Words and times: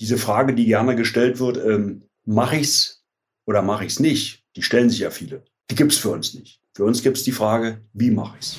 diese 0.00 0.18
Frage, 0.18 0.54
die 0.54 0.66
gerne 0.66 0.96
gestellt 0.96 1.40
wird, 1.40 1.56
ähm, 1.56 2.02
mache 2.24 2.56
ich's 2.56 3.02
oder 3.46 3.62
mache 3.62 3.84
ich's 3.84 4.00
nicht? 4.00 4.44
Die 4.56 4.62
stellen 4.62 4.90
sich 4.90 5.00
ja 5.00 5.10
viele. 5.10 5.44
Die 5.70 5.74
gibt's 5.74 5.96
für 5.96 6.10
uns 6.10 6.34
nicht. 6.34 6.60
Für 6.74 6.84
uns 6.84 7.02
gibt's 7.02 7.24
die 7.24 7.32
Frage, 7.32 7.82
wie 7.92 8.10
mache 8.10 8.36
ich's? 8.38 8.56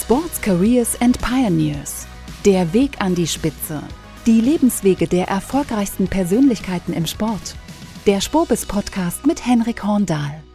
Sports 0.00 0.40
Careers 0.40 1.00
and 1.00 1.20
Pioneers. 1.20 2.06
Der 2.44 2.72
Weg 2.72 2.92
an 3.00 3.14
die 3.14 3.26
Spitze. 3.26 3.82
Die 4.26 4.40
Lebenswege 4.40 5.08
der 5.08 5.26
erfolgreichsten 5.26 6.06
Persönlichkeiten 6.06 6.92
im 6.92 7.06
Sport. 7.06 7.56
Der 8.06 8.20
Spobis 8.20 8.66
Podcast 8.66 9.26
mit 9.26 9.44
Henrik 9.44 9.82
Horndahl. 9.82 10.45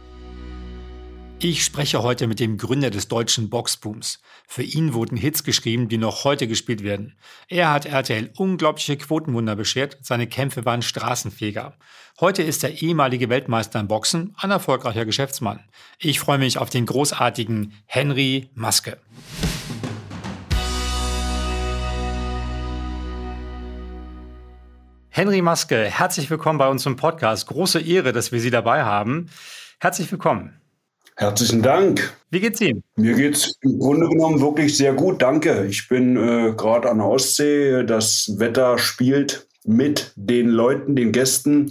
Ich 1.44 1.64
spreche 1.64 2.04
heute 2.04 2.28
mit 2.28 2.38
dem 2.38 2.56
Gründer 2.56 2.90
des 2.90 3.08
deutschen 3.08 3.50
Boxbooms. 3.50 4.22
Für 4.46 4.62
ihn 4.62 4.94
wurden 4.94 5.16
Hits 5.16 5.42
geschrieben, 5.42 5.88
die 5.88 5.98
noch 5.98 6.22
heute 6.22 6.46
gespielt 6.46 6.84
werden. 6.84 7.16
Er 7.48 7.72
hat 7.72 7.84
RTL 7.84 8.30
unglaubliche 8.36 8.96
Quotenwunder 8.96 9.56
beschert, 9.56 9.98
seine 10.02 10.28
Kämpfe 10.28 10.64
waren 10.64 10.82
Straßenfeger. 10.82 11.76
Heute 12.20 12.44
ist 12.44 12.62
er 12.62 12.80
ehemalige 12.80 13.28
Weltmeister 13.28 13.80
im 13.80 13.88
Boxen, 13.88 14.36
ein 14.38 14.52
erfolgreicher 14.52 15.04
Geschäftsmann. 15.04 15.58
Ich 15.98 16.20
freue 16.20 16.38
mich 16.38 16.58
auf 16.58 16.70
den 16.70 16.86
großartigen 16.86 17.72
Henry 17.86 18.48
Maske. 18.54 18.98
Henry 25.08 25.42
Maske, 25.42 25.90
herzlich 25.90 26.30
willkommen 26.30 26.60
bei 26.60 26.68
uns 26.68 26.86
im 26.86 26.94
Podcast. 26.94 27.48
Große 27.48 27.80
Ehre, 27.80 28.12
dass 28.12 28.30
wir 28.30 28.38
Sie 28.38 28.52
dabei 28.52 28.84
haben. 28.84 29.28
Herzlich 29.80 30.12
willkommen. 30.12 30.61
Herzlichen 31.16 31.62
Dank. 31.62 32.12
Wie 32.30 32.40
geht's 32.40 32.60
Ihnen? 32.60 32.82
Mir 32.96 33.14
geht's 33.14 33.54
im 33.60 33.78
Grunde 33.78 34.08
genommen 34.08 34.40
wirklich 34.40 34.76
sehr 34.76 34.94
gut, 34.94 35.20
danke. 35.20 35.66
Ich 35.66 35.88
bin 35.88 36.16
äh, 36.16 36.52
gerade 36.56 36.90
an 36.90 36.98
der 36.98 37.06
Ostsee. 37.06 37.84
Das 37.84 38.34
Wetter 38.38 38.78
spielt 38.78 39.46
mit 39.64 40.12
den 40.16 40.48
Leuten, 40.48 40.96
den 40.96 41.12
Gästen. 41.12 41.70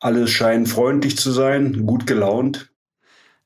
Alles 0.00 0.30
scheint 0.30 0.68
freundlich 0.68 1.16
zu 1.18 1.30
sein, 1.30 1.86
gut 1.86 2.06
gelaunt. 2.06 2.70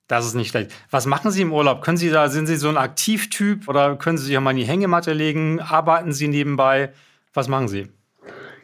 Das 0.07 0.25
ist 0.25 0.35
nicht 0.35 0.51
schlecht. 0.51 0.73
Was 0.91 1.05
machen 1.05 1.31
Sie 1.31 1.43
im 1.43 1.53
Urlaub? 1.53 1.83
Können 1.83 1.99
Sie 1.99 2.11
da, 2.11 2.29
sind 2.29 2.47
Sie 2.47 2.57
so 2.57 2.69
ein 2.69 2.79
Aktivtyp 2.79 3.69
oder 3.69 3.97
können 3.97 4.17
Sie 4.17 4.25
sich 4.25 4.39
auch 4.39 4.41
mal 4.41 4.53
in 4.53 4.57
die 4.57 4.65
Hängematte 4.65 5.13
legen? 5.13 5.61
Arbeiten 5.61 6.13
Sie 6.13 6.29
nebenbei? 6.29 6.93
Was 7.35 7.47
machen 7.47 7.69
Sie? 7.69 7.89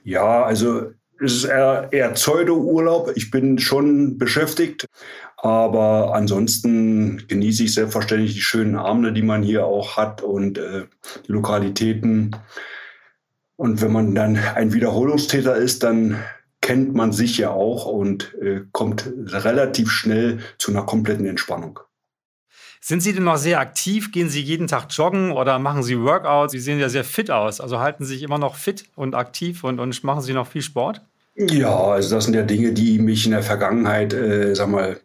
Ja, 0.04 0.42
also 0.44 0.92
es 1.24 1.34
ist 1.34 1.44
eher, 1.44 1.88
eher 1.90 2.10
Pseudo-Urlaub. 2.10 3.12
Ich 3.14 3.30
bin 3.30 3.58
schon 3.58 4.18
beschäftigt, 4.18 4.86
aber 5.36 6.14
ansonsten 6.14 7.26
genieße 7.28 7.64
ich 7.64 7.74
selbstverständlich 7.74 8.34
die 8.34 8.40
schönen 8.40 8.76
Abende, 8.76 9.12
die 9.12 9.22
man 9.22 9.42
hier 9.42 9.66
auch 9.66 9.96
hat 9.96 10.22
und 10.22 10.58
äh, 10.58 10.84
die 11.26 11.32
Lokalitäten. 11.32 12.36
Und 13.56 13.82
wenn 13.82 13.92
man 13.92 14.14
dann 14.14 14.36
ein 14.36 14.72
Wiederholungstäter 14.72 15.56
ist, 15.56 15.82
dann 15.82 16.22
kennt 16.60 16.94
man 16.94 17.12
sich 17.12 17.36
ja 17.36 17.50
auch 17.50 17.84
und 17.84 18.34
äh, 18.40 18.62
kommt 18.72 19.10
relativ 19.26 19.90
schnell 19.90 20.38
zu 20.58 20.70
einer 20.70 20.84
kompletten 20.84 21.26
Entspannung. 21.26 21.80
Sind 22.80 23.00
Sie 23.00 23.14
denn 23.14 23.24
noch 23.24 23.38
sehr 23.38 23.60
aktiv? 23.60 24.12
Gehen 24.12 24.28
Sie 24.28 24.42
jeden 24.42 24.66
Tag 24.66 24.88
joggen 24.90 25.32
oder 25.32 25.58
machen 25.58 25.82
Sie 25.82 25.98
Workouts? 25.98 26.52
Sie 26.52 26.58
sehen 26.58 26.78
ja 26.78 26.90
sehr 26.90 27.04
fit 27.04 27.30
aus. 27.30 27.60
Also 27.60 27.80
halten 27.80 28.04
Sie 28.04 28.12
sich 28.14 28.22
immer 28.22 28.36
noch 28.36 28.56
fit 28.56 28.84
und 28.94 29.14
aktiv 29.14 29.64
und, 29.64 29.80
und 29.80 30.04
machen 30.04 30.20
Sie 30.20 30.34
noch 30.34 30.46
viel 30.46 30.60
Sport? 30.60 31.00
Ja, 31.36 31.76
also 31.76 32.14
das 32.14 32.24
sind 32.24 32.34
ja 32.34 32.42
Dinge, 32.42 32.72
die 32.72 32.98
mich 32.98 33.24
in 33.24 33.32
der 33.32 33.42
Vergangenheit, 33.42 34.12
äh, 34.12 34.54
sag 34.54 34.68
mal, 34.68 35.00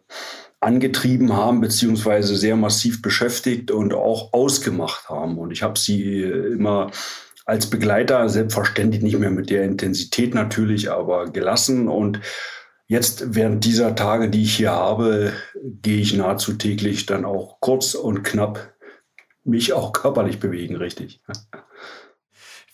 angetrieben 0.60 1.32
haben, 1.32 1.60
beziehungsweise 1.60 2.36
sehr 2.36 2.54
massiv 2.54 3.02
beschäftigt 3.02 3.70
und 3.70 3.94
auch 3.94 4.32
ausgemacht 4.32 5.08
haben. 5.08 5.38
Und 5.38 5.50
ich 5.50 5.62
habe 5.62 5.78
sie 5.78 6.22
äh, 6.22 6.52
immer 6.52 6.90
als 7.46 7.68
Begleiter, 7.68 8.28
selbstverständlich 8.28 9.02
nicht 9.02 9.18
mehr 9.18 9.30
mit 9.30 9.50
der 9.50 9.64
Intensität 9.64 10.34
natürlich, 10.34 10.90
aber 10.90 11.30
gelassen. 11.30 11.88
Und 11.88 12.20
jetzt 12.86 13.34
während 13.34 13.64
dieser 13.64 13.96
Tage, 13.96 14.30
die 14.30 14.42
ich 14.42 14.56
hier 14.56 14.70
habe, 14.70 15.32
gehe 15.82 16.00
ich 16.00 16.14
nahezu 16.14 16.52
täglich 16.52 17.06
dann 17.06 17.24
auch 17.24 17.58
kurz 17.60 17.94
und 17.94 18.22
knapp 18.22 18.74
mich 19.42 19.72
auch 19.72 19.92
körperlich 19.92 20.38
bewegen, 20.38 20.76
richtig. 20.76 21.20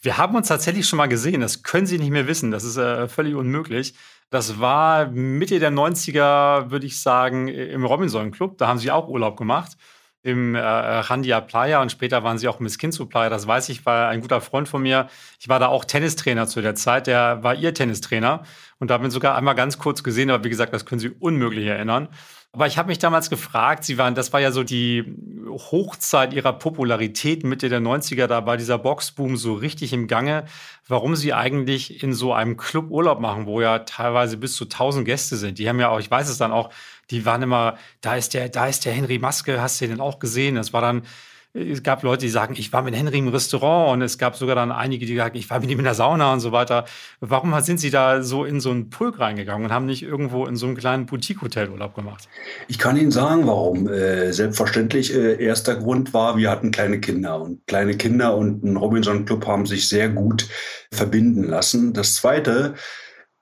Wir 0.06 0.18
haben 0.18 0.36
uns 0.36 0.46
tatsächlich 0.46 0.86
schon 0.86 0.98
mal 0.98 1.08
gesehen, 1.08 1.40
das 1.40 1.64
können 1.64 1.84
Sie 1.84 1.98
nicht 1.98 2.12
mehr 2.12 2.28
wissen, 2.28 2.52
das 2.52 2.62
ist 2.62 2.76
äh, 2.76 3.08
völlig 3.08 3.34
unmöglich. 3.34 3.94
Das 4.30 4.60
war 4.60 5.06
Mitte 5.06 5.58
der 5.58 5.72
90er, 5.72 6.70
würde 6.70 6.86
ich 6.86 7.00
sagen, 7.00 7.48
im 7.48 7.84
Robinson 7.84 8.30
Club. 8.30 8.56
Da 8.56 8.68
haben 8.68 8.78
Sie 8.78 8.92
auch 8.92 9.08
Urlaub 9.08 9.36
gemacht 9.36 9.76
im 10.22 10.56
äh, 10.56 10.60
Randia 10.60 11.40
Playa 11.40 11.80
und 11.82 11.92
später 11.92 12.24
waren 12.24 12.36
sie 12.36 12.48
auch 12.48 12.58
im 12.58 12.68
Skinzu 12.68 13.06
Playa. 13.06 13.30
Das 13.30 13.46
weiß 13.46 13.68
ich, 13.68 13.86
war 13.86 14.08
ein 14.08 14.20
guter 14.20 14.40
Freund 14.40 14.68
von 14.68 14.82
mir. 14.82 15.08
Ich 15.38 15.48
war 15.48 15.60
da 15.60 15.68
auch 15.68 15.84
Tennistrainer 15.84 16.48
zu 16.48 16.60
der 16.62 16.74
Zeit. 16.74 17.06
Der 17.06 17.44
war 17.44 17.54
ihr 17.54 17.74
Tennistrainer 17.74 18.42
und 18.80 18.90
da 18.90 18.94
haben 18.94 19.04
wir 19.04 19.10
sogar 19.12 19.36
einmal 19.36 19.54
ganz 19.54 19.78
kurz 19.78 20.02
gesehen, 20.02 20.30
aber 20.30 20.42
wie 20.42 20.48
gesagt, 20.50 20.72
das 20.72 20.84
können 20.84 20.98
Sie 20.98 21.10
unmöglich 21.10 21.66
erinnern. 21.66 22.08
Aber 22.56 22.66
ich 22.66 22.78
habe 22.78 22.88
mich 22.88 22.98
damals 22.98 23.28
gefragt, 23.28 23.84
Sie 23.84 23.98
waren, 23.98 24.14
das 24.14 24.32
war 24.32 24.40
ja 24.40 24.50
so 24.50 24.62
die 24.62 25.04
Hochzeit 25.46 26.32
Ihrer 26.32 26.54
Popularität 26.54 27.44
Mitte 27.44 27.68
der 27.68 27.82
90er, 27.82 28.26
da 28.28 28.46
war 28.46 28.56
dieser 28.56 28.78
Boxboom 28.78 29.36
so 29.36 29.52
richtig 29.52 29.92
im 29.92 30.06
Gange, 30.06 30.46
warum 30.88 31.16
Sie 31.16 31.34
eigentlich 31.34 32.02
in 32.02 32.14
so 32.14 32.32
einem 32.32 32.56
Club 32.56 32.90
Urlaub 32.90 33.20
machen, 33.20 33.44
wo 33.44 33.60
ja 33.60 33.80
teilweise 33.80 34.38
bis 34.38 34.56
zu 34.56 34.64
1000 34.64 35.04
Gäste 35.04 35.36
sind. 35.36 35.58
Die 35.58 35.68
haben 35.68 35.78
ja 35.78 35.90
auch, 35.90 36.00
ich 36.00 36.10
weiß 36.10 36.30
es 36.30 36.38
dann 36.38 36.50
auch, 36.50 36.70
die 37.10 37.26
waren 37.26 37.42
immer, 37.42 37.76
da 38.00 38.16
ist 38.16 38.32
der, 38.32 38.48
da 38.48 38.66
ist 38.66 38.86
der 38.86 38.94
Henry 38.94 39.18
Maske, 39.18 39.60
hast 39.60 39.82
du 39.82 39.88
den 39.88 40.00
auch 40.00 40.18
gesehen? 40.18 40.54
Das 40.54 40.72
war 40.72 40.80
dann, 40.80 41.02
es 41.56 41.82
gab 41.82 42.02
Leute, 42.02 42.26
die 42.26 42.30
sagen, 42.30 42.54
ich 42.58 42.72
war 42.72 42.82
mit 42.82 42.94
Henry 42.94 43.18
im 43.18 43.28
Restaurant 43.28 43.94
und 43.94 44.02
es 44.02 44.18
gab 44.18 44.36
sogar 44.36 44.54
dann 44.54 44.70
einige, 44.70 45.06
die 45.06 45.16
sagen, 45.16 45.36
ich 45.36 45.48
war 45.48 45.60
mit 45.60 45.70
ihm 45.70 45.78
in 45.78 45.84
der 45.84 45.94
Sauna 45.94 46.32
und 46.32 46.40
so 46.40 46.52
weiter. 46.52 46.84
Warum 47.20 47.58
sind 47.60 47.80
Sie 47.80 47.90
da 47.90 48.22
so 48.22 48.44
in 48.44 48.60
so 48.60 48.70
einen 48.70 48.90
Pulk 48.90 49.18
reingegangen 49.18 49.66
und 49.66 49.72
haben 49.72 49.86
nicht 49.86 50.02
irgendwo 50.02 50.46
in 50.46 50.56
so 50.56 50.66
einem 50.66 50.76
kleinen 50.76 51.06
Boutique-Hotel 51.06 51.70
Urlaub 51.70 51.94
gemacht? 51.94 52.28
Ich 52.68 52.78
kann 52.78 52.96
Ihnen 52.96 53.10
sagen, 53.10 53.46
warum. 53.46 53.88
Äh, 53.88 54.32
selbstverständlich, 54.32 55.14
äh, 55.14 55.42
erster 55.42 55.76
Grund 55.76 56.12
war, 56.12 56.36
wir 56.36 56.50
hatten 56.50 56.70
kleine 56.70 57.00
Kinder 57.00 57.40
und 57.40 57.66
kleine 57.66 57.96
Kinder 57.96 58.36
und 58.36 58.62
ein 58.62 58.76
Robinson-Club 58.76 59.46
haben 59.46 59.66
sich 59.66 59.88
sehr 59.88 60.10
gut 60.10 60.48
verbinden 60.92 61.44
lassen. 61.44 61.92
Das 61.92 62.14
zweite, 62.16 62.74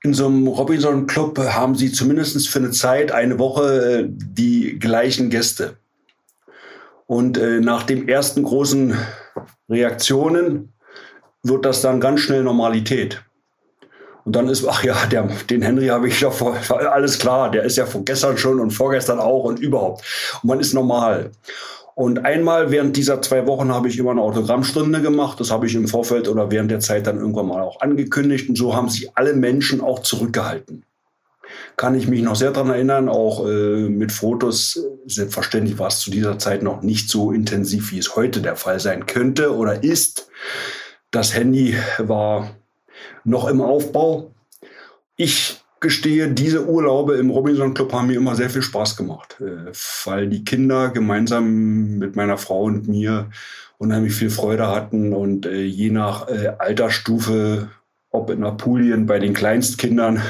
in 0.02 0.14
so 0.14 0.26
einem 0.26 0.46
Robinson 0.46 1.06
Club 1.06 1.38
haben 1.38 1.74
sie 1.74 1.90
zumindest 1.90 2.48
für 2.48 2.58
eine 2.58 2.70
Zeit, 2.70 3.10
eine 3.10 3.38
Woche, 3.38 4.02
äh, 4.02 4.06
die 4.08 4.78
gleichen 4.78 5.30
Gäste. 5.30 5.78
Und 7.06 7.36
äh, 7.38 7.60
nach 7.60 7.82
den 7.82 8.08
ersten 8.08 8.42
großen 8.42 8.96
Reaktionen 9.68 10.72
wird 11.42 11.64
das 11.64 11.82
dann 11.82 12.00
ganz 12.00 12.20
schnell 12.20 12.42
Normalität. 12.42 13.22
Und 14.24 14.34
dann 14.34 14.48
ist, 14.48 14.66
ach 14.66 14.82
ja, 14.82 14.96
der, 15.06 15.28
den 15.50 15.60
Henry 15.60 15.88
habe 15.88 16.08
ich 16.08 16.20
ja 16.20 16.30
vor, 16.30 16.56
alles 16.70 17.18
klar, 17.18 17.50
der 17.50 17.64
ist 17.64 17.76
ja 17.76 17.84
von 17.84 18.06
gestern 18.06 18.38
schon 18.38 18.58
und 18.58 18.70
vorgestern 18.70 19.18
auch 19.20 19.44
und 19.44 19.58
überhaupt. 19.60 20.02
Und 20.42 20.48
man 20.48 20.60
ist 20.60 20.72
normal. 20.72 21.30
Und 21.94 22.24
einmal 22.24 22.70
während 22.70 22.96
dieser 22.96 23.20
zwei 23.20 23.46
Wochen 23.46 23.72
habe 23.72 23.88
ich 23.88 23.98
immer 23.98 24.12
eine 24.12 24.22
Autogrammstunde 24.22 25.02
gemacht. 25.02 25.38
Das 25.38 25.50
habe 25.50 25.66
ich 25.66 25.74
im 25.74 25.86
Vorfeld 25.86 26.26
oder 26.26 26.50
während 26.50 26.70
der 26.70 26.80
Zeit 26.80 27.06
dann 27.06 27.18
irgendwann 27.18 27.46
mal 27.46 27.62
auch 27.62 27.82
angekündigt. 27.82 28.48
Und 28.48 28.56
so 28.56 28.74
haben 28.74 28.88
sich 28.88 29.16
alle 29.16 29.34
Menschen 29.34 29.82
auch 29.82 30.00
zurückgehalten 30.00 30.84
kann 31.76 31.94
ich 31.94 32.06
mich 32.06 32.22
noch 32.22 32.36
sehr 32.36 32.52
daran 32.52 32.70
erinnern, 32.70 33.08
auch 33.08 33.46
äh, 33.46 33.88
mit 33.88 34.12
Fotos. 34.12 34.80
Selbstverständlich 35.06 35.78
war 35.78 35.88
es 35.88 36.00
zu 36.00 36.10
dieser 36.10 36.38
Zeit 36.38 36.62
noch 36.62 36.82
nicht 36.82 37.10
so 37.10 37.32
intensiv, 37.32 37.92
wie 37.92 37.98
es 37.98 38.16
heute 38.16 38.40
der 38.40 38.56
Fall 38.56 38.80
sein 38.80 39.06
könnte 39.06 39.54
oder 39.54 39.82
ist. 39.82 40.28
Das 41.10 41.34
Handy 41.34 41.76
war 41.98 42.50
noch 43.24 43.48
im 43.48 43.60
Aufbau. 43.60 44.32
Ich 45.16 45.60
gestehe, 45.80 46.28
diese 46.28 46.66
Urlaube 46.66 47.16
im 47.16 47.30
Robinson 47.30 47.74
Club 47.74 47.92
haben 47.92 48.06
mir 48.06 48.16
immer 48.16 48.34
sehr 48.34 48.50
viel 48.50 48.62
Spaß 48.62 48.96
gemacht, 48.96 49.36
äh, 49.40 49.72
weil 50.04 50.28
die 50.28 50.44
Kinder 50.44 50.90
gemeinsam 50.90 51.98
mit 51.98 52.16
meiner 52.16 52.38
Frau 52.38 52.62
und 52.62 52.88
mir 52.88 53.30
unheimlich 53.78 54.14
viel 54.14 54.30
Freude 54.30 54.68
hatten 54.68 55.12
und 55.12 55.46
äh, 55.46 55.62
je 55.62 55.90
nach 55.90 56.28
äh, 56.28 56.52
Altersstufe, 56.58 57.68
ob 58.10 58.30
in 58.30 58.44
Apulien 58.44 59.06
bei 59.06 59.18
den 59.18 59.34
Kleinstkindern 59.34 60.22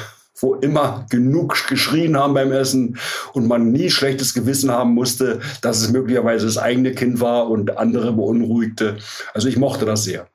wo 0.44 0.54
immer 0.56 1.06
genug 1.08 1.66
geschrien 1.68 2.16
haben 2.16 2.34
beim 2.34 2.52
Essen 2.52 2.98
und 3.32 3.48
man 3.48 3.72
nie 3.72 3.88
schlechtes 3.88 4.34
Gewissen 4.34 4.70
haben 4.70 4.92
musste, 4.92 5.40
dass 5.62 5.80
es 5.80 5.90
möglicherweise 5.90 6.44
das 6.44 6.58
eigene 6.58 6.92
Kind 6.92 7.20
war 7.20 7.48
und 7.48 7.78
andere 7.78 8.12
beunruhigte. 8.12 8.98
Also 9.32 9.48
ich 9.48 9.56
mochte 9.56 9.86
das 9.86 10.04
sehr. 10.04 10.28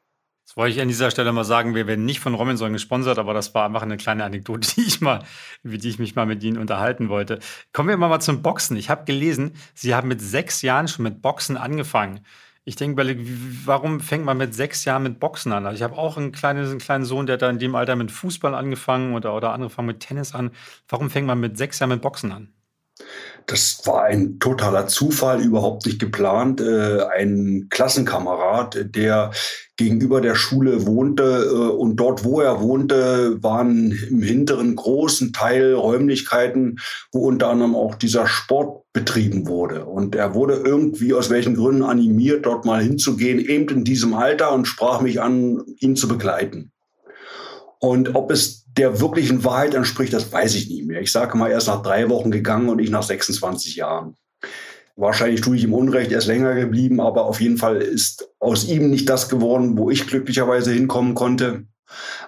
Das 0.48 0.58
wollte 0.58 0.76
ich 0.76 0.82
an 0.82 0.88
dieser 0.88 1.12
Stelle 1.12 1.32
mal 1.32 1.44
sagen, 1.44 1.76
wir 1.76 1.86
werden 1.86 2.06
nicht 2.06 2.22
von 2.22 2.34
Robinson 2.34 2.74
gesponsert, 2.74 3.20
aber 3.20 3.36
das 3.36 3.54
war 3.54 3.68
einfach 3.68 3.84
eine 3.84 3.98
kleine 3.98 4.24
Anekdote, 4.24 4.68
die 4.76 4.82
ich 4.82 5.00
mal, 5.00 5.24
wie 5.62 5.78
die 5.78 5.90
ich 5.90 6.00
mich 6.00 6.16
mal 6.16 6.26
mit 6.26 6.42
Ihnen 6.44 6.58
unterhalten 6.58 7.08
wollte. 7.10 7.38
Kommen 7.72 7.90
wir 7.90 7.98
mal 7.98 8.20
zum 8.20 8.42
Boxen. 8.42 8.76
Ich 8.76 8.90
habe 8.90 9.06
gelesen, 9.06 9.52
Sie 9.76 9.94
haben 9.94 10.08
mit 10.08 10.22
sechs 10.22 10.64
Jahren 10.64 10.88
schon 10.88 11.04
mit 11.04 11.22
Boxen 11.22 11.56
angefangen. 11.56 12.22
Ich 12.66 12.76
denke, 12.76 13.18
warum 13.66 14.00
fängt 14.00 14.26
man 14.26 14.38
mit 14.38 14.54
sechs 14.54 14.86
Jahren 14.86 15.04
mit 15.04 15.20
Boxen 15.20 15.52
an? 15.52 15.66
Also 15.66 15.76
ich 15.76 15.84
habe 15.84 15.98
auch 15.98 16.18
einen 16.18 16.32
kleinen, 16.32 16.66
einen 16.66 16.80
kleinen 16.80 17.06
Sohn, 17.06 17.26
der 17.26 17.38
da 17.38 17.50
in 17.50 17.60
dem 17.60 17.76
Alter 17.76 17.96
mit 17.96 18.12
Fußball 18.12 18.54
angefangen 18.54 19.16
oder, 19.16 19.36
oder 19.36 19.54
andere 19.54 19.70
fangen 19.70 19.88
mit 19.88 20.02
Tennis 20.02 20.36
an. 20.36 20.52
Warum 20.88 21.10
fängt 21.10 21.28
man 21.28 21.40
mit 21.40 21.58
sechs 21.58 21.80
Jahren 21.80 21.90
mit 21.90 22.02
Boxen 22.02 22.32
an? 22.32 22.54
das 23.50 23.82
war 23.86 24.04
ein 24.04 24.40
totaler 24.40 24.88
Zufall, 24.88 25.42
überhaupt 25.42 25.86
nicht 25.86 26.00
geplant. 26.00 26.62
Äh, 26.62 27.04
ein 27.06 27.68
Klassenkamerad, 27.70 28.78
der 28.96 29.32
gegenüber 29.76 30.22
der 30.22 30.36
Schule 30.36 30.86
wohnte 30.86 31.50
äh, 31.52 31.56
und 31.56 31.96
dort, 31.96 32.24
wo 32.24 32.42
er 32.42 32.62
wohnte, 32.62 33.42
waren 33.42 33.92
im 34.10 34.22
hinteren 34.22 34.76
großen 34.76 35.34
Teil 35.34 35.74
Räumlichkeiten, 35.74 36.80
wo 37.12 37.28
unter 37.28 37.50
anderem 37.50 37.76
auch 37.76 37.96
dieser 37.96 38.28
Sport 38.28 38.84
betrieben 39.00 39.48
wurde. 39.48 39.86
Und 39.86 40.16
er 40.16 40.34
wurde 40.34 40.56
irgendwie 40.56 41.14
aus 41.14 41.30
welchen 41.30 41.56
Gründen 41.56 41.84
animiert, 41.84 42.46
dort 42.46 42.66
mal 42.66 42.84
hinzugehen, 42.84 43.40
eben 43.40 43.70
in 43.70 43.84
diesem 43.84 44.14
Alter 44.14 44.52
und 44.52 44.66
sprach 44.66 45.02
mich 45.02 45.22
an, 45.22 45.64
ihn 45.80 45.96
zu 45.96 46.08
begleiten. 46.08 46.72
Und 47.80 48.16
ob 48.16 48.30
es 48.30 48.66
der 48.78 49.00
wirklichen 49.00 49.44
Wahrheit 49.46 49.74
entspricht, 49.74 50.12
das 50.12 50.32
weiß 50.32 50.56
ich 50.56 50.70
nicht 50.70 50.86
mehr. 50.86 51.02
Ich 51.02 51.14
sage 51.14 51.38
mal, 51.38 51.50
er 51.50 51.60
ist 51.60 51.68
nach 51.68 51.82
drei 51.82 52.10
Wochen 52.10 52.30
gegangen 52.30 52.68
und 52.68 52.80
ich 52.80 52.90
nach 52.90 53.04
26 53.04 53.78
Jahren. 53.78 54.16
Wahrscheinlich 54.98 55.40
tue 55.40 55.56
ich 55.56 55.64
ihm 55.64 55.74
Unrecht, 55.74 56.12
er 56.12 56.18
ist 56.18 56.28
länger 56.28 56.56
geblieben, 56.56 57.00
aber 57.00 57.26
auf 57.26 57.40
jeden 57.40 57.58
Fall 57.58 57.78
ist 57.78 58.30
aus 58.40 58.68
ihm 58.68 58.90
nicht 58.90 59.08
das 59.08 59.30
geworden, 59.30 59.78
wo 59.78 59.90
ich 59.90 60.08
glücklicherweise 60.08 60.74
hinkommen 60.74 61.16
konnte. 61.16 61.64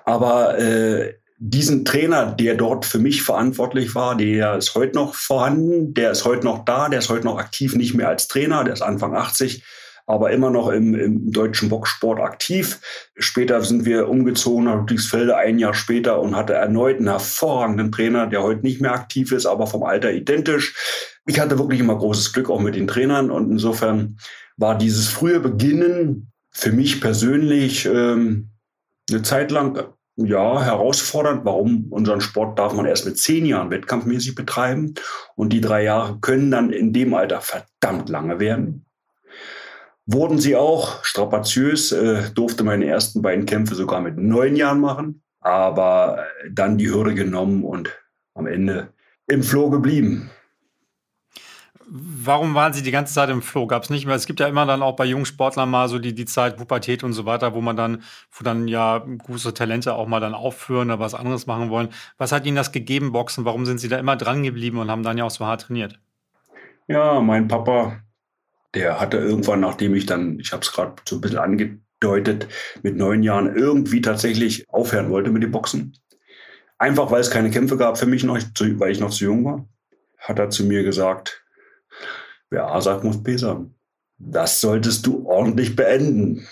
Aber 0.06 0.58
äh, 0.58 1.16
diesen 1.44 1.86
Trainer, 1.86 2.28
der 2.28 2.54
dort 2.54 2.86
für 2.86 3.00
mich 3.00 3.24
verantwortlich 3.24 3.96
war, 3.96 4.16
der 4.16 4.58
ist 4.58 4.76
heute 4.76 4.96
noch 4.96 5.16
vorhanden, 5.16 5.92
der 5.96 6.12
ist 6.12 6.24
heute 6.24 6.46
noch 6.46 6.66
da, 6.66 6.88
der 6.88 7.00
ist 7.00 7.10
heute 7.10 7.26
noch 7.26 7.40
aktiv, 7.40 7.76
nicht 7.76 7.96
mehr 7.96 8.10
als 8.10 8.28
Trainer, 8.28 8.64
der 8.64 8.74
ist 8.74 8.84
Anfang 8.84 9.16
80 9.16 9.64
aber 10.08 10.32
immer 10.32 10.50
noch 10.50 10.68
im, 10.68 10.94
im 10.94 11.32
deutschen 11.32 11.70
Boxsport 11.70 12.20
aktiv. 12.20 12.82
Später 13.16 13.62
sind 13.62 13.86
wir 13.86 14.10
umgezogen 14.10 14.66
nach 14.66 14.76
Ludwigsfelde 14.76 15.38
ein 15.38 15.58
Jahr 15.58 15.74
später 15.74 16.20
und 16.20 16.36
hatte 16.36 16.54
erneut 16.54 16.98
einen 16.98 17.08
hervorragenden 17.08 17.94
Trainer, 17.94 18.28
der 18.28 18.44
heute 18.44 18.62
nicht 18.62 18.82
mehr 18.82 18.94
aktiv 18.94 19.32
ist, 19.32 19.46
aber 19.46 19.68
vom 19.68 19.84
Alter 19.84 20.12
identisch. 20.12 20.76
Ich 21.28 21.40
hatte 21.40 21.58
wirklich 21.58 21.80
immer 21.80 21.98
großes 21.98 22.34
Glück 22.34 22.50
auch 22.50 22.60
mit 22.60 22.76
den 22.76 22.88
Trainern 22.88 23.32
und 23.32 23.52
insofern 23.52 24.18
war 24.58 24.78
dieses 24.78 25.08
frühe 25.08 25.40
Beginnen 25.40 26.32
für 26.50 26.74
mich 26.74 27.00
persönlich 27.00 27.86
ähm, 27.86 28.50
eine 29.10 29.22
Zeit 29.22 29.50
lang 29.52 29.94
ja, 30.26 30.62
herausfordernd. 30.62 31.46
Warum? 31.46 31.88
Unseren 31.90 32.22
Sport 32.22 32.60
darf 32.60 32.74
man 32.74 32.86
erst 32.86 33.06
mit 33.06 33.18
zehn 33.18 33.46
Jahren 33.46 33.72
wettkampfmäßig 33.72 34.36
betreiben. 34.36 34.94
Und 35.36 35.54
die 35.54 35.62
drei 35.62 35.84
Jahre 35.84 36.20
können 36.20 36.52
dann 36.52 36.72
in 36.72 36.94
dem 36.94 37.14
Alter 37.14 37.42
verdammt 37.42 38.10
lange 38.10 38.40
werden 38.40 38.86
wurden 40.06 40.40
sie 40.40 40.56
auch 40.56 41.04
strapaziös, 41.04 41.92
äh, 41.92 42.30
durfte 42.34 42.64
meine 42.64 42.86
ersten 42.86 43.22
beiden 43.22 43.46
Kämpfe 43.46 43.76
sogar 43.76 44.02
mit 44.02 44.18
neun 44.18 44.56
Jahren 44.56 44.80
machen, 44.80 45.24
aber 45.40 46.26
dann 46.50 46.78
die 46.78 46.90
Hürde 46.90 47.14
genommen 47.14 47.64
und 47.64 47.98
am 48.34 48.48
Ende 48.48 48.94
im 49.28 49.44
Floh 49.44 49.70
geblieben. 49.70 50.30
Warum 51.94 52.56
waren 52.56 52.72
Sie 52.72 52.84
die 52.84 52.92
ganze 52.92 53.14
Zeit 53.14 53.30
im 53.30 53.42
Floh? 53.42 53.68
Gab 53.68 53.84
es 53.84 53.90
nicht 53.90 54.06
mehr? 54.06 54.16
Es 54.16 54.26
gibt 54.26 54.40
ja 54.40 54.48
immer 54.48 54.66
dann 54.66 54.82
auch 54.82 54.96
bei 54.96 55.04
jungen 55.04 55.26
Sportlern 55.26 55.70
mal 55.70 55.90
so 55.90 56.00
die, 56.00 56.16
die 56.16 56.24
Zeit 56.26 56.56
Pubertät 56.56 57.04
und 57.04 57.12
so 57.12 57.26
weiter, 57.26 57.54
wo 57.54 57.60
man 57.60 57.76
dann, 57.76 58.04
wo 58.32 58.46
dann 58.46 58.70
ja 58.70 59.00
große 59.00 59.54
Talente 59.54 59.94
auch 59.96 60.08
mal 60.08 60.22
dann 60.22 60.34
aufführen 60.34 60.90
oder 60.90 61.00
was 61.00 61.14
anderes 61.14 61.48
machen 61.48 61.70
wollen. 61.70 61.90
Was 62.18 62.32
hat 62.32 62.46
Ihnen 62.46 62.56
das 62.56 62.72
gegeben, 62.72 63.12
Boxen? 63.12 63.44
Warum 63.44 63.66
sind 63.66 63.80
Sie 63.80 63.90
da 63.90 64.00
immer 64.00 64.16
dran 64.16 64.42
geblieben 64.42 64.78
und 64.78 64.90
haben 64.90 65.04
dann 65.04 65.18
ja 65.18 65.26
auch 65.26 65.32
so 65.32 65.46
hart 65.46 65.64
trainiert? 65.64 66.00
Ja, 66.88 67.20
mein 67.20 67.50
Papa 67.50 67.98
der 68.74 69.00
hatte 69.00 69.18
irgendwann, 69.18 69.60
nachdem 69.60 69.96
ich 69.96 70.06
dann, 70.06 70.40
ich 70.40 70.54
habe 70.54 70.64
es 70.64 70.72
gerade 70.72 70.96
so 71.08 71.18
ein 71.18 71.22
bisschen 71.22 71.40
angedeutet, 71.40 72.48
mit 72.84 72.96
neun 72.96 73.24
Jahren 73.24 73.56
irgendwie 73.56 74.02
tatsächlich 74.02 74.70
aufhören 74.70 75.10
wollte 75.10 75.32
mit 75.32 75.44
dem 75.44 75.52
Boxen. 75.52 75.98
Einfach 76.78 77.12
weil 77.12 77.22
es 77.22 77.30
keine 77.30 77.52
Kämpfe 77.52 77.78
gab 77.78 77.98
für 77.98 78.08
mich 78.08 78.24
noch, 78.24 78.38
weil 78.38 78.92
ich 78.92 79.00
noch 79.00 79.12
zu 79.12 79.26
jung 79.26 79.46
war, 79.46 79.68
hat 80.18 80.40
er 80.40 80.50
zu 80.50 80.66
mir 80.66 80.84
gesagt, 80.84 81.44
wer 82.52 82.72
A 82.72 82.80
sagt, 82.82 83.04
muss 83.04 83.24
B 83.24 83.36
sagen. 83.38 83.74
Das 84.20 84.62
solltest 84.62 85.08
du 85.08 85.26
ordentlich 85.26 85.76
beenden. 85.76 86.46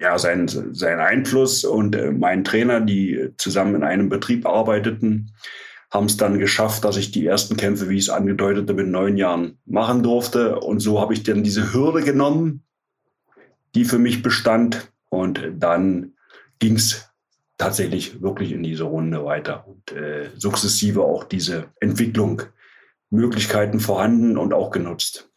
Ja, 0.00 0.18
sein, 0.18 0.48
sein 0.48 0.98
Einfluss 0.98 1.64
und 1.64 1.94
äh, 1.94 2.10
mein 2.10 2.42
Trainer, 2.42 2.80
die 2.80 3.30
zusammen 3.38 3.76
in 3.76 3.84
einem 3.84 4.08
Betrieb 4.08 4.44
arbeiteten, 4.44 5.30
haben 5.92 6.06
es 6.06 6.16
dann 6.16 6.40
geschafft, 6.40 6.84
dass 6.84 6.96
ich 6.96 7.12
die 7.12 7.24
ersten 7.24 7.56
Kämpfe, 7.56 7.88
wie 7.88 7.96
ich 7.96 8.06
es 8.06 8.10
angedeutete, 8.10 8.74
mit 8.74 8.88
neun 8.88 9.16
Jahren 9.16 9.58
machen 9.64 10.02
durfte. 10.02 10.58
Und 10.58 10.80
so 10.80 11.00
habe 11.00 11.14
ich 11.14 11.22
dann 11.22 11.44
diese 11.44 11.72
Hürde 11.72 12.02
genommen, 12.02 12.64
die 13.76 13.84
für 13.84 14.00
mich 14.00 14.22
bestand. 14.22 14.92
Und 15.08 15.40
dann 15.56 16.14
ging 16.58 16.74
es 16.74 17.08
tatsächlich 17.56 18.20
wirklich 18.20 18.50
in 18.50 18.64
diese 18.64 18.84
Runde 18.84 19.24
weiter 19.24 19.68
und 19.68 19.92
äh, 19.92 20.30
sukzessive 20.36 21.02
auch 21.02 21.22
diese 21.22 21.66
Entwicklung, 21.78 22.42
Möglichkeiten 23.10 23.78
vorhanden 23.78 24.36
und 24.36 24.52
auch 24.52 24.72
genutzt. 24.72 25.30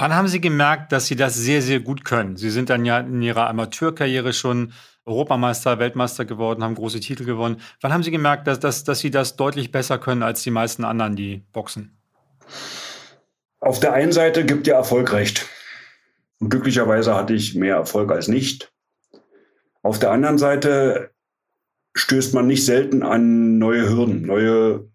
Wann 0.00 0.14
haben 0.14 0.28
Sie 0.28 0.40
gemerkt, 0.40 0.92
dass 0.92 1.08
Sie 1.08 1.14
das 1.14 1.34
sehr, 1.34 1.60
sehr 1.60 1.78
gut 1.78 2.06
können? 2.06 2.38
Sie 2.38 2.48
sind 2.48 2.70
dann 2.70 2.86
ja 2.86 3.00
in 3.00 3.20
Ihrer 3.20 3.48
Amateurkarriere 3.48 4.32
schon 4.32 4.72
Europameister, 5.04 5.78
Weltmeister 5.78 6.24
geworden, 6.24 6.64
haben 6.64 6.74
große 6.74 7.00
Titel 7.00 7.26
gewonnen. 7.26 7.60
Wann 7.82 7.92
haben 7.92 8.02
Sie 8.02 8.10
gemerkt, 8.10 8.46
dass, 8.46 8.60
dass, 8.60 8.82
dass 8.82 9.00
Sie 9.00 9.10
das 9.10 9.36
deutlich 9.36 9.72
besser 9.72 9.98
können 9.98 10.22
als 10.22 10.42
die 10.42 10.50
meisten 10.50 10.84
anderen, 10.84 11.16
die 11.16 11.44
boxen? 11.52 11.98
Auf 13.60 13.78
der 13.78 13.92
einen 13.92 14.12
Seite 14.12 14.46
gibt 14.46 14.66
ja 14.66 14.76
Erfolg 14.76 15.12
recht. 15.12 15.46
Und 16.38 16.48
glücklicherweise 16.48 17.14
hatte 17.14 17.34
ich 17.34 17.54
mehr 17.54 17.76
Erfolg 17.76 18.10
als 18.10 18.26
nicht. 18.26 18.72
Auf 19.82 19.98
der 19.98 20.12
anderen 20.12 20.38
Seite 20.38 21.10
stößt 21.94 22.32
man 22.32 22.46
nicht 22.46 22.64
selten 22.64 23.02
an 23.02 23.58
neue 23.58 23.86
Hürden, 23.90 24.22
neue, 24.22 24.88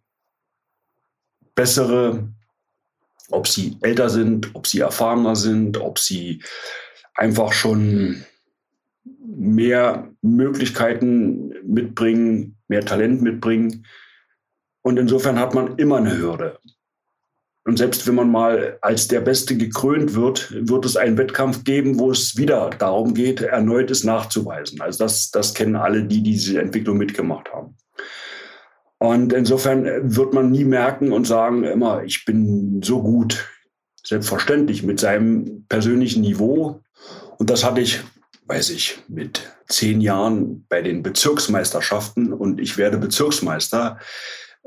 bessere, 1.53 2.27
ob 3.31 3.47
sie 3.47 3.77
älter 3.81 4.09
sind, 4.09 4.53
ob 4.53 4.67
sie 4.67 4.79
erfahrener 4.79 5.35
sind, 5.35 5.77
ob 5.77 5.99
sie 5.99 6.41
einfach 7.15 7.53
schon 7.53 8.25
mehr 9.35 10.11
Möglichkeiten 10.21 11.53
mitbringen, 11.63 12.57
mehr 12.67 12.85
Talent 12.85 13.21
mitbringen. 13.21 13.85
Und 14.81 14.97
insofern 14.97 15.39
hat 15.39 15.53
man 15.53 15.77
immer 15.77 15.97
eine 15.97 16.17
Hürde. 16.17 16.59
Und 17.67 17.77
selbst 17.77 18.05
wenn 18.05 18.13
man 18.13 18.29
mal 18.29 18.77
als 18.81 19.07
der 19.07 19.21
Beste 19.21 19.57
gekrönt 19.57 20.13
wird, 20.13 20.51
wird 20.51 20.85
es 20.85 20.95
einen 20.95 21.17
Wettkampf 21.17 21.63
geben, 21.63 21.97
wo 21.97 22.11
es 22.11 22.37
wieder 22.37 22.69
darum 22.69 23.15
geht, 23.15 23.41
erneut 23.41 23.89
es 23.89 24.03
nachzuweisen. 24.03 24.81
Also 24.81 25.03
das, 25.03 25.31
das 25.31 25.55
kennen 25.55 25.75
alle, 25.75 26.03
die 26.03 26.21
diese 26.21 26.61
Entwicklung 26.61 26.97
mitgemacht 26.97 27.51
haben. 27.51 27.75
Und 29.09 29.33
insofern 29.33 30.15
wird 30.15 30.33
man 30.33 30.51
nie 30.51 30.65
merken 30.65 31.11
und 31.11 31.25
sagen 31.25 31.63
immer, 31.63 32.03
ich 32.03 32.25
bin 32.25 32.81
so 32.83 33.01
gut. 33.01 33.49
Selbstverständlich 34.03 34.83
mit 34.83 34.99
seinem 34.99 35.65
persönlichen 35.67 36.21
Niveau. 36.21 36.81
Und 37.39 37.49
das 37.49 37.63
hatte 37.63 37.81
ich 37.81 38.01
weiß 38.45 38.69
ich, 38.69 38.99
mit 39.07 39.51
zehn 39.67 40.01
Jahren 40.01 40.65
bei 40.69 40.81
den 40.81 41.03
Bezirksmeisterschaften 41.03 42.31
und 42.31 42.59
ich 42.59 42.77
werde 42.77 42.97
Bezirksmeister, 42.97 43.99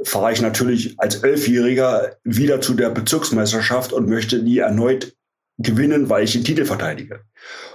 fahre 0.03 0.33
ich 0.33 0.41
natürlich 0.41 0.99
als 0.99 1.17
Elfjähriger 1.23 2.17
wieder 2.25 2.61
zu 2.61 2.75
der 2.75 2.91
Bezirksmeisterschaft 2.91 3.93
und 3.93 4.09
möchte 4.09 4.43
die 4.43 4.59
erneut 4.59 5.17
gewinnen, 5.59 6.09
weil 6.09 6.25
ich 6.25 6.33
den 6.33 6.45
Titel 6.45 6.65
verteidige. 6.65 7.25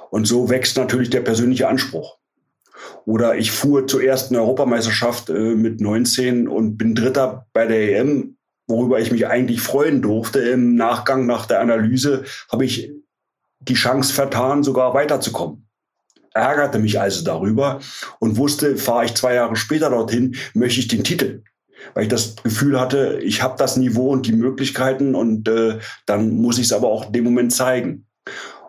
Und 0.10 0.26
so 0.26 0.50
wächst 0.50 0.78
natürlich 0.78 1.10
der 1.10 1.22
persönliche 1.22 1.68
Anspruch. 1.68 2.18
Oder 3.06 3.36
ich 3.36 3.52
fuhr 3.52 3.88
zur 3.88 4.04
ersten 4.04 4.36
Europameisterschaft 4.36 5.30
äh, 5.30 5.56
mit 5.56 5.82
19 5.82 6.48
und 6.48 6.78
bin 6.78 6.96
Dritter 6.96 7.48
bei 7.54 7.66
der 7.66 8.00
EM, 8.00 8.38
worüber 8.68 9.00
ich 9.00 9.12
mich 9.12 9.28
eigentlich 9.28 9.62
freuen 9.62 10.02
durfte. 10.02 10.40
Im 10.40 10.76
Nachgang 10.76 11.26
nach 11.26 11.46
der 11.46 11.60
Analyse 11.60 12.24
habe 12.52 12.66
ich 12.66 12.92
die 13.60 13.76
Chance 13.76 14.14
vertan, 14.14 14.64
sogar 14.64 14.94
weiterzukommen 14.94 15.64
ärgerte 16.34 16.80
mich 16.80 17.00
also 17.00 17.24
darüber 17.24 17.80
und 18.20 18.38
wusste, 18.38 18.78
fahre 18.78 19.06
ich 19.06 19.14
zwei 19.14 19.36
Jahre 19.36 19.56
später 19.56 19.90
dorthin, 19.90 20.36
möchte 20.54 20.80
ich 20.80 20.88
den 20.88 21.04
Titel. 21.04 21.44
Weil 21.94 22.04
ich 22.04 22.10
das 22.10 22.36
Gefühl 22.38 22.80
hatte, 22.80 23.20
ich 23.22 23.42
habe 23.44 23.56
das 23.58 23.78
Niveau 23.78 24.10
und 24.10 24.26
die 24.26 24.34
Möglichkeiten 24.34 25.16
und 25.16 25.48
äh, 25.50 25.80
dann 26.06 26.32
muss 26.38 26.58
ich 26.58 26.66
es 26.66 26.74
aber 26.74 26.88
auch 26.88 27.08
in 27.08 27.14
dem 27.14 27.26
Moment 27.26 27.54
zeigen. 27.54 28.08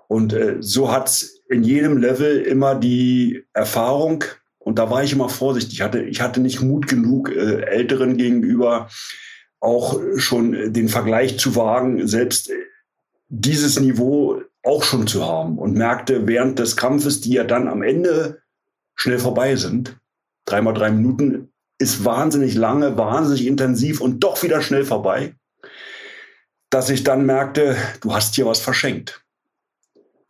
Und 0.09 0.33
äh, 0.33 0.57
so 0.61 0.91
hat's 0.91 1.34
in 1.49 1.63
jedem 1.63 1.99
Level 1.99 2.41
immer 2.41 2.75
die 2.75 3.45
Erfahrung, 3.53 4.25
und 4.59 4.79
da 4.79 4.91
war 4.91 5.05
ich 5.05 5.13
immer 5.13 5.29
vorsichtig. 5.29 5.75
Ich 5.75 5.83
hatte, 5.83 6.03
ich 6.03 6.21
hatte 6.23 6.41
nicht 6.41 6.63
Mut 6.63 6.89
genug, 6.89 7.31
äh, 7.31 7.63
Älteren 7.63 8.17
gegenüber 8.17 8.89
auch 9.61 10.01
schon 10.17 10.73
den 10.73 10.89
Vergleich 10.89 11.39
zu 11.39 11.57
wagen, 11.57 12.07
selbst 12.07 12.51
dieses 13.29 13.81
Niveau 13.81 14.43
auch 14.63 14.85
schon 14.85 15.07
zu 15.07 15.27
haben 15.27 15.59
und 15.59 15.75
merkte 15.75 16.27
während 16.27 16.59
des 16.59 16.77
Kampfes, 16.77 17.21
die 17.21 17.33
ja 17.33 17.45
dann 17.45 17.69
am 17.69 17.83
Ende 17.83 18.43
schnell 18.95 19.19
vorbei 19.19 19.57
sind, 19.57 19.99
dreimal 20.45 20.75
drei 20.75 20.91
Minuten, 20.91 21.53
ist 21.79 22.05
wahnsinnig 22.05 22.55
lange, 22.55 22.97
wahnsinnig 22.97 23.47
intensiv 23.47 24.01
und 24.01 24.21
doch 24.21 24.43
wieder 24.43 24.63
schnell 24.63 24.85
vorbei, 24.85 25.35
dass 26.71 26.91
ich 26.91 27.05
dann 27.05 27.27
merkte, 27.27 27.77
du 28.01 28.15
hast 28.15 28.35
hier 28.35 28.47
was 28.47 28.61
verschenkt, 28.61 29.24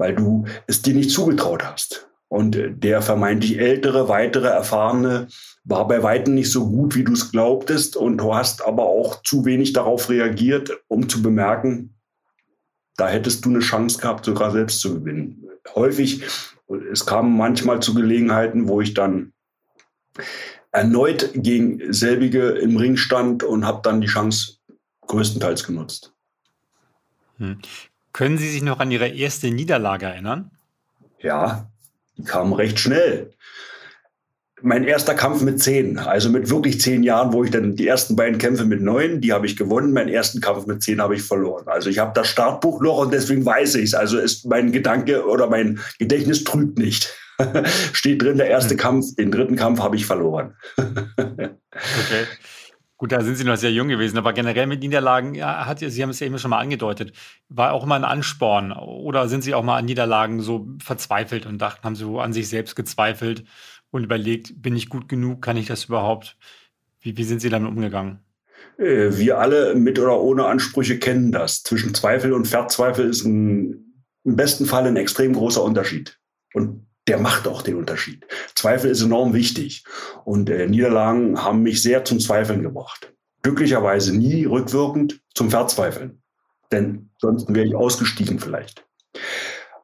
weil 0.05 0.15
du 0.15 0.45
es 0.67 0.83
dir 0.83 0.93
nicht 0.93 1.11
zugetraut 1.11 1.65
hast. 1.65 2.11
Und 2.29 2.59
der 2.59 3.01
vermeintlich 3.01 3.59
ältere, 3.59 4.09
weitere, 4.09 4.49
erfahrene 4.49 5.29
war 5.65 5.89
bei 5.89 6.03
weitem 6.03 6.35
nicht 6.35 6.53
so 6.53 6.69
gut, 6.69 6.95
wie 6.95 7.05
du 7.05 7.15
es 7.15 7.31
glaubtest. 7.31 7.97
Und 7.97 8.19
du 8.19 8.35
hast 8.35 8.63
aber 8.67 8.83
auch 8.85 9.23
zu 9.23 9.47
wenig 9.47 9.73
darauf 9.73 10.11
reagiert, 10.11 10.79
um 10.89 11.09
zu 11.09 11.23
bemerken, 11.23 11.95
da 12.97 13.09
hättest 13.09 13.47
du 13.47 13.49
eine 13.49 13.61
Chance 13.61 13.99
gehabt, 13.99 14.27
sogar 14.27 14.51
selbst 14.51 14.81
zu 14.81 15.01
gewinnen. 15.01 15.49
Häufig, 15.75 16.23
es 16.93 17.07
kam 17.07 17.35
manchmal 17.35 17.81
zu 17.81 17.95
Gelegenheiten, 17.95 18.69
wo 18.69 18.83
ich 18.83 18.93
dann 18.93 19.33
erneut 20.71 21.31
gegen 21.35 21.95
selbige 21.95 22.51
im 22.51 22.77
Ring 22.77 22.99
stand 22.99 23.43
und 23.43 23.65
habe 23.65 23.81
dann 23.83 24.03
die 24.03 24.07
Chance 24.07 24.59
größtenteils 25.07 25.65
genutzt. 25.65 26.13
Hm. 27.39 27.59
Können 28.15 28.39
Sie 28.39 28.49
sich 28.49 28.63
noch 28.63 28.79
an 28.79 28.93
Ihre 28.93 29.09
erste 29.09 29.51
Niederlage 29.51 30.07
erinnern? 30.07 30.53
Ja, 31.19 31.69
die 32.17 32.23
kam 32.23 32.53
recht 32.53 32.79
schnell. 32.79 33.33
Mein 34.63 34.85
erster 34.85 35.15
Kampf 35.15 35.43
mit 35.43 35.61
zehn, 35.61 35.99
also 35.99 36.31
mit 36.31 36.49
wirklich 36.49 36.81
zehn 36.81 37.03
Jahren, 37.03 37.33
wo 37.33 37.43
ich 37.43 37.51
dann 37.51 37.75
die 37.75 37.89
ersten 37.89 38.15
beiden 38.15 38.39
Kämpfe 38.39 38.65
mit 38.65 38.81
neun, 38.81 39.21
die 39.21 39.33
habe 39.33 39.47
ich 39.47 39.57
gewonnen. 39.57 39.93
Meinen 39.93 40.09
ersten 40.09 40.41
Kampf 40.41 40.65
mit 40.67 40.81
zehn 40.81 41.03
habe 41.03 41.17
ich 41.17 41.23
verloren. 41.23 41.67
Also 41.67 41.91
ich 41.91 41.99
habe 41.99 42.13
das 42.15 42.29
Startbuch 42.29 42.81
noch 42.81 42.99
und 42.99 43.13
deswegen 43.13 43.45
weiß 43.45 43.75
ich 43.75 43.87
es. 43.87 43.95
Also 43.95 44.19
ist 44.19 44.47
mein 44.47 44.71
Gedanke 44.71 45.27
oder 45.27 45.51
mein 45.51 45.81
Gedächtnis 45.99 46.45
trügt 46.45 46.79
nicht. 46.79 47.13
Steht 47.93 48.23
drin, 48.23 48.39
der 48.39 48.47
erste 48.47 48.75
hm. 48.75 48.79
Kampf, 48.79 49.07
den 49.17 49.33
dritten 49.33 49.57
Kampf 49.57 49.81
habe 49.81 49.97
ich 49.97 50.07
verloren. 50.07 50.55
okay. 50.77 51.51
Gut, 52.97 53.11
da 53.11 53.23
sind 53.23 53.37
Sie 53.37 53.45
noch 53.45 53.57
sehr 53.57 53.73
jung 53.73 53.89
gewesen, 53.89 54.19
aber 54.19 54.33
generell 54.33 54.69
mit 54.69 54.81
Niederlagen, 54.81 55.35
ja, 55.35 55.67
hat, 55.67 55.81
Sie 55.81 56.03
haben 56.03 56.11
es 56.11 56.21
ja 56.21 56.27
eben 56.29 56.39
schon 56.39 56.51
mal 56.51 56.61
angedeutet, 56.61 57.13
war 57.49 57.73
auch 57.73 57.87
mal 57.87 57.97
ein 57.97 58.05
Ansporn 58.05 58.73
oder 58.73 59.29
sind 59.29 59.43
Sie 59.43 59.53
auch 59.53 59.65
mal 59.65 59.79
an 59.79 59.85
Niederlagen 59.85 60.41
so 60.41 60.69
verzweifelt 60.83 61.45
und 61.45 61.59
dachten, 61.59 61.83
haben 61.83 61.97
Sie 61.97 62.07
an 62.07 62.33
sich 62.33 62.49
selbst 62.49 62.77
gezweifelt 62.77 63.45
und 63.91 64.05
überlegt, 64.05 64.63
bin 64.63 64.77
ich 64.77 64.89
gut 64.89 65.09
genug, 65.09 65.43
kann 65.43 65.57
ich 65.57 65.67
das 65.67 65.87
überhaupt? 65.87 66.37
Wie, 67.01 67.17
wie 67.17 67.25
sind 67.25 67.41
Sie 67.41 67.49
damit 67.49 67.69
umgegangen? 67.69 68.21
Äh, 68.79 69.17
wir 69.19 69.39
alle 69.39 69.75
mit 69.75 69.99
oder 69.99 70.21
ohne 70.21 70.47
Ansprüche 70.47 70.99
kennen 70.99 71.33
das. 71.33 71.63
Zwischen 71.63 71.95
Zweifel 71.95 72.33
und 72.33 72.47
Verzweifel 72.47 73.09
ist 73.09 73.25
ein, 73.25 74.05
im 74.25 74.37
besten 74.37 74.67
Fall 74.67 74.87
ein 74.87 74.97
extrem 74.97 75.33
großer 75.33 75.63
Unterschied. 75.63 76.19
Und 76.55 76.84
der 77.07 77.19
macht 77.19 77.47
auch 77.47 77.63
den 77.63 77.77
Unterschied. 77.77 78.27
Zweifel 78.55 78.91
ist 78.91 79.03
enorm 79.03 79.35
wichtig. 79.35 79.85
Und 80.25 80.49
äh, 80.49 80.67
Niederlagen 80.67 81.43
haben 81.43 81.63
mich 81.63 81.83
sehr 81.83 82.05
zum 82.05 82.21
Zweifeln 82.21 82.63
gebracht. 82.63 83.13
Glücklicherweise 83.43 84.17
nie 84.17 84.47
rückwirkend 84.47 85.21
zum 85.35 85.51
Verzweifeln. 85.51 86.23
Denn 86.73 87.11
sonst 87.19 87.53
wäre 87.53 87.67
ich 87.67 87.75
ausgestiegen 87.75 88.39
vielleicht. 88.39 88.87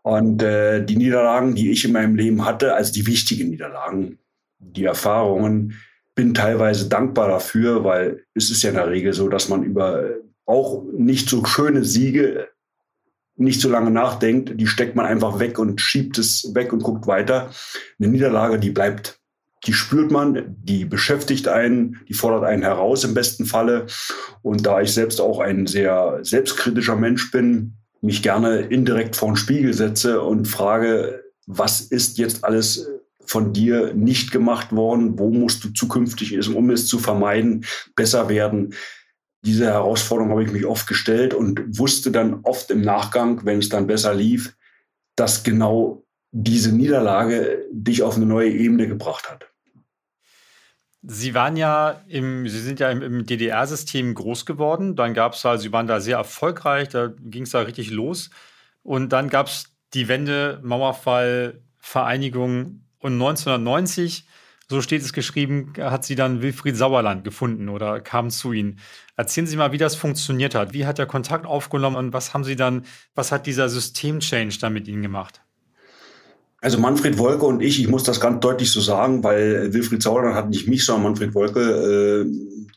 Und 0.02 0.42
äh, 0.42 0.84
die 0.84 0.96
Niederlagen, 0.96 1.54
die 1.54 1.70
ich 1.70 1.84
in 1.84 1.92
meinem 1.92 2.16
Leben 2.16 2.44
hatte, 2.44 2.74
also 2.74 2.92
die 2.92 3.06
wichtigen 3.06 3.50
Niederlagen, 3.50 4.18
die 4.58 4.84
Erfahrungen, 4.84 5.78
bin 6.14 6.32
teilweise 6.32 6.88
dankbar 6.88 7.28
dafür, 7.28 7.84
weil 7.84 8.24
es 8.34 8.50
ist 8.50 8.62
ja 8.62 8.70
in 8.70 8.76
der 8.76 8.88
Regel 8.88 9.12
so, 9.12 9.28
dass 9.28 9.48
man 9.48 9.62
über 9.62 10.04
auch 10.46 10.84
nicht 10.92 11.28
so 11.28 11.44
schöne 11.44 11.84
Siege 11.84 12.48
nicht 13.36 13.60
so 13.60 13.70
lange 13.70 13.90
nachdenkt, 13.90 14.60
die 14.60 14.66
steckt 14.66 14.96
man 14.96 15.06
einfach 15.06 15.38
weg 15.38 15.58
und 15.58 15.80
schiebt 15.80 16.18
es 16.18 16.54
weg 16.54 16.72
und 16.72 16.82
guckt 16.82 17.06
weiter. 17.06 17.50
Eine 17.98 18.08
Niederlage, 18.08 18.58
die 18.58 18.70
bleibt. 18.70 19.18
Die 19.66 19.72
spürt 19.72 20.10
man, 20.10 20.56
die 20.62 20.84
beschäftigt 20.86 21.46
einen, 21.48 22.00
die 22.08 22.14
fordert 22.14 22.44
einen 22.44 22.62
heraus 22.62 23.04
im 23.04 23.14
besten 23.14 23.44
Falle. 23.44 23.86
Und 24.42 24.64
da 24.66 24.80
ich 24.80 24.92
selbst 24.92 25.20
auch 25.20 25.38
ein 25.38 25.66
sehr 25.66 26.18
selbstkritischer 26.22 26.96
Mensch 26.96 27.30
bin, 27.30 27.74
mich 28.00 28.22
gerne 28.22 28.60
indirekt 28.60 29.16
vor 29.16 29.28
den 29.28 29.36
Spiegel 29.36 29.74
setze 29.74 30.22
und 30.22 30.48
frage, 30.48 31.22
was 31.46 31.80
ist 31.80 32.16
jetzt 32.18 32.44
alles 32.44 32.88
von 33.26 33.52
dir 33.52 33.92
nicht 33.94 34.32
gemacht 34.32 34.72
worden? 34.72 35.18
Wo 35.18 35.30
musst 35.30 35.62
du 35.64 35.70
zukünftig, 35.70 36.48
um 36.48 36.70
es 36.70 36.86
zu 36.86 36.98
vermeiden, 36.98 37.64
besser 37.94 38.28
werden? 38.28 38.74
Diese 39.42 39.66
Herausforderung 39.66 40.30
habe 40.30 40.44
ich 40.44 40.52
mich 40.52 40.66
oft 40.66 40.86
gestellt 40.86 41.32
und 41.32 41.78
wusste 41.78 42.10
dann 42.10 42.40
oft 42.42 42.70
im 42.70 42.82
Nachgang, 42.82 43.44
wenn 43.44 43.58
es 43.58 43.68
dann 43.68 43.86
besser 43.86 44.14
lief, 44.14 44.54
dass 45.16 45.42
genau 45.42 46.04
diese 46.30 46.72
Niederlage 46.72 47.66
dich 47.72 48.02
auf 48.02 48.16
eine 48.16 48.26
neue 48.26 48.50
Ebene 48.50 48.86
gebracht 48.86 49.30
hat. 49.30 49.46
Sie 51.02 51.34
waren 51.34 51.56
ja 51.56 52.02
im, 52.08 52.46
Sie 52.46 52.60
sind 52.60 52.78
ja 52.78 52.90
im, 52.90 53.24
DDR-System 53.24 54.14
groß 54.14 54.44
geworden. 54.44 54.96
Dann 54.96 55.14
gab 55.14 55.32
es 55.32 55.44
halt, 55.44 55.60
Sie 55.60 55.72
waren 55.72 55.86
da 55.86 56.00
sehr 56.00 56.18
erfolgreich, 56.18 56.88
da 56.88 57.06
ging 57.06 57.44
es 57.44 57.50
da 57.50 57.60
richtig 57.60 57.90
los. 57.90 58.28
Und 58.82 59.10
dann 59.10 59.30
gab 59.30 59.46
es 59.46 59.64
die 59.94 60.08
Wende, 60.08 60.60
Mauerfall, 60.62 61.62
Vereinigung 61.78 62.84
und 62.98 63.14
1990 63.14 64.26
so 64.70 64.80
steht 64.80 65.02
es 65.02 65.12
geschrieben, 65.12 65.72
hat 65.80 66.04
sie 66.04 66.14
dann 66.14 66.42
Wilfried 66.42 66.76
Sauerland 66.76 67.24
gefunden 67.24 67.68
oder 67.68 68.00
kam 68.00 68.30
zu 68.30 68.52
ihnen. 68.52 68.78
Erzählen 69.16 69.48
Sie 69.48 69.56
mal, 69.56 69.72
wie 69.72 69.78
das 69.78 69.96
funktioniert 69.96 70.54
hat. 70.54 70.72
Wie 70.72 70.86
hat 70.86 70.98
der 70.98 71.06
Kontakt 71.06 71.44
aufgenommen 71.44 71.96
und 71.96 72.12
was 72.12 72.34
haben 72.34 72.44
Sie 72.44 72.54
dann, 72.54 72.84
was 73.16 73.32
hat 73.32 73.46
dieser 73.46 73.68
System-Change 73.68 74.58
dann 74.60 74.72
mit 74.72 74.86
Ihnen 74.86 75.02
gemacht? 75.02 75.42
Also 76.60 76.78
Manfred 76.78 77.18
Wolke 77.18 77.46
und 77.46 77.62
ich, 77.62 77.80
ich 77.80 77.88
muss 77.88 78.04
das 78.04 78.20
ganz 78.20 78.38
deutlich 78.40 78.70
so 78.70 78.80
sagen, 78.80 79.24
weil 79.24 79.72
Wilfried 79.72 80.04
Sauerland 80.04 80.36
hat 80.36 80.50
nicht 80.50 80.68
mich, 80.68 80.86
sondern 80.86 81.04
Manfred 81.04 81.34
Wolke 81.34 81.60
äh, 81.60 82.26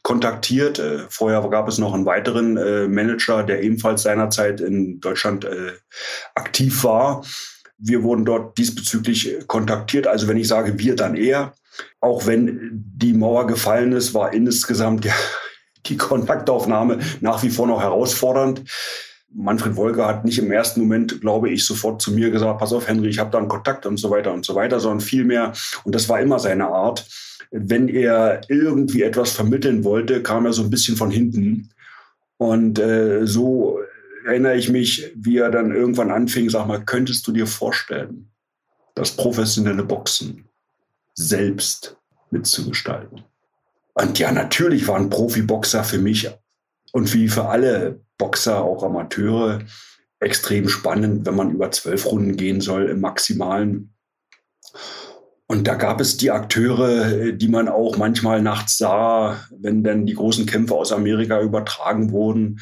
kontaktiert. 0.01 0.79
Äh, 0.79 1.05
vorher 1.09 1.47
gab 1.49 1.67
es 1.67 1.77
noch 1.77 1.93
einen 1.93 2.07
weiteren 2.07 2.57
äh, 2.57 2.87
Manager, 2.87 3.43
der 3.43 3.61
ebenfalls 3.61 4.01
seinerzeit 4.01 4.61
in 4.61 4.99
Deutschland 4.99 5.45
äh, 5.45 5.73
aktiv 6.33 6.83
war. 6.83 7.23
Wir 7.77 8.01
wurden 8.01 8.25
dort 8.25 8.57
diesbezüglich 8.57 9.45
kontaktiert. 9.45 10.07
Also 10.07 10.27
wenn 10.27 10.37
ich 10.37 10.47
sage 10.47 10.79
wir, 10.79 10.95
dann 10.95 11.15
er. 11.15 11.53
Auch 11.99 12.25
wenn 12.25 12.69
die 12.73 13.13
Mauer 13.13 13.47
gefallen 13.47 13.93
ist, 13.93 14.13
war 14.13 14.33
insgesamt 14.33 15.07
die 15.85 15.97
Kontaktaufnahme 15.97 16.99
nach 17.21 17.43
wie 17.43 17.49
vor 17.49 17.67
noch 17.67 17.81
herausfordernd. 17.81 18.63
Manfred 19.35 19.75
Wolke 19.75 20.05
hat 20.05 20.25
nicht 20.25 20.37
im 20.37 20.51
ersten 20.51 20.81
Moment, 20.81 21.21
glaube 21.21 21.49
ich, 21.49 21.65
sofort 21.65 22.01
zu 22.01 22.11
mir 22.11 22.29
gesagt, 22.29 22.59
pass 22.59 22.71
auf, 22.71 22.87
Henry, 22.87 23.09
ich 23.09 23.19
habe 23.19 23.31
da 23.31 23.39
einen 23.39 23.47
Kontakt 23.47 23.85
und 23.85 23.97
so 23.97 24.11
weiter 24.11 24.31
und 24.31 24.45
so 24.45 24.53
weiter, 24.53 24.79
sondern 24.79 25.01
vielmehr, 25.01 25.53
und 25.83 25.95
das 25.95 26.07
war 26.07 26.21
immer 26.21 26.37
seine 26.37 26.67
Art, 26.67 27.05
wenn 27.49 27.87
er 27.87 28.41
irgendwie 28.47 29.01
etwas 29.01 29.31
vermitteln 29.31 29.83
wollte, 29.83 30.21
kam 30.21 30.45
er 30.45 30.53
so 30.53 30.63
ein 30.63 30.69
bisschen 30.69 30.97
von 30.97 31.11
hinten. 31.11 31.69
Und 32.37 32.79
äh, 32.79 33.25
so 33.25 33.79
erinnere 34.25 34.55
ich 34.55 34.69
mich, 34.69 35.11
wie 35.15 35.37
er 35.37 35.51
dann 35.51 35.73
irgendwann 35.73 36.11
anfing, 36.11 36.49
sag 36.49 36.67
mal, 36.67 36.83
könntest 36.83 37.27
du 37.27 37.31
dir 37.31 37.47
vorstellen, 37.47 38.29
das 38.95 39.11
professionelle 39.11 39.83
Boxen 39.83 40.45
selbst 41.13 41.97
mitzugestalten. 42.31 43.23
Und 43.93 44.19
ja, 44.19 44.31
natürlich 44.31 44.87
waren 44.87 45.09
Profiboxer 45.09 45.83
für 45.83 45.99
mich 45.99 46.29
und 46.91 47.13
wie 47.13 47.29
für 47.29 47.45
alle 47.45 48.01
Boxer, 48.17 48.61
auch 48.61 48.83
Amateure, 48.83 49.59
extrem 50.19 50.69
spannend, 50.69 51.25
wenn 51.25 51.35
man 51.35 51.51
über 51.51 51.71
zwölf 51.71 52.05
Runden 52.05 52.37
gehen 52.37 52.61
soll 52.61 52.89
im 52.89 53.01
Maximalen. 53.01 53.93
Und 55.47 55.67
da 55.67 55.75
gab 55.75 55.99
es 56.01 56.17
die 56.17 56.31
Akteure, 56.31 57.33
die 57.33 57.47
man 57.47 57.67
auch 57.67 57.97
manchmal 57.97 58.41
nachts 58.41 58.77
sah, 58.77 59.43
wenn 59.51 59.83
dann 59.83 60.05
die 60.05 60.13
großen 60.13 60.45
Kämpfe 60.45 60.73
aus 60.73 60.91
Amerika 60.91 61.41
übertragen 61.41 62.11
wurden. 62.11 62.61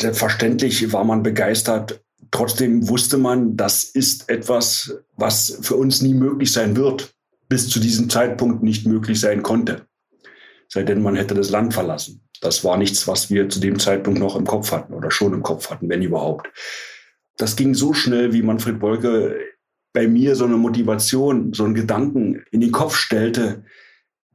Selbstverständlich 0.00 0.92
war 0.92 1.04
man 1.04 1.22
begeistert. 1.22 2.02
Trotzdem 2.30 2.88
wusste 2.88 3.18
man, 3.18 3.56
das 3.56 3.84
ist 3.84 4.28
etwas, 4.28 4.96
was 5.16 5.58
für 5.62 5.76
uns 5.76 6.00
nie 6.00 6.14
möglich 6.14 6.52
sein 6.52 6.76
wird 6.76 7.12
bis 7.50 7.68
zu 7.68 7.80
diesem 7.80 8.08
Zeitpunkt 8.08 8.62
nicht 8.62 8.86
möglich 8.86 9.20
sein 9.20 9.42
konnte. 9.42 9.86
Sei 10.68 10.84
denn, 10.84 11.02
man 11.02 11.16
hätte 11.16 11.34
das 11.34 11.50
Land 11.50 11.74
verlassen. 11.74 12.22
Das 12.40 12.64
war 12.64 12.78
nichts, 12.78 13.06
was 13.08 13.28
wir 13.28 13.50
zu 13.50 13.60
dem 13.60 13.78
Zeitpunkt 13.78 14.20
noch 14.20 14.36
im 14.36 14.46
Kopf 14.46 14.72
hatten 14.72 14.94
oder 14.94 15.10
schon 15.10 15.34
im 15.34 15.42
Kopf 15.42 15.68
hatten, 15.68 15.88
wenn 15.88 16.00
überhaupt. 16.00 16.48
Das 17.36 17.56
ging 17.56 17.74
so 17.74 17.92
schnell, 17.92 18.32
wie 18.32 18.42
Manfred 18.42 18.80
Wolke 18.80 19.36
bei 19.92 20.06
mir 20.06 20.36
so 20.36 20.44
eine 20.44 20.56
Motivation, 20.56 21.52
so 21.52 21.64
einen 21.64 21.74
Gedanken 21.74 22.44
in 22.52 22.60
den 22.60 22.70
Kopf 22.70 22.94
stellte. 22.94 23.64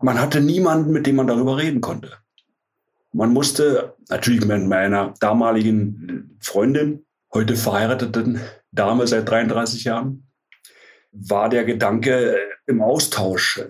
Man 0.02 0.20
hatte 0.20 0.42
niemanden, 0.42 0.92
mit 0.92 1.08
dem 1.08 1.16
man 1.16 1.28
darüber 1.28 1.58
reden 1.58 1.80
konnte. 1.80 2.12
Man 3.14 3.32
musste 3.32 3.96
natürlich 4.10 4.46
mit 4.46 4.68
meiner 4.68 5.14
damaligen 5.22 6.38
Freundin, 6.42 7.06
heute 7.34 7.56
verheirateten 7.56 8.42
Dame 8.74 9.08
seit 9.08 9.30
33 9.30 9.86
Jahren, 9.86 10.28
war 11.14 11.48
der 11.48 11.64
Gedanke 11.64 12.36
im 12.68 12.82
Austausch. 12.82 13.62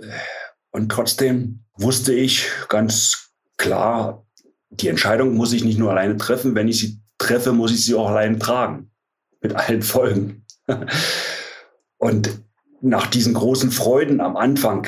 Und 0.72 0.92
trotzdem 0.92 1.64
wusste 1.78 2.14
ich 2.14 2.50
ganz 2.70 3.32
klar, 3.58 4.26
die 4.70 4.88
Entscheidung 4.88 5.36
muss 5.36 5.54
ich 5.54 5.64
nicht 5.64 5.80
nur 5.80 5.92
alleine 5.92 6.18
treffen. 6.18 6.56
Wenn 6.56 6.68
ich 6.68 6.80
sie 6.80 7.00
treffe, 7.18 7.54
muss 7.54 7.72
ich 7.72 7.86
sie 7.86 7.96
auch 7.96 8.10
alleine 8.10 8.40
tragen. 8.40 8.92
Mit 9.42 9.56
allen 9.56 9.84
Folgen. 9.84 10.46
Und 11.98 12.40
nach 12.82 13.08
diesen 13.08 13.34
großen 13.34 13.72
Freuden 13.72 14.20
am 14.20 14.36
Anfang 14.36 14.88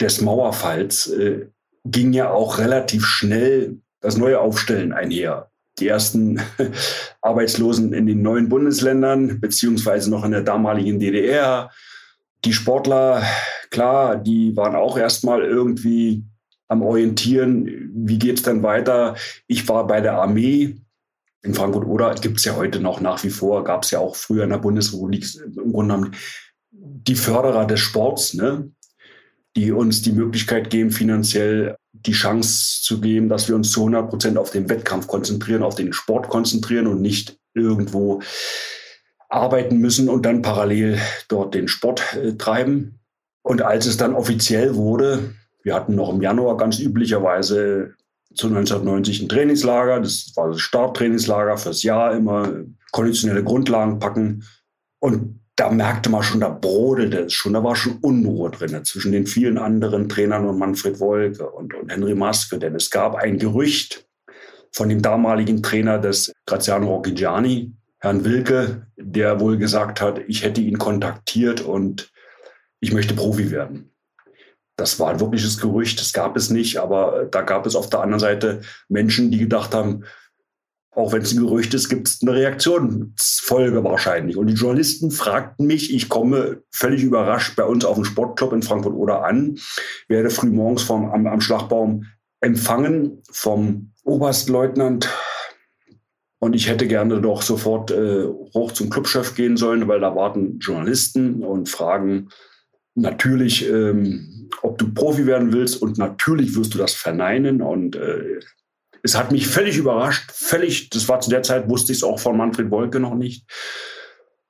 des 0.00 0.20
Mauerfalls 0.20 1.08
äh, 1.08 1.46
ging 1.84 2.12
ja 2.12 2.30
auch 2.30 2.58
relativ 2.58 3.04
schnell 3.06 3.80
das 4.00 4.16
neue 4.16 4.40
Aufstellen 4.40 4.92
einher 4.92 5.52
die 5.78 5.88
ersten 5.88 6.40
Arbeitslosen 7.20 7.92
in 7.92 8.06
den 8.06 8.22
neuen 8.22 8.48
Bundesländern, 8.48 9.40
beziehungsweise 9.40 10.10
noch 10.10 10.24
in 10.24 10.32
der 10.32 10.42
damaligen 10.42 10.98
DDR. 10.98 11.70
Die 12.44 12.52
Sportler, 12.52 13.22
klar, 13.70 14.16
die 14.16 14.56
waren 14.56 14.74
auch 14.74 14.98
erstmal 14.98 15.42
irgendwie 15.42 16.24
am 16.68 16.82
Orientieren, 16.82 17.90
wie 17.94 18.18
geht 18.18 18.38
es 18.38 18.42
denn 18.42 18.62
weiter? 18.62 19.14
Ich 19.46 19.68
war 19.68 19.86
bei 19.86 20.00
der 20.00 20.14
Armee 20.14 20.76
in 21.42 21.54
Frankfurt 21.54 21.86
oder 21.86 22.14
gibt 22.14 22.38
es 22.38 22.44
ja 22.44 22.56
heute 22.56 22.80
noch 22.80 23.00
nach 23.00 23.22
wie 23.24 23.30
vor, 23.30 23.64
gab 23.64 23.84
es 23.84 23.90
ja 23.90 23.98
auch 23.98 24.16
früher 24.16 24.44
in 24.44 24.50
der 24.50 24.58
Bundesrepublik 24.58 25.26
im 25.44 25.72
Grunde 25.72 25.94
genommen 25.94 26.14
die 26.70 27.14
Förderer 27.14 27.66
des 27.66 27.80
Sports, 27.80 28.34
ne? 28.34 28.70
die 29.56 29.72
uns 29.72 30.02
die 30.02 30.12
Möglichkeit 30.12 30.70
geben, 30.70 30.90
finanziell 30.90 31.76
die 31.92 32.12
Chance 32.12 32.82
zu 32.82 33.00
geben, 33.00 33.28
dass 33.28 33.48
wir 33.48 33.54
uns 33.54 33.70
zu 33.70 33.80
100 33.80 34.08
Prozent 34.08 34.38
auf 34.38 34.50
den 34.50 34.68
Wettkampf 34.68 35.06
konzentrieren, 35.06 35.62
auf 35.62 35.74
den 35.74 35.92
Sport 35.92 36.28
konzentrieren 36.28 36.86
und 36.86 37.02
nicht 37.02 37.36
irgendwo 37.54 38.22
arbeiten 39.32 39.78
müssen 39.78 40.08
und 40.08 40.26
dann 40.26 40.42
parallel 40.42 40.98
dort 41.28 41.54
den 41.54 41.68
Sport 41.68 42.16
äh, 42.16 42.34
treiben. 42.34 43.00
Und 43.42 43.62
als 43.62 43.86
es 43.86 43.96
dann 43.96 44.14
offiziell 44.14 44.74
wurde, 44.74 45.34
wir 45.62 45.74
hatten 45.74 45.94
noch 45.94 46.12
im 46.12 46.22
Januar 46.22 46.56
ganz 46.56 46.78
üblicherweise 46.78 47.94
zu 48.34 48.48
1990 48.48 49.22
ein 49.22 49.28
Trainingslager. 49.28 50.00
Das 50.00 50.32
war 50.36 50.50
das 50.50 50.60
Starttrainingslager 50.60 51.56
fürs 51.56 51.82
Jahr 51.82 52.14
immer, 52.14 52.64
konditionelle 52.92 53.42
Grundlagen 53.42 53.98
packen. 53.98 54.44
Und 55.00 55.40
da 55.56 55.70
merkte 55.70 56.10
man 56.10 56.22
schon, 56.22 56.40
da 56.40 56.48
brodelte 56.48 57.20
es 57.24 57.32
schon, 57.32 57.52
da 57.52 57.64
war 57.64 57.76
schon 57.76 57.98
Unruhe 58.00 58.50
drin 58.50 58.84
zwischen 58.84 59.12
den 59.12 59.26
vielen 59.26 59.58
anderen 59.58 60.08
Trainern 60.08 60.46
und 60.46 60.58
Manfred 60.58 61.00
Wolke 61.00 61.48
und, 61.48 61.74
und 61.74 61.90
Henry 61.90 62.14
Maske. 62.14 62.58
Denn 62.58 62.74
es 62.74 62.90
gab 62.90 63.14
ein 63.14 63.38
Gerücht 63.38 64.06
von 64.72 64.88
dem 64.88 65.02
damaligen 65.02 65.62
Trainer 65.62 65.98
des 65.98 66.32
Graziano 66.46 66.88
Rocchigiani, 66.88 67.72
Herrn 68.02 68.24
Wilke, 68.24 68.88
der 68.96 69.38
wohl 69.38 69.56
gesagt 69.58 70.00
hat, 70.00 70.18
ich 70.26 70.42
hätte 70.42 70.60
ihn 70.60 70.76
kontaktiert 70.76 71.60
und 71.60 72.12
ich 72.80 72.92
möchte 72.92 73.14
Profi 73.14 73.52
werden. 73.52 73.94
Das 74.76 74.98
war 74.98 75.10
ein 75.10 75.20
wirkliches 75.20 75.60
Gerücht, 75.60 76.00
das 76.00 76.12
gab 76.12 76.36
es 76.36 76.50
nicht, 76.50 76.78
aber 76.78 77.28
da 77.30 77.42
gab 77.42 77.64
es 77.64 77.76
auf 77.76 77.88
der 77.90 78.00
anderen 78.00 78.18
Seite 78.18 78.62
Menschen, 78.88 79.30
die 79.30 79.38
gedacht 79.38 79.72
haben, 79.72 80.02
auch 80.90 81.12
wenn 81.12 81.22
es 81.22 81.32
ein 81.32 81.46
Gerücht 81.46 81.74
ist, 81.74 81.88
gibt 81.88 82.08
es 82.08 82.18
eine 82.22 82.34
Reaktionsfolge 82.34 83.84
wahrscheinlich. 83.84 84.36
Und 84.36 84.48
die 84.48 84.54
Journalisten 84.54 85.12
fragten 85.12 85.68
mich, 85.68 85.94
ich 85.94 86.08
komme 86.08 86.64
völlig 86.72 87.04
überrascht 87.04 87.54
bei 87.54 87.64
uns 87.64 87.84
auf 87.84 87.94
dem 87.94 88.04
Sportclub 88.04 88.52
in 88.52 88.62
Frankfurt 88.62 88.94
oder 88.94 89.24
an, 89.24 89.60
werde 90.08 90.28
frühmorgens 90.28 90.82
vom, 90.82 91.08
am, 91.08 91.28
am 91.28 91.40
Schlagbaum 91.40 92.06
empfangen 92.40 93.22
vom 93.30 93.92
Oberstleutnant. 94.02 95.08
Und 96.42 96.56
ich 96.56 96.68
hätte 96.68 96.88
gerne 96.88 97.20
doch 97.20 97.40
sofort 97.40 97.92
äh, 97.92 98.26
hoch 98.52 98.72
zum 98.72 98.90
Clubchef 98.90 99.36
gehen 99.36 99.56
sollen, 99.56 99.86
weil 99.86 100.00
da 100.00 100.16
warten 100.16 100.58
Journalisten 100.58 101.44
und 101.44 101.68
fragen 101.68 102.30
natürlich, 102.96 103.70
ähm, 103.70 104.50
ob 104.60 104.76
du 104.76 104.92
Profi 104.92 105.24
werden 105.26 105.52
willst. 105.52 105.80
Und 105.80 105.98
natürlich 105.98 106.56
wirst 106.56 106.74
du 106.74 106.78
das 106.78 106.94
verneinen. 106.94 107.62
Und 107.62 107.94
äh, 107.94 108.40
es 109.04 109.16
hat 109.16 109.30
mich 109.30 109.46
völlig 109.46 109.76
überrascht, 109.76 110.32
völlig, 110.32 110.90
das 110.90 111.08
war 111.08 111.20
zu 111.20 111.30
der 111.30 111.44
Zeit, 111.44 111.68
wusste 111.68 111.92
ich 111.92 111.98
es 111.98 112.04
auch 112.04 112.18
von 112.18 112.36
Manfred 112.36 112.72
Wolke 112.72 112.98
noch 112.98 113.14
nicht. 113.14 113.48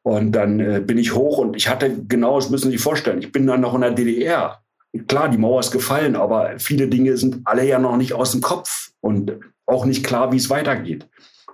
Und 0.00 0.32
dann 0.32 0.60
äh, 0.60 0.80
bin 0.80 0.96
ich 0.96 1.14
hoch 1.14 1.36
und 1.36 1.56
ich 1.56 1.68
hatte 1.68 1.94
genau, 2.08 2.36
das 2.40 2.48
müssen 2.48 2.70
Sie 2.70 2.78
sich 2.78 2.82
vorstellen, 2.82 3.20
ich 3.20 3.32
bin 3.32 3.46
dann 3.46 3.60
noch 3.60 3.74
in 3.74 3.82
der 3.82 3.90
DDR. 3.90 4.62
Klar, 5.08 5.28
die 5.28 5.36
Mauer 5.36 5.60
ist 5.60 5.72
gefallen, 5.72 6.16
aber 6.16 6.58
viele 6.58 6.88
Dinge 6.88 7.18
sind 7.18 7.42
alle 7.44 7.66
ja 7.66 7.78
noch 7.78 7.98
nicht 7.98 8.14
aus 8.14 8.32
dem 8.32 8.40
Kopf 8.40 8.92
und 9.02 9.32
auch 9.66 9.84
nicht 9.84 10.06
klar, 10.06 10.32
wie 10.32 10.38
es 10.38 10.48
weitergeht. 10.48 11.06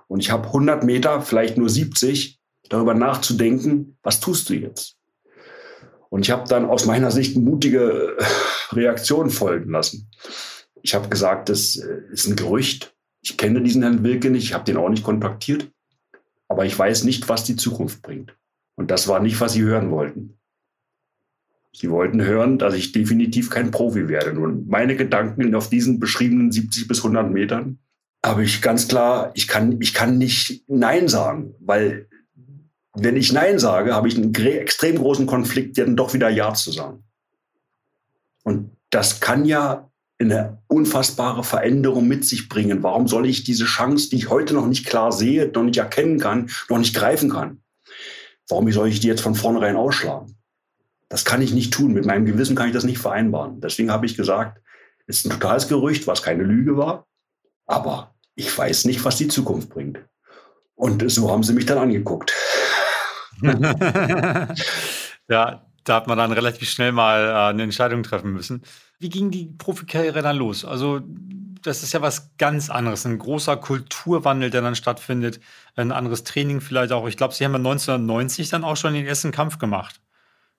Und 0.09 0.21
ich 0.21 0.31
habe 0.31 0.47
100 0.47 0.83
Meter, 0.83 1.21
vielleicht 1.21 1.57
nur 1.57 1.69
70, 1.69 2.39
darüber 2.67 2.95
nachzudenken, 2.95 3.97
was 4.01 4.19
tust 4.19 4.49
du 4.49 4.55
jetzt? 4.55 4.97
Und 6.09 6.21
ich 6.21 6.31
habe 6.31 6.49
dann 6.49 6.65
aus 6.65 6.87
meiner 6.87 7.11
Sicht 7.11 7.37
mutige 7.37 8.17
Reaktionen 8.71 9.29
folgen 9.29 9.71
lassen. 9.71 10.09
Ich 10.81 10.95
habe 10.95 11.09
gesagt, 11.09 11.49
das 11.49 11.75
äh, 11.75 12.01
ist 12.11 12.27
ein 12.27 12.35
Gerücht. 12.35 12.95
Ich 13.21 13.37
kenne 13.37 13.61
diesen 13.61 13.83
Herrn 13.83 14.03
Wilke 14.03 14.31
nicht, 14.31 14.45
ich 14.45 14.53
habe 14.53 14.63
den 14.63 14.77
auch 14.77 14.89
nicht 14.89 15.03
kontaktiert, 15.03 15.69
aber 16.47 16.65
ich 16.65 16.77
weiß 16.77 17.03
nicht, 17.03 17.29
was 17.29 17.43
die 17.43 17.55
Zukunft 17.55 18.01
bringt. 18.01 18.35
Und 18.75 18.89
das 18.89 19.07
war 19.07 19.19
nicht, 19.19 19.39
was 19.41 19.53
Sie 19.53 19.61
hören 19.61 19.91
wollten. 19.91 20.39
Sie 21.71 21.91
wollten 21.91 22.23
hören, 22.23 22.57
dass 22.57 22.73
ich 22.73 22.93
definitiv 22.93 23.51
kein 23.51 23.69
Profi 23.69 24.07
werde. 24.07 24.33
Nun, 24.33 24.65
meine 24.67 24.95
Gedanken 24.95 25.53
auf 25.53 25.69
diesen 25.69 25.99
beschriebenen 25.99 26.51
70 26.51 26.87
bis 26.87 26.99
100 26.99 27.29
Metern 27.29 27.77
habe 28.25 28.43
ich 28.43 28.61
ganz 28.61 28.87
klar, 28.87 29.31
ich 29.33 29.47
kann, 29.47 29.79
ich 29.81 29.93
kann 29.93 30.17
nicht 30.17 30.63
Nein 30.67 31.07
sagen, 31.07 31.55
weil 31.59 32.07
wenn 32.93 33.15
ich 33.15 33.31
Nein 33.31 33.59
sage, 33.59 33.93
habe 33.93 34.07
ich 34.07 34.17
einen 34.17 34.33
extrem 34.33 34.97
großen 34.97 35.25
Konflikt, 35.25 35.77
dann 35.77 35.95
doch 35.95 36.13
wieder 36.13 36.29
Ja 36.29 36.53
zu 36.53 36.71
sagen. 36.71 37.03
Und 38.43 38.71
das 38.89 39.19
kann 39.19 39.45
ja 39.45 39.89
eine 40.17 40.61
unfassbare 40.67 41.43
Veränderung 41.43 42.07
mit 42.07 42.25
sich 42.25 42.49
bringen. 42.49 42.83
Warum 42.83 43.07
soll 43.07 43.25
ich 43.25 43.43
diese 43.43 43.65
Chance, 43.65 44.09
die 44.09 44.17
ich 44.17 44.29
heute 44.29 44.53
noch 44.53 44.67
nicht 44.67 44.85
klar 44.85 45.11
sehe, 45.11 45.49
noch 45.53 45.63
nicht 45.63 45.77
erkennen 45.77 46.19
kann, 46.19 46.49
noch 46.67 46.77
nicht 46.77 46.95
greifen 46.95 47.29
kann, 47.29 47.61
warum 48.49 48.69
soll 48.71 48.89
ich 48.89 48.99
die 48.99 49.07
jetzt 49.07 49.21
von 49.21 49.35
vornherein 49.35 49.77
ausschlagen? 49.77 50.35
Das 51.07 51.23
kann 51.25 51.41
ich 51.41 51.53
nicht 51.53 51.73
tun. 51.73 51.93
Mit 51.93 52.05
meinem 52.05 52.25
Gewissen 52.25 52.55
kann 52.55 52.67
ich 52.67 52.73
das 52.73 52.83
nicht 52.83 52.99
vereinbaren. 52.99 53.61
Deswegen 53.61 53.91
habe 53.91 54.05
ich 54.05 54.17
gesagt, 54.17 54.61
es 55.07 55.19
ist 55.19 55.25
ein 55.25 55.31
totales 55.31 55.67
Gerücht, 55.67 56.05
was 56.05 56.21
keine 56.21 56.43
Lüge 56.43 56.77
war. 56.77 57.07
Aber 57.69 58.15
ich 58.33 58.57
weiß 58.57 58.85
nicht, 58.85 59.05
was 59.05 59.17
die 59.17 59.27
Zukunft 59.27 59.69
bringt. 59.69 59.99
Und 60.73 61.09
so 61.11 61.29
haben 61.29 61.43
sie 61.43 61.53
mich 61.53 61.67
dann 61.67 61.77
angeguckt. 61.77 62.33
ja, 65.29 65.65
da 65.83 65.95
hat 65.95 66.07
man 66.07 66.17
dann 66.17 66.31
relativ 66.31 66.67
schnell 66.67 66.91
mal 66.91 67.27
äh, 67.27 67.49
eine 67.51 67.61
Entscheidung 67.63 68.01
treffen 68.01 68.33
müssen. 68.33 68.63
Wie 68.97 69.09
ging 69.09 69.29
die 69.29 69.45
Profikarriere 69.45 70.23
dann 70.23 70.37
los? 70.37 70.65
Also, 70.65 71.01
das 71.61 71.83
ist 71.83 71.93
ja 71.93 72.01
was 72.01 72.35
ganz 72.37 72.71
anderes. 72.71 73.05
Ein 73.05 73.19
großer 73.19 73.55
Kulturwandel, 73.57 74.49
der 74.49 74.61
dann 74.61 74.75
stattfindet. 74.75 75.39
Ein 75.75 75.91
anderes 75.91 76.23
Training 76.23 76.61
vielleicht 76.61 76.91
auch. 76.91 77.07
Ich 77.07 77.17
glaube, 77.17 77.35
Sie 77.35 77.45
haben 77.45 77.51
ja 77.51 77.57
1990 77.57 78.49
dann 78.49 78.63
auch 78.63 78.77
schon 78.77 78.95
den 78.95 79.05
ersten 79.05 79.31
Kampf 79.31 79.59
gemacht. 79.59 80.01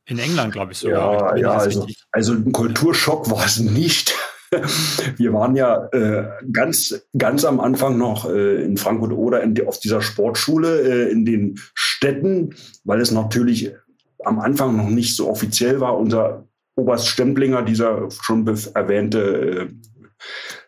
In 0.04 0.20
England, 0.20 0.52
glaube 0.52 0.72
ich 0.72 0.78
sogar. 0.78 1.36
Ja, 1.36 1.42
ja 1.42 1.52
also, 1.54 1.88
also 2.12 2.34
ein 2.34 2.52
Kulturschock 2.52 3.30
war 3.30 3.44
es 3.44 3.58
nicht. 3.58 4.14
Wir 5.16 5.32
waren 5.32 5.54
ja 5.54 5.86
äh, 5.92 6.28
ganz, 6.52 7.06
ganz 7.16 7.44
am 7.44 7.60
Anfang 7.60 7.98
noch 7.98 8.28
äh, 8.28 8.64
in 8.64 8.76
Frankfurt 8.76 9.12
oder 9.12 9.42
in, 9.42 9.54
auf 9.66 9.78
dieser 9.78 10.02
Sportschule 10.02 10.80
äh, 10.80 11.12
in 11.12 11.24
den 11.24 11.58
Städten, 11.74 12.54
weil 12.84 13.00
es 13.00 13.12
natürlich 13.12 13.72
am 14.24 14.40
Anfang 14.40 14.76
noch 14.76 14.88
nicht 14.88 15.16
so 15.16 15.28
offiziell 15.28 15.80
war. 15.80 15.96
Unser 15.96 16.48
Oberst 16.74 17.08
Stemplinger, 17.08 17.62
dieser 17.62 18.10
schon 18.10 18.46
erwähnte 18.74 19.20
äh, 19.20 19.68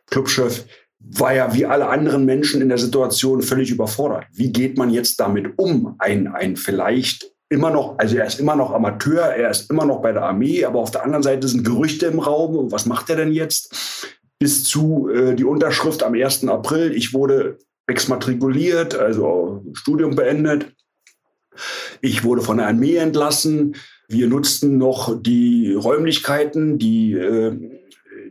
Clubchef, 0.07 0.65
war 1.01 1.35
ja 1.35 1.53
wie 1.53 1.67
alle 1.67 1.89
anderen 1.89 2.25
Menschen 2.25 2.63
in 2.63 2.69
der 2.69 2.79
Situation 2.79 3.43
völlig 3.43 3.71
überfordert. 3.71 4.27
Wie 4.33 4.53
geht 4.53 4.79
man 4.79 4.91
jetzt 4.91 5.19
damit 5.19 5.59
um? 5.59 5.97
Ein, 5.99 6.29
ein 6.29 6.57
vielleicht 6.57 7.32
immer 7.53 7.71
noch, 7.71 7.99
also 7.99 8.17
er 8.17 8.27
ist 8.27 8.41
immer 8.41 8.57
noch 8.57 8.73
Amateur, 8.73 9.25
er 9.25 9.51
ist 9.51 9.71
immer 9.71 9.85
noch 9.85 10.01
bei 10.01 10.13
der 10.13 10.23
Armee, 10.23 10.65
aber 10.65 10.81
auf 10.81 10.91
der 10.91 11.05
anderen 11.05 11.23
Seite 11.23 11.47
sind 11.47 11.65
Gerüchte 11.65 12.07
im 12.07 12.19
Raum. 12.19 12.73
Was 12.73 12.87
macht 12.87 13.11
er 13.11 13.17
denn 13.17 13.33
jetzt? 13.33 14.09
Bis 14.39 14.65
zu 14.65 15.09
äh, 15.11 15.35
die 15.35 15.45
Unterschrift 15.45 16.03
am 16.03 16.15
1. 16.15 16.49
April. 16.49 16.97
Ich 16.97 17.13
wurde 17.13 17.59
exmatrikuliert, 17.87 18.95
also 18.95 19.65
Studium 19.75 20.17
beendet. 20.17 20.73
Ich 22.01 22.25
wurde 22.25 22.41
von 22.41 22.57
der 22.57 22.69
Armee 22.69 22.97
entlassen. 22.97 23.77
Wir 24.09 24.29
nutzten 24.29 24.79
noch 24.79 25.21
die 25.21 25.75
Räumlichkeiten, 25.75 26.79
die, 26.79 27.13
äh, 27.13 27.57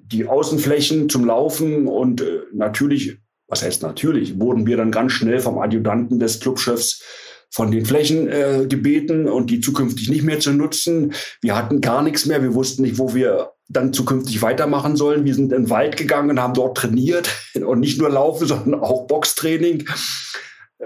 die 0.04 0.26
Außenflächen 0.26 1.10
zum 1.10 1.26
Laufen 1.26 1.88
und 1.88 2.22
äh, 2.22 2.42
natürlich, 2.54 3.20
was 3.48 3.62
heißt 3.62 3.84
natürlich, 3.84 4.40
wurden 4.40 4.66
wir 4.66 4.78
dann 4.78 4.92
ganz 4.92 5.12
schnell 5.12 5.40
vom 5.40 5.60
Adjutanten 5.60 6.20
des 6.20 6.40
Clubchefs 6.40 7.04
von 7.52 7.72
den 7.72 7.86
Flächen 7.86 8.28
äh, 8.28 8.66
gebeten 8.68 9.28
und 9.28 9.50
die 9.50 9.60
zukünftig 9.60 10.10
nicht 10.10 10.24
mehr 10.24 10.40
zu 10.40 10.54
nutzen. 10.54 11.14
Wir 11.42 11.56
hatten 11.56 11.82
gar 11.82 12.02
nichts 12.02 12.26
mehr. 12.26 12.42
Wir 12.42 12.54
wussten 12.54 12.82
nicht, 12.82 12.98
wo 12.98 13.14
wir 13.14 13.52
dann 13.68 13.94
zukünftig 13.94 14.42
weitermachen 14.42 14.96
sollen. 14.96 15.26
Wir 15.26 15.36
sind 15.36 15.52
in 15.52 15.64
den 15.64 15.70
Wald 15.70 15.98
gegangen 15.98 16.30
und 16.32 16.42
haben 16.42 16.54
dort 16.54 16.78
trainiert 16.78 17.30
und 17.66 17.80
nicht 17.80 18.00
nur 18.00 18.10
Laufen, 18.10 18.48
sondern 18.48 18.82
auch 18.82 19.08
Boxtraining 19.08 19.86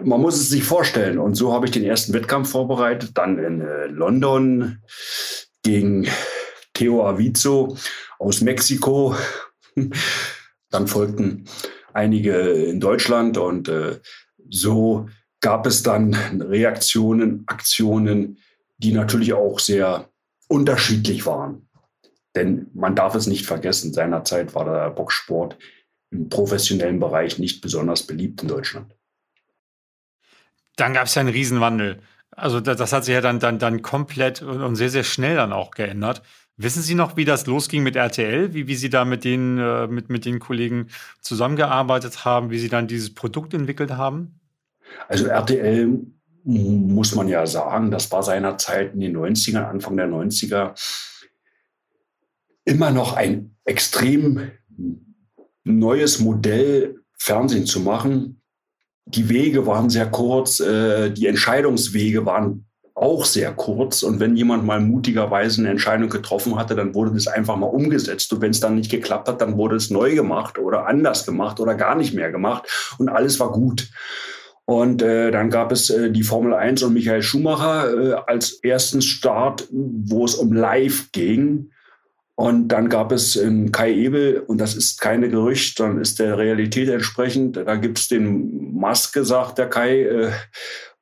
man 0.03 0.21
muss 0.21 0.35
es 0.35 0.49
sich 0.49 0.63
vorstellen. 0.63 1.17
Und 1.17 1.35
so 1.35 1.53
habe 1.53 1.65
ich 1.65 1.71
den 1.71 1.83
ersten 1.83 2.13
Wettkampf 2.13 2.51
vorbereitet, 2.51 3.11
dann 3.13 3.39
in 3.39 3.61
äh, 3.61 3.87
London 3.87 4.79
gegen 5.63 6.07
Theo 6.73 7.05
Avizo 7.07 7.77
aus 8.19 8.41
Mexiko. 8.41 9.15
dann 10.69 10.87
folgten 10.87 11.45
einige 11.93 12.33
in 12.33 12.79
Deutschland 12.79 13.37
und 13.37 13.69
äh, 13.69 13.99
so 14.49 15.07
gab 15.45 15.67
es 15.67 15.83
dann 15.83 16.15
Reaktionen, 16.41 17.43
Aktionen, 17.45 18.39
die 18.77 18.91
natürlich 18.91 19.33
auch 19.33 19.59
sehr 19.59 20.09
unterschiedlich 20.47 21.27
waren. 21.27 21.69
Denn 22.33 22.71
man 22.73 22.95
darf 22.95 23.13
es 23.13 23.27
nicht 23.27 23.45
vergessen, 23.45 23.93
seinerzeit 23.93 24.55
war 24.55 24.65
der 24.65 24.89
Boxsport 24.89 25.55
im 26.09 26.29
professionellen 26.29 26.99
Bereich 26.99 27.37
nicht 27.37 27.61
besonders 27.61 28.07
beliebt 28.07 28.41
in 28.41 28.47
Deutschland. 28.47 28.95
Dann 30.77 30.95
gab 30.95 31.05
es 31.05 31.13
ja 31.13 31.19
einen 31.19 31.29
Riesenwandel. 31.29 32.01
Also 32.31 32.59
das, 32.59 32.91
hat 32.91 33.05
sich 33.05 33.13
ja 33.13 33.21
dann, 33.21 33.39
dann, 33.39 33.59
dann 33.59 33.83
komplett 33.83 34.41
und 34.41 34.75
sehr, 34.75 34.89
sehr 34.89 35.03
schnell 35.03 35.35
dann 35.35 35.53
auch 35.53 35.69
geändert. 35.69 36.23
Wissen 36.57 36.81
Sie 36.81 36.95
noch, 36.95 37.17
wie 37.17 37.25
das 37.25 37.45
losging 37.45 37.83
mit 37.83 37.95
RTL, 37.95 38.55
wie, 38.55 38.65
wie 38.65 38.75
Sie 38.75 38.89
da 38.89 39.05
mit 39.05 39.23
den, 39.23 39.59
äh, 39.59 39.85
mit, 39.85 40.09
mit 40.09 40.25
den 40.25 40.39
Kollegen 40.39 40.89
zusammengearbeitet 41.21 42.25
haben, 42.25 42.49
wie 42.49 42.57
Sie 42.57 42.69
dann 42.69 42.87
dieses 42.87 43.13
Produkt 43.13 43.53
entwickelt 43.53 43.91
haben? 43.91 44.39
Also 45.07 45.25
RTL 45.27 45.99
muss 46.43 47.15
man 47.15 47.27
ja 47.27 47.45
sagen, 47.45 47.91
das 47.91 48.11
war 48.11 48.21
seinerzeit 48.21 48.93
in 48.93 48.99
den 48.99 49.17
90ern, 49.17 49.65
Anfang 49.65 49.97
der 49.97 50.07
90er, 50.07 50.73
immer 52.65 52.91
noch 52.91 53.13
ein 53.13 53.55
extrem 53.65 54.51
neues 55.63 56.19
Modell, 56.19 56.99
Fernsehen 57.17 57.65
zu 57.65 57.79
machen. 57.79 58.41
Die 59.05 59.29
Wege 59.29 59.65
waren 59.65 59.89
sehr 59.89 60.09
kurz, 60.09 60.59
äh, 60.59 61.11
die 61.11 61.27
Entscheidungswege 61.27 62.25
waren 62.25 62.65
auch 62.95 63.25
sehr 63.25 63.51
kurz. 63.53 64.03
Und 64.03 64.19
wenn 64.19 64.37
jemand 64.37 64.65
mal 64.65 64.79
mutigerweise 64.79 65.61
eine 65.61 65.69
Entscheidung 65.69 66.09
getroffen 66.09 66.55
hatte, 66.55 66.75
dann 66.75 66.95
wurde 66.95 67.11
das 67.11 67.27
einfach 67.27 67.57
mal 67.57 67.67
umgesetzt. 67.67 68.31
Und 68.31 68.41
wenn 68.41 68.51
es 68.51 68.61
dann 68.61 68.75
nicht 68.75 68.89
geklappt 68.89 69.27
hat, 69.27 69.41
dann 69.41 69.57
wurde 69.57 69.75
es 69.75 69.89
neu 69.89 70.15
gemacht 70.15 70.57
oder 70.57 70.87
anders 70.87 71.25
gemacht 71.25 71.59
oder 71.59 71.75
gar 71.75 71.95
nicht 71.95 72.13
mehr 72.13 72.31
gemacht. 72.31 72.95
Und 72.97 73.09
alles 73.09 73.39
war 73.39 73.51
gut. 73.51 73.89
Und 74.65 75.03
äh, 75.03 75.29
dann 75.29 75.51
gab 75.51 75.71
es 75.71 75.89
äh, 75.91 76.11
die 76.11 76.23
Formel 76.23 76.53
1 76.53 76.81
und 76.83 76.93
Michael 76.93 77.21
Schumacher 77.21 77.93
äh, 77.93 78.13
als 78.25 78.63
ersten 78.63 79.01
Start, 79.01 79.67
wo 79.71 80.25
es 80.25 80.35
um 80.35 80.53
Live 80.53 81.11
ging. 81.11 81.71
Und 82.33 82.67
dann 82.69 82.89
gab 82.89 83.11
es 83.11 83.35
ähm, 83.35 83.71
Kai 83.71 83.93
Ebel, 83.93 84.39
und 84.39 84.59
das 84.59 84.75
ist 84.75 84.99
keine 84.99 85.29
Gerücht, 85.29 85.77
sondern 85.77 86.01
ist 86.01 86.19
der 86.19 86.37
Realität 86.37 86.89
entsprechend. 86.89 87.57
Da 87.57 87.75
gibt 87.75 87.99
es 87.99 88.07
den 88.07 88.75
Maske, 88.77 89.23
sagt 89.23 89.57
der 89.57 89.69
Kai, 89.69 90.01
äh, 90.01 90.31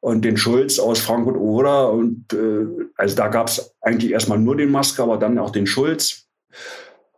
und 0.04 0.26
den 0.26 0.36
Schulz 0.36 0.80
aus 0.80 1.00
Frankfurt 1.00 1.38
oder. 1.38 1.92
Und 1.92 2.34
äh, 2.34 2.66
also 2.98 3.16
da 3.16 3.30
gab 3.30 3.48
es 3.48 3.74
eigentlich 3.82 4.12
erstmal 4.12 4.38
nur 4.38 4.58
den 4.58 4.70
Maske, 4.70 5.02
aber 5.02 5.18
dann 5.18 5.40
auch 5.40 5.52
den 5.52 5.66
Schulz. 5.66 6.28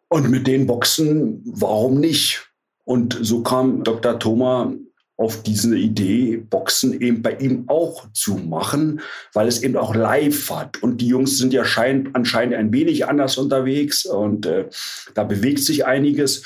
Und 0.07 0.29
mit 0.29 0.45
den 0.45 0.67
Boxen, 0.67 1.41
warum 1.45 1.99
nicht? 1.99 2.47
Und 2.83 3.17
so 3.19 3.41
kam 3.41 3.83
Dr. 3.83 4.19
Thoma 4.19 4.71
auf 5.17 5.43
diese 5.43 5.77
Idee, 5.77 6.37
Boxen 6.37 6.99
eben 6.99 7.21
bei 7.21 7.35
ihm 7.35 7.65
auch 7.67 8.05
zu 8.11 8.35
machen, 8.35 9.01
weil 9.33 9.47
es 9.47 9.63
eben 9.63 9.77
auch 9.77 9.95
live 9.95 10.49
hat. 10.49 10.83
Und 10.83 10.99
die 10.99 11.07
Jungs 11.07 11.37
sind 11.37 11.53
ja 11.53 11.63
schein, 11.63 12.09
anscheinend 12.13 12.55
ein 12.55 12.73
wenig 12.73 13.07
anders 13.07 13.37
unterwegs 13.37 14.05
und 14.05 14.45
äh, 14.45 14.65
da 15.13 15.23
bewegt 15.23 15.59
sich 15.59 15.85
einiges. 15.85 16.43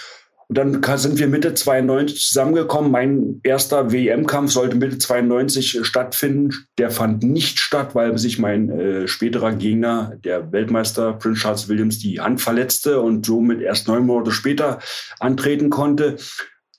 Und 0.48 0.58
dann 0.58 0.98
sind 0.98 1.20
wir 1.20 1.28
Mitte 1.28 1.54
92 1.54 2.28
zusammengekommen. 2.28 2.92
Mein 2.92 3.40
erster 3.44 3.92
WM-Kampf 3.92 4.52
sollte 4.52 4.78
Mitte 4.78 4.98
92 4.98 5.86
stattfinden. 5.86 6.68
Der 6.80 6.90
fand 6.90 7.22
nicht 7.22 7.60
statt, 7.60 7.94
weil 7.94 8.18
sich 8.18 8.40
mein 8.40 8.70
äh, 8.70 9.08
späterer 9.08 9.54
Gegner, 9.54 10.18
der 10.24 10.52
Weltmeister 10.52 11.14
Prince 11.14 11.42
Charles 11.42 11.70
Williams, 11.70 12.00
die 12.00 12.20
Hand 12.20 12.42
verletzte 12.42 13.00
und 13.00 13.28
somit 13.28 13.62
erst 13.62 13.88
neun 13.88 14.08
Monate 14.08 14.32
später 14.32 14.80
antreten 15.20 15.70
konnte. 15.70 16.18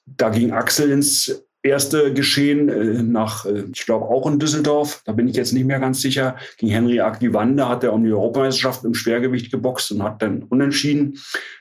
Da 0.05 0.31
ging 0.31 0.51
Axel 0.51 0.91
ins 0.91 1.45
erste 1.63 2.13
Geschehen 2.13 2.69
äh, 2.69 3.03
nach, 3.03 3.45
äh, 3.47 3.65
ich 3.73 3.85
glaube 3.85 4.07
auch 4.07 4.27
in 4.27 4.39
Düsseldorf, 4.39 5.03
da 5.05 5.13
bin 5.13 5.29
ich 5.29 5.37
jetzt 5.37 5.53
nicht 5.53 5.67
mehr 5.67 5.81
ganz 5.81 6.01
sicher, 6.01 6.37
gegen 6.57 6.73
Henry 6.73 7.01
Agdiwande 7.01 7.69
hat 7.69 7.85
er 7.85 7.93
um 7.93 8.05
die 8.05 8.13
Europameisterschaft 8.13 8.85
im 8.85 8.95
Schwergewicht 8.95 9.51
geboxt 9.51 9.93
und 9.93 10.03
hat 10.03 10.23
dann 10.23 10.43
unentschieden 10.45 11.19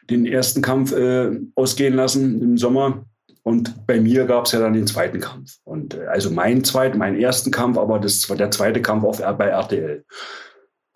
den 0.09 0.25
ersten 0.25 0.61
Kampf 0.61 0.91
äh, 0.93 1.31
ausgehen 1.55 1.95
lassen 1.95 2.41
im 2.41 2.57
Sommer. 2.57 3.05
Und 3.43 3.87
bei 3.87 3.99
mir 3.99 4.25
gab 4.25 4.45
es 4.45 4.51
ja 4.51 4.59
dann 4.59 4.73
den 4.73 4.85
zweiten 4.85 5.19
Kampf. 5.19 5.57
Und 5.63 5.95
äh, 5.95 6.05
also 6.05 6.29
mein 6.29 6.63
zweiten, 6.63 6.97
meinen 6.97 7.19
ersten 7.19 7.51
Kampf, 7.51 7.77
aber 7.77 7.99
das 7.99 8.29
war 8.29 8.37
der 8.37 8.51
zweite 8.51 8.81
Kampf 8.81 9.03
auf, 9.03 9.17
bei 9.17 9.47
RTL. 9.47 10.05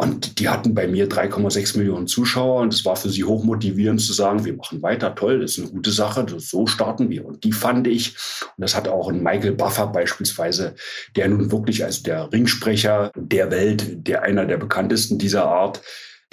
Und 0.04 0.40
die 0.40 0.50
hatten 0.50 0.76
bei 0.76 0.86
mir 0.86 1.08
3,6 1.08 1.78
Millionen 1.78 2.08
Zuschauer 2.08 2.60
und 2.60 2.74
es 2.74 2.84
war 2.84 2.98
für 2.98 3.08
sie 3.08 3.24
hochmotivierend 3.24 4.02
zu 4.02 4.12
sagen, 4.12 4.44
wir 4.44 4.54
machen 4.54 4.82
weiter, 4.82 5.16
toll, 5.16 5.40
das 5.40 5.52
ist 5.52 5.60
eine 5.60 5.70
gute 5.70 5.92
Sache, 5.92 6.26
so 6.40 6.68
starten 6.68 7.10
wir. 7.10 7.26
Und 7.26 7.46
die 7.46 7.54
fand 7.54 7.88
ich, 7.88 8.14
und 8.58 8.62
das 8.62 8.76
hat 8.76 8.90
auch 8.90 9.08
ein 9.08 9.24
Michael 9.24 9.54
Buffer 9.54 9.88
beispielsweise, 9.88 10.76
der 11.16 11.30
nun 11.30 11.54
wirklich 11.54 11.86
als 11.86 12.04
der 12.04 12.30
Ringsprecher 12.34 13.14
der 13.16 13.50
Welt, 13.50 14.06
der 14.06 14.24
einer 14.24 14.46
der 14.46 14.58
bekanntesten 14.58 15.20
dieser 15.20 15.46
Art, 15.46 15.82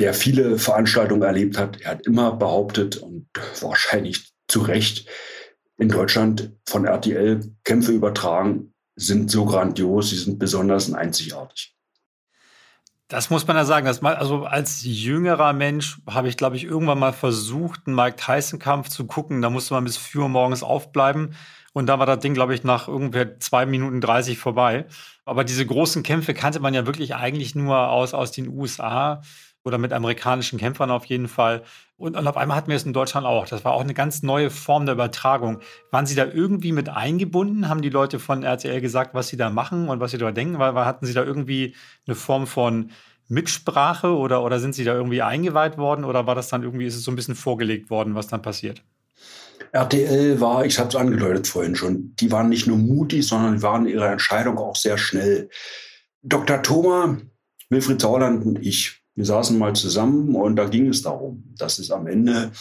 der 0.00 0.14
viele 0.14 0.58
Veranstaltungen 0.58 1.22
erlebt 1.22 1.56
hat, 1.56 1.80
er 1.80 1.92
hat 1.92 2.06
immer 2.08 2.32
behauptet 2.32 2.96
und 2.96 3.28
wahrscheinlich 3.60 4.32
zu 4.48 4.62
Recht, 4.62 5.06
in 5.78 5.90
Deutschland 5.90 6.50
von 6.68 6.86
RTL 6.86 7.40
Kämpfe 7.62 7.92
übertragen, 7.92 8.74
sind 8.96 9.30
so 9.30 9.44
grandios, 9.44 10.10
sie 10.10 10.16
sind 10.16 10.40
besonders 10.40 10.88
und 10.88 10.96
einzigartig. 10.96 11.76
Das 13.10 13.28
muss 13.28 13.44
man 13.44 13.56
ja 13.56 13.64
sagen. 13.64 13.90
Mal, 14.02 14.14
also 14.14 14.44
als 14.44 14.84
jüngerer 14.84 15.52
Mensch 15.52 15.98
habe 16.08 16.28
ich, 16.28 16.36
glaube 16.36 16.54
ich, 16.54 16.62
irgendwann 16.62 17.00
mal 17.00 17.12
versucht, 17.12 17.80
einen 17.86 17.96
Mike 17.96 18.16
Tyson-Kampf 18.16 18.88
zu 18.88 19.04
gucken. 19.04 19.42
Da 19.42 19.50
musste 19.50 19.74
man 19.74 19.82
bis 19.82 19.96
4 19.96 20.22
Uhr 20.22 20.28
morgens 20.28 20.62
aufbleiben. 20.62 21.34
Und 21.72 21.86
da 21.86 21.98
war 21.98 22.06
das 22.06 22.20
Ding, 22.20 22.34
glaube 22.34 22.54
ich, 22.54 22.62
nach 22.62 22.86
ungefähr 22.86 23.40
2 23.40 23.66
Minuten 23.66 24.00
30 24.00 24.38
vorbei. 24.38 24.86
Aber 25.24 25.42
diese 25.42 25.66
großen 25.66 26.04
Kämpfe 26.04 26.34
kannte 26.34 26.60
man 26.60 26.72
ja 26.72 26.86
wirklich 26.86 27.16
eigentlich 27.16 27.56
nur 27.56 27.88
aus, 27.90 28.14
aus 28.14 28.30
den 28.30 28.46
USA 28.46 29.22
oder 29.64 29.78
mit 29.78 29.92
amerikanischen 29.92 30.58
Kämpfern 30.58 30.90
auf 30.90 31.04
jeden 31.06 31.28
Fall. 31.28 31.62
Und, 31.96 32.16
und 32.16 32.26
auf 32.26 32.36
einmal 32.36 32.56
hatten 32.56 32.68
wir 32.68 32.76
es 32.76 32.84
in 32.84 32.92
Deutschland 32.92 33.26
auch. 33.26 33.46
Das 33.46 33.64
war 33.64 33.72
auch 33.72 33.82
eine 33.82 33.94
ganz 33.94 34.22
neue 34.22 34.50
Form 34.50 34.86
der 34.86 34.94
Übertragung. 34.94 35.60
Waren 35.90 36.06
Sie 36.06 36.14
da 36.14 36.24
irgendwie 36.24 36.72
mit 36.72 36.88
eingebunden? 36.88 37.68
Haben 37.68 37.82
die 37.82 37.90
Leute 37.90 38.18
von 38.18 38.42
RTL 38.42 38.80
gesagt, 38.80 39.14
was 39.14 39.28
sie 39.28 39.36
da 39.36 39.50
machen 39.50 39.88
und 39.88 40.00
was 40.00 40.12
sie 40.12 40.18
da 40.18 40.32
denken? 40.32 40.58
Weil, 40.58 40.74
hatten 40.74 41.06
Sie 41.06 41.12
da 41.12 41.24
irgendwie 41.24 41.74
eine 42.06 42.16
Form 42.16 42.46
von 42.46 42.90
Mitsprache 43.28 44.16
oder, 44.16 44.42
oder 44.42 44.58
sind 44.60 44.74
Sie 44.74 44.84
da 44.84 44.94
irgendwie 44.94 45.22
eingeweiht 45.22 45.78
worden 45.78 46.04
oder 46.04 46.26
war 46.26 46.34
das 46.34 46.48
dann 46.48 46.62
irgendwie, 46.62 46.86
ist 46.86 46.96
es 46.96 47.04
so 47.04 47.12
ein 47.12 47.16
bisschen 47.16 47.36
vorgelegt 47.36 47.90
worden, 47.90 48.14
was 48.14 48.26
dann 48.26 48.42
passiert? 48.42 48.82
RTL 49.72 50.40
war, 50.40 50.64
ich 50.64 50.78
habe 50.78 50.88
es 50.88 50.96
angedeutet 50.96 51.46
vorhin 51.46 51.76
schon, 51.76 52.14
die 52.16 52.32
waren 52.32 52.48
nicht 52.48 52.66
nur 52.66 52.76
mutig, 52.76 53.26
sondern 53.26 53.62
waren 53.62 53.86
ihre 53.86 54.08
Entscheidung 54.08 54.58
auch 54.58 54.74
sehr 54.74 54.98
schnell. 54.98 55.48
Dr. 56.22 56.62
Thoma, 56.62 57.18
Wilfried 57.68 58.00
Sauerland 58.00 58.44
und 58.44 58.66
ich, 58.66 58.99
wir 59.14 59.24
saßen 59.24 59.58
mal 59.58 59.74
zusammen 59.74 60.34
und 60.34 60.56
da 60.56 60.66
ging 60.66 60.88
es 60.88 61.02
darum, 61.02 61.44
dass 61.58 61.78
es 61.78 61.90
am 61.90 62.06
Ende 62.06 62.52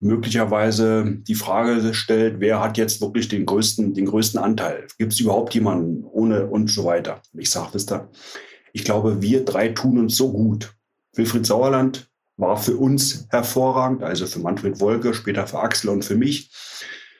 möglicherweise 0.00 1.16
die 1.22 1.34
Frage 1.34 1.94
stellt, 1.94 2.40
wer 2.40 2.60
hat 2.60 2.76
jetzt 2.76 3.00
wirklich 3.00 3.28
den 3.28 3.46
größten, 3.46 3.94
den 3.94 4.06
größten 4.06 4.38
Anteil? 4.38 4.86
Gibt 4.98 5.14
es 5.14 5.20
überhaupt 5.20 5.54
jemanden 5.54 6.04
ohne 6.04 6.46
und 6.46 6.70
so 6.70 6.84
weiter? 6.84 7.22
Ich 7.32 7.50
sage 7.50 7.70
das 7.72 7.86
da. 7.86 8.08
Ich 8.72 8.84
glaube, 8.84 9.22
wir 9.22 9.44
drei 9.44 9.68
tun 9.68 9.98
uns 9.98 10.16
so 10.16 10.30
gut. 10.30 10.74
Wilfried 11.14 11.46
Sauerland 11.46 12.10
war 12.36 12.56
für 12.56 12.76
uns 12.76 13.26
hervorragend, 13.30 14.02
also 14.02 14.26
für 14.26 14.40
Manfred 14.40 14.80
Wolke, 14.80 15.14
später 15.14 15.46
für 15.46 15.60
Axel 15.60 15.90
und 15.90 16.04
für 16.04 16.16
mich. 16.16 16.52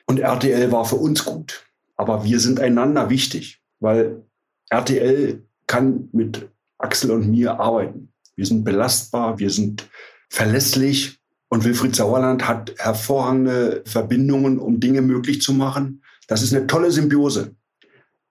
Und 0.05 0.19
RTL 0.19 0.71
war 0.71 0.85
für 0.85 0.97
uns 0.97 1.25
gut. 1.25 1.65
Aber 1.95 2.23
wir 2.23 2.39
sind 2.39 2.59
einander 2.59 3.09
wichtig, 3.09 3.61
weil 3.79 4.23
RTL 4.69 5.43
kann 5.65 6.09
mit 6.11 6.49
Axel 6.77 7.11
und 7.11 7.31
mir 7.31 7.59
arbeiten 7.59 8.13
wir 8.35 8.45
sind 8.45 8.63
belastbar, 8.63 9.39
wir 9.39 9.49
sind 9.49 9.89
verlässlich. 10.29 11.19
Und 11.47 11.63
Wilfried 11.63 11.95
Sauerland 11.95 12.47
hat 12.47 12.73
hervorragende 12.77 13.83
Verbindungen, 13.85 14.59
um 14.59 14.79
Dinge 14.79 15.01
möglich 15.01 15.41
zu 15.41 15.53
machen. 15.53 16.01
Das 16.27 16.41
ist 16.41 16.53
eine 16.53 16.67
tolle 16.67 16.91
Symbiose. 16.91 17.55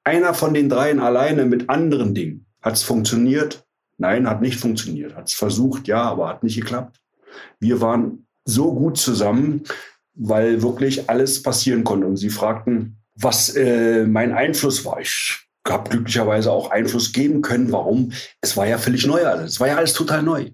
Einer 0.03 0.35
von 0.35 0.53
den 0.53 0.69
dreien 0.69 1.01
alleine 1.01 1.47
mit 1.47 1.71
anderen 1.71 2.15
Dingen. 2.15 2.47
Hat 2.61 2.75
es 2.75 2.83
funktioniert? 2.83 3.65
Nein, 3.97 4.29
hat 4.29 4.43
nicht 4.43 4.59
funktioniert. 4.59 5.15
Hat 5.15 5.29
es 5.29 5.35
versucht, 5.35 5.87
ja, 5.87 6.03
aber 6.03 6.29
hat 6.29 6.43
nicht 6.43 6.57
geklappt. 6.57 7.01
Wir 7.61 7.81
waren 7.81 8.27
so 8.45 8.75
gut 8.75 8.99
zusammen, 8.99 9.63
weil 10.15 10.63
wirklich 10.63 11.09
alles 11.09 11.43
passieren 11.43 11.85
konnte. 11.85 12.07
Und 12.07 12.17
sie 12.17 12.31
fragten, 12.31 12.99
was 13.15 13.55
äh, 13.55 14.05
mein 14.07 14.33
Einfluss 14.33 14.85
war. 14.85 15.01
Ich 15.01 15.47
habe 15.69 15.91
glücklicherweise 15.91 16.53
auch 16.53 16.71
Einfluss 16.71 17.13
geben 17.13 17.43
können. 17.43 17.73
Warum? 17.73 18.13
Es 18.41 18.57
war 18.57 18.67
ja 18.67 18.79
völlig 18.79 19.07
neu 19.07 19.27
alles. 19.27 19.53
Es 19.53 19.61
war 19.61 19.69
ja 19.69 19.77
alles 19.77 19.93
total 19.93 20.23
neu. 20.23 20.51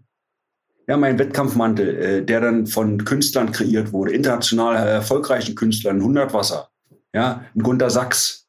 Ja, 0.86 0.96
mein 0.96 1.18
Wettkampfmantel, 1.18 1.88
äh, 1.88 2.24
der 2.24 2.40
dann 2.40 2.66
von 2.66 3.04
Künstlern 3.04 3.52
kreiert 3.52 3.92
wurde, 3.92 4.12
international 4.12 4.76
erfolgreichen 4.76 5.54
Künstlern, 5.54 5.98
100 5.98 6.34
Wasser, 6.34 6.70
ja, 7.12 7.44
ein 7.54 7.62
Gunter 7.62 7.90
Sachs, 7.90 8.40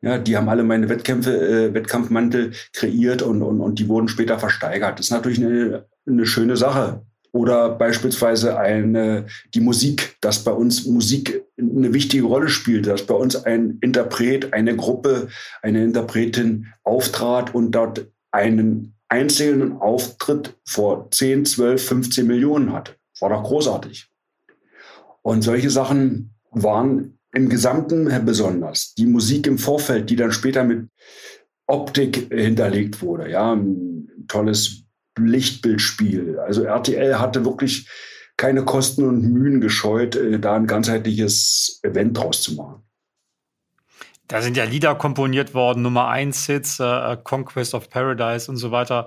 ja, 0.00 0.18
die 0.18 0.36
haben 0.36 0.48
alle 0.48 0.62
meine 0.62 0.88
Wettkämpfe, 0.88 1.36
äh, 1.36 1.74
Wettkampfmantel 1.74 2.52
kreiert 2.72 3.22
und, 3.22 3.42
und, 3.42 3.60
und 3.60 3.78
die 3.80 3.88
wurden 3.88 4.08
später 4.08 4.38
versteigert. 4.38 4.98
Das 4.98 5.06
ist 5.06 5.12
natürlich 5.12 5.44
eine, 5.44 5.86
eine 6.06 6.26
schöne 6.26 6.56
Sache. 6.56 7.04
Oder 7.38 7.68
beispielsweise 7.68 8.58
eine, 8.58 9.26
die 9.54 9.60
Musik, 9.60 10.16
dass 10.20 10.42
bei 10.42 10.50
uns 10.50 10.86
Musik 10.86 11.44
eine 11.56 11.94
wichtige 11.94 12.24
Rolle 12.24 12.48
spielt, 12.48 12.88
dass 12.88 13.06
bei 13.06 13.14
uns 13.14 13.36
ein 13.36 13.78
Interpret, 13.80 14.52
eine 14.52 14.74
Gruppe, 14.74 15.28
eine 15.62 15.84
Interpretin 15.84 16.66
auftrat 16.82 17.54
und 17.54 17.70
dort 17.70 18.08
einen 18.32 18.96
einzelnen 19.08 19.76
Auftritt 19.76 20.56
vor 20.66 21.12
10, 21.12 21.46
12, 21.46 21.86
15 21.86 22.26
Millionen 22.26 22.72
hatte. 22.72 22.96
War 23.20 23.28
doch 23.28 23.44
großartig. 23.44 24.08
Und 25.22 25.42
solche 25.42 25.70
Sachen 25.70 26.34
waren 26.50 27.20
im 27.32 27.48
Gesamten 27.48 28.10
besonders. 28.24 28.94
Die 28.94 29.06
Musik 29.06 29.46
im 29.46 29.58
Vorfeld, 29.58 30.10
die 30.10 30.16
dann 30.16 30.32
später 30.32 30.64
mit 30.64 30.88
Optik 31.68 32.32
hinterlegt 32.32 33.00
wurde. 33.00 33.30
Ja, 33.30 33.52
ein 33.52 34.08
tolles 34.26 34.87
Lichtbildspiel. 35.26 36.38
Also 36.38 36.62
RTL 36.64 37.18
hatte 37.18 37.44
wirklich 37.44 37.88
keine 38.36 38.64
Kosten 38.64 39.04
und 39.04 39.22
Mühen 39.22 39.60
gescheut, 39.60 40.16
äh, 40.16 40.38
da 40.38 40.54
ein 40.54 40.66
ganzheitliches 40.66 41.80
Event 41.82 42.16
draus 42.16 42.40
zu 42.42 42.54
machen. 42.54 42.82
Da 44.28 44.42
sind 44.42 44.56
ja 44.56 44.64
Lieder 44.64 44.94
komponiert 44.94 45.54
worden, 45.54 45.82
Nummer 45.82 46.08
1 46.08 46.46
Hits, 46.46 46.80
äh, 46.80 47.16
Conquest 47.22 47.74
of 47.74 47.90
Paradise 47.90 48.50
und 48.50 48.58
so 48.58 48.70
weiter. 48.70 49.06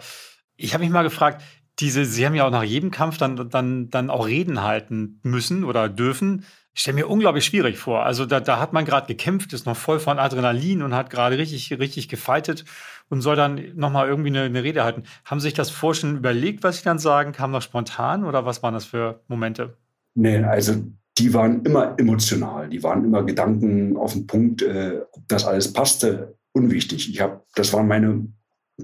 Ich 0.56 0.74
habe 0.74 0.84
mich 0.84 0.92
mal 0.92 1.04
gefragt, 1.04 1.42
diese, 1.80 2.06
Sie 2.06 2.26
haben 2.26 2.36
ja 2.36 2.46
auch 2.46 2.52
nach 2.52 2.64
jedem 2.64 2.92
Kampf 2.92 3.18
dann, 3.18 3.50
dann, 3.50 3.90
dann 3.90 4.10
auch 4.10 4.28
Reden 4.28 4.62
halten 4.62 5.20
müssen 5.24 5.64
oder 5.64 5.90
dürfen. 5.90 6.46
Ich 6.74 6.82
stelle 6.82 6.96
mir 6.96 7.08
unglaublich 7.08 7.46
schwierig 7.46 7.78
vor. 7.78 8.04
Also 8.04 8.26
da, 8.26 8.40
da 8.40 8.60
hat 8.60 8.74
man 8.74 8.86
gerade 8.86 9.08
gekämpft, 9.08 9.54
ist 9.54 9.66
noch 9.66 9.78
voll 9.78 10.00
von 10.00 10.20
Adrenalin 10.20 10.82
und 10.82 10.94
hat 10.94 11.10
gerade 11.10 11.38
richtig, 11.38 11.72
richtig 11.80 12.10
gefeitet 12.10 12.66
und 13.12 13.22
soll 13.22 13.36
dann 13.36 13.62
nochmal 13.76 14.08
irgendwie 14.08 14.30
eine, 14.30 14.44
eine, 14.44 14.64
Rede 14.64 14.84
halten. 14.84 15.04
Haben 15.26 15.40
Sie 15.42 15.48
sich 15.48 15.54
das 15.54 15.70
vorher 15.70 16.00
schon 16.00 16.18
überlegt, 16.18 16.64
was 16.64 16.78
Sie 16.78 16.84
dann 16.84 16.98
sagen? 16.98 17.34
Kam 17.34 17.52
das 17.52 17.66
spontan 17.66 18.24
oder 18.24 18.46
was 18.46 18.64
waren 18.64 18.74
das 18.74 18.86
für 18.86 19.22
Momente? 19.28 19.76
Nee, 20.16 20.38
also 20.38 20.76
die 21.18 21.34
waren 21.34 21.64
immer 21.66 21.96
emotional, 22.00 22.70
die 22.70 22.82
waren 22.84 23.04
immer 23.04 23.24
Gedanken 23.24 23.98
auf 23.98 24.14
den 24.14 24.28
Punkt, 24.28 24.62
äh, 24.62 25.02
ob 25.12 25.28
das 25.28 25.46
alles 25.46 25.74
passte, 25.74 26.36
unwichtig. 26.54 27.10
Ich 27.10 27.20
habe, 27.20 27.42
das 27.54 27.74
waren 27.74 27.88
meine 27.88 28.28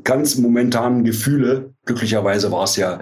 ganz 0.04 0.38
momentanen 0.38 1.06
Gefühle. 1.06 1.74
Glücklicherweise 1.86 2.52
war 2.52 2.66
es 2.66 2.76
ja, 2.76 3.00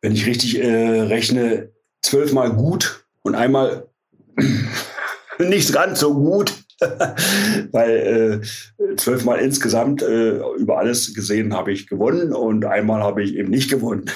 wenn 0.00 0.12
ich 0.12 0.26
richtig 0.26 0.58
äh, 0.58 1.02
rechne, 1.02 1.70
zwölfmal 2.00 2.54
gut 2.54 3.04
und 3.22 3.34
einmal 3.34 3.88
nicht 5.38 5.72
ganz 5.74 6.00
so 6.00 6.14
gut, 6.14 6.54
weil 7.72 8.42
äh, 8.42 8.96
zwölfmal 8.96 9.40
insgesamt 9.40 10.02
äh, 10.02 10.38
über 10.58 10.78
alles 10.78 11.14
gesehen 11.14 11.54
habe 11.54 11.72
ich 11.72 11.86
gewonnen 11.86 12.32
und 12.32 12.64
einmal 12.64 13.02
habe 13.02 13.22
ich 13.22 13.34
eben 13.34 13.50
nicht 13.50 13.70
gewonnen. 13.70 14.10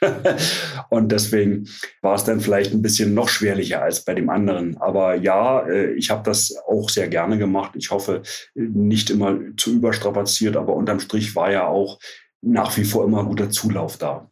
und 0.90 1.12
deswegen 1.12 1.68
war 2.02 2.14
es 2.14 2.24
dann 2.24 2.40
vielleicht 2.40 2.72
ein 2.72 2.82
bisschen 2.82 3.14
noch 3.14 3.28
schwerlicher 3.28 3.82
als 3.82 4.04
bei 4.04 4.14
dem 4.14 4.30
anderen. 4.30 4.76
Aber 4.78 5.14
ja, 5.16 5.66
äh, 5.66 5.92
ich 5.92 6.10
habe 6.10 6.22
das 6.24 6.54
auch 6.68 6.88
sehr 6.88 7.08
gerne 7.08 7.38
gemacht. 7.38 7.72
Ich 7.74 7.90
hoffe, 7.90 8.22
nicht 8.54 9.10
immer 9.10 9.38
zu 9.56 9.74
überstrapaziert, 9.74 10.56
aber 10.56 10.74
unterm 10.74 11.00
Strich 11.00 11.34
war 11.34 11.50
ja 11.50 11.66
auch 11.66 11.98
nach 12.40 12.76
wie 12.76 12.84
vor 12.84 13.04
immer 13.04 13.24
guter 13.24 13.50
Zulauf 13.50 13.96
da. 13.96 14.30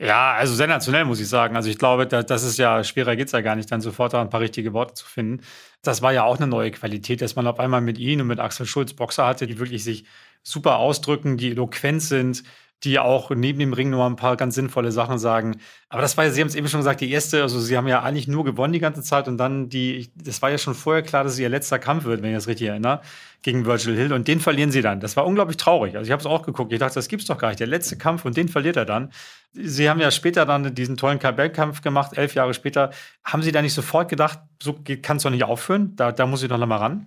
Ja, 0.00 0.32
also 0.34 0.54
sensationell, 0.54 1.04
muss 1.04 1.20
ich 1.20 1.28
sagen. 1.28 1.54
Also 1.54 1.70
ich 1.70 1.78
glaube, 1.78 2.06
das 2.06 2.42
ist 2.42 2.58
ja, 2.58 2.82
schwerer 2.82 3.14
geht 3.14 3.26
es 3.26 3.32
ja 3.32 3.40
gar 3.42 3.54
nicht, 3.54 3.70
dann 3.70 3.80
sofort 3.80 4.12
da 4.12 4.20
ein 4.20 4.28
paar 4.28 4.40
richtige 4.40 4.72
Worte 4.72 4.94
zu 4.94 5.06
finden. 5.06 5.44
Das 5.82 6.02
war 6.02 6.12
ja 6.12 6.24
auch 6.24 6.36
eine 6.38 6.48
neue 6.48 6.72
Qualität, 6.72 7.20
dass 7.22 7.36
man 7.36 7.46
auf 7.46 7.60
einmal 7.60 7.80
mit 7.80 7.98
Ihnen 7.98 8.22
und 8.22 8.26
mit 8.26 8.40
Axel 8.40 8.66
Schulz 8.66 8.92
Boxer 8.92 9.26
hatte, 9.26 9.46
die 9.46 9.58
wirklich 9.58 9.84
sich 9.84 10.04
super 10.42 10.78
ausdrücken, 10.78 11.36
die 11.36 11.52
eloquent 11.52 12.02
sind, 12.02 12.42
die 12.82 12.98
auch 12.98 13.30
neben 13.30 13.58
dem 13.58 13.72
Ring 13.72 13.90
noch 13.90 14.04
ein 14.04 14.16
paar 14.16 14.36
ganz 14.36 14.54
sinnvolle 14.54 14.92
Sachen 14.92 15.18
sagen. 15.18 15.56
Aber 15.88 16.02
das 16.02 16.16
war 16.16 16.24
ja, 16.24 16.30
Sie 16.30 16.40
haben 16.40 16.48
es 16.48 16.54
eben 16.54 16.68
schon 16.68 16.80
gesagt, 16.80 17.00
die 17.00 17.10
erste, 17.10 17.42
also 17.42 17.58
Sie 17.60 17.76
haben 17.76 17.88
ja 17.88 18.02
eigentlich 18.02 18.28
nur 18.28 18.44
gewonnen 18.44 18.72
die 18.72 18.80
ganze 18.80 19.02
Zeit 19.02 19.28
und 19.28 19.38
dann 19.38 19.68
die, 19.68 20.10
das 20.16 20.42
war 20.42 20.50
ja 20.50 20.58
schon 20.58 20.74
vorher 20.74 21.02
klar, 21.02 21.24
dass 21.24 21.34
es 21.34 21.38
Ihr 21.38 21.48
letzter 21.48 21.78
Kampf 21.78 22.04
wird, 22.04 22.22
wenn 22.22 22.30
ich 22.30 22.36
das 22.36 22.46
richtig 22.48 22.68
erinnere, 22.68 23.00
gegen 23.42 23.64
Virgil 23.64 23.96
Hill 23.96 24.12
und 24.12 24.28
den 24.28 24.40
verlieren 24.40 24.70
Sie 24.70 24.82
dann. 24.82 25.00
Das 25.00 25.16
war 25.16 25.26
unglaublich 25.26 25.56
traurig. 25.56 25.96
Also 25.96 26.06
ich 26.06 26.12
habe 26.12 26.20
es 26.20 26.26
auch 26.26 26.42
geguckt, 26.42 26.72
ich 26.72 26.78
dachte, 26.78 26.96
das 26.96 27.08
gibt's 27.08 27.26
doch 27.26 27.38
gar 27.38 27.48
nicht. 27.48 27.60
Der 27.60 27.66
letzte 27.66 27.96
Kampf 27.96 28.24
und 28.24 28.36
den 28.36 28.48
verliert 28.48 28.76
er 28.76 28.84
dann. 28.84 29.12
Sie 29.52 29.88
haben 29.88 30.00
ja 30.00 30.10
später 30.10 30.44
dann 30.44 30.74
diesen 30.74 30.96
tollen 30.96 31.18
Kabelkampf 31.18 31.80
gemacht, 31.80 32.18
elf 32.18 32.34
Jahre 32.34 32.54
später. 32.54 32.90
Haben 33.22 33.42
Sie 33.42 33.52
da 33.52 33.62
nicht 33.62 33.74
sofort 33.74 34.08
gedacht, 34.08 34.40
so 34.62 34.78
kann 35.02 35.18
es 35.18 35.22
doch 35.22 35.30
nicht 35.30 35.44
aufhören? 35.44 35.94
Da, 35.96 36.12
da 36.12 36.26
muss 36.26 36.42
ich 36.42 36.48
doch 36.48 36.58
noch 36.58 36.66
mal 36.66 36.78
ran? 36.78 37.06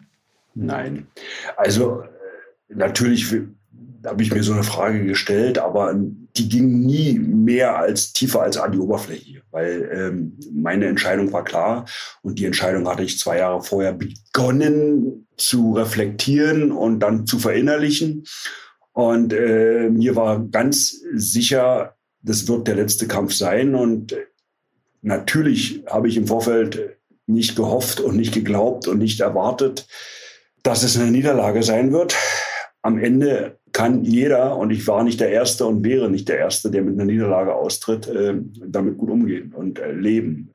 Nein. 0.55 1.07
Also 1.55 2.03
natürlich 2.69 3.29
habe 4.07 4.23
ich 4.23 4.33
mir 4.33 4.43
so 4.43 4.53
eine 4.53 4.63
Frage 4.63 5.05
gestellt, 5.05 5.57
aber 5.57 5.93
die 5.95 6.49
ging 6.49 6.81
nie 6.81 7.19
mehr 7.19 7.77
als 7.77 8.13
tiefer 8.13 8.41
als 8.41 8.57
an 8.57 8.71
die 8.71 8.79
Oberfläche, 8.79 9.41
weil 9.51 9.89
ähm, 9.93 10.39
meine 10.51 10.85
Entscheidung 10.85 11.31
war 11.33 11.43
klar 11.43 11.85
und 12.21 12.39
die 12.39 12.45
Entscheidung 12.45 12.87
hatte 12.87 13.03
ich 13.03 13.19
zwei 13.19 13.39
Jahre 13.39 13.61
vorher 13.61 13.93
begonnen 13.93 15.27
zu 15.37 15.73
reflektieren 15.73 16.71
und 16.71 16.99
dann 16.99 17.27
zu 17.27 17.39
verinnerlichen. 17.39 18.25
Und 18.93 19.33
äh, 19.33 19.89
mir 19.89 20.15
war 20.15 20.39
ganz 20.39 20.99
sicher, 21.13 21.95
das 22.21 22.47
wird 22.47 22.67
der 22.67 22.75
letzte 22.75 23.07
Kampf 23.07 23.33
sein. 23.33 23.75
Und 23.75 24.15
natürlich 25.01 25.83
habe 25.87 26.07
ich 26.07 26.17
im 26.17 26.27
Vorfeld 26.27 26.97
nicht 27.27 27.55
gehofft 27.55 27.99
und 27.99 28.15
nicht 28.15 28.33
geglaubt 28.33 28.87
und 28.87 28.99
nicht 28.99 29.19
erwartet, 29.19 29.87
dass 30.63 30.83
es 30.83 30.97
eine 30.97 31.11
Niederlage 31.11 31.61
sein 31.61 31.91
wird. 31.91 32.15
Am 32.81 32.97
Ende 32.97 33.59
kann 33.77 34.03
jeder, 34.03 34.57
und 34.57 34.71
ich 34.71 34.87
war 34.87 35.03
nicht 35.03 35.19
der 35.19 35.29
Erste 35.29 35.67
und 35.67 35.83
wäre 35.83 36.09
nicht 36.09 36.27
der 36.27 36.39
Erste, 36.39 36.71
der 36.71 36.81
mit 36.81 36.95
einer 36.95 37.05
Niederlage 37.05 37.53
austritt, 37.53 38.07
äh, 38.07 38.33
damit 38.65 38.97
gut 38.97 39.11
umgehen 39.11 39.53
und 39.53 39.77
äh, 39.77 39.91
leben. 39.91 40.51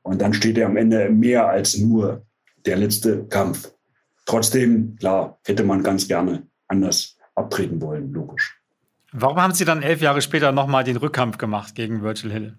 Und 0.00 0.22
dann 0.22 0.32
steht 0.32 0.56
er 0.56 0.64
am 0.68 0.78
Ende 0.78 1.10
mehr 1.10 1.46
als 1.46 1.76
nur 1.76 2.24
der 2.64 2.78
letzte 2.78 3.26
Kampf. 3.26 3.70
Trotzdem, 4.24 4.96
klar, 4.96 5.38
hätte 5.44 5.64
man 5.64 5.82
ganz 5.82 6.08
gerne 6.08 6.46
anders 6.66 7.18
abtreten 7.34 7.82
wollen, 7.82 8.10
logisch. 8.14 8.58
Warum 9.12 9.36
haben 9.36 9.52
Sie 9.52 9.66
dann 9.66 9.82
elf 9.82 10.00
Jahre 10.00 10.22
später 10.22 10.50
nochmal 10.50 10.82
den 10.82 10.96
Rückkampf 10.96 11.36
gemacht 11.36 11.74
gegen 11.74 12.02
Virgil 12.02 12.32
Hill? 12.32 12.56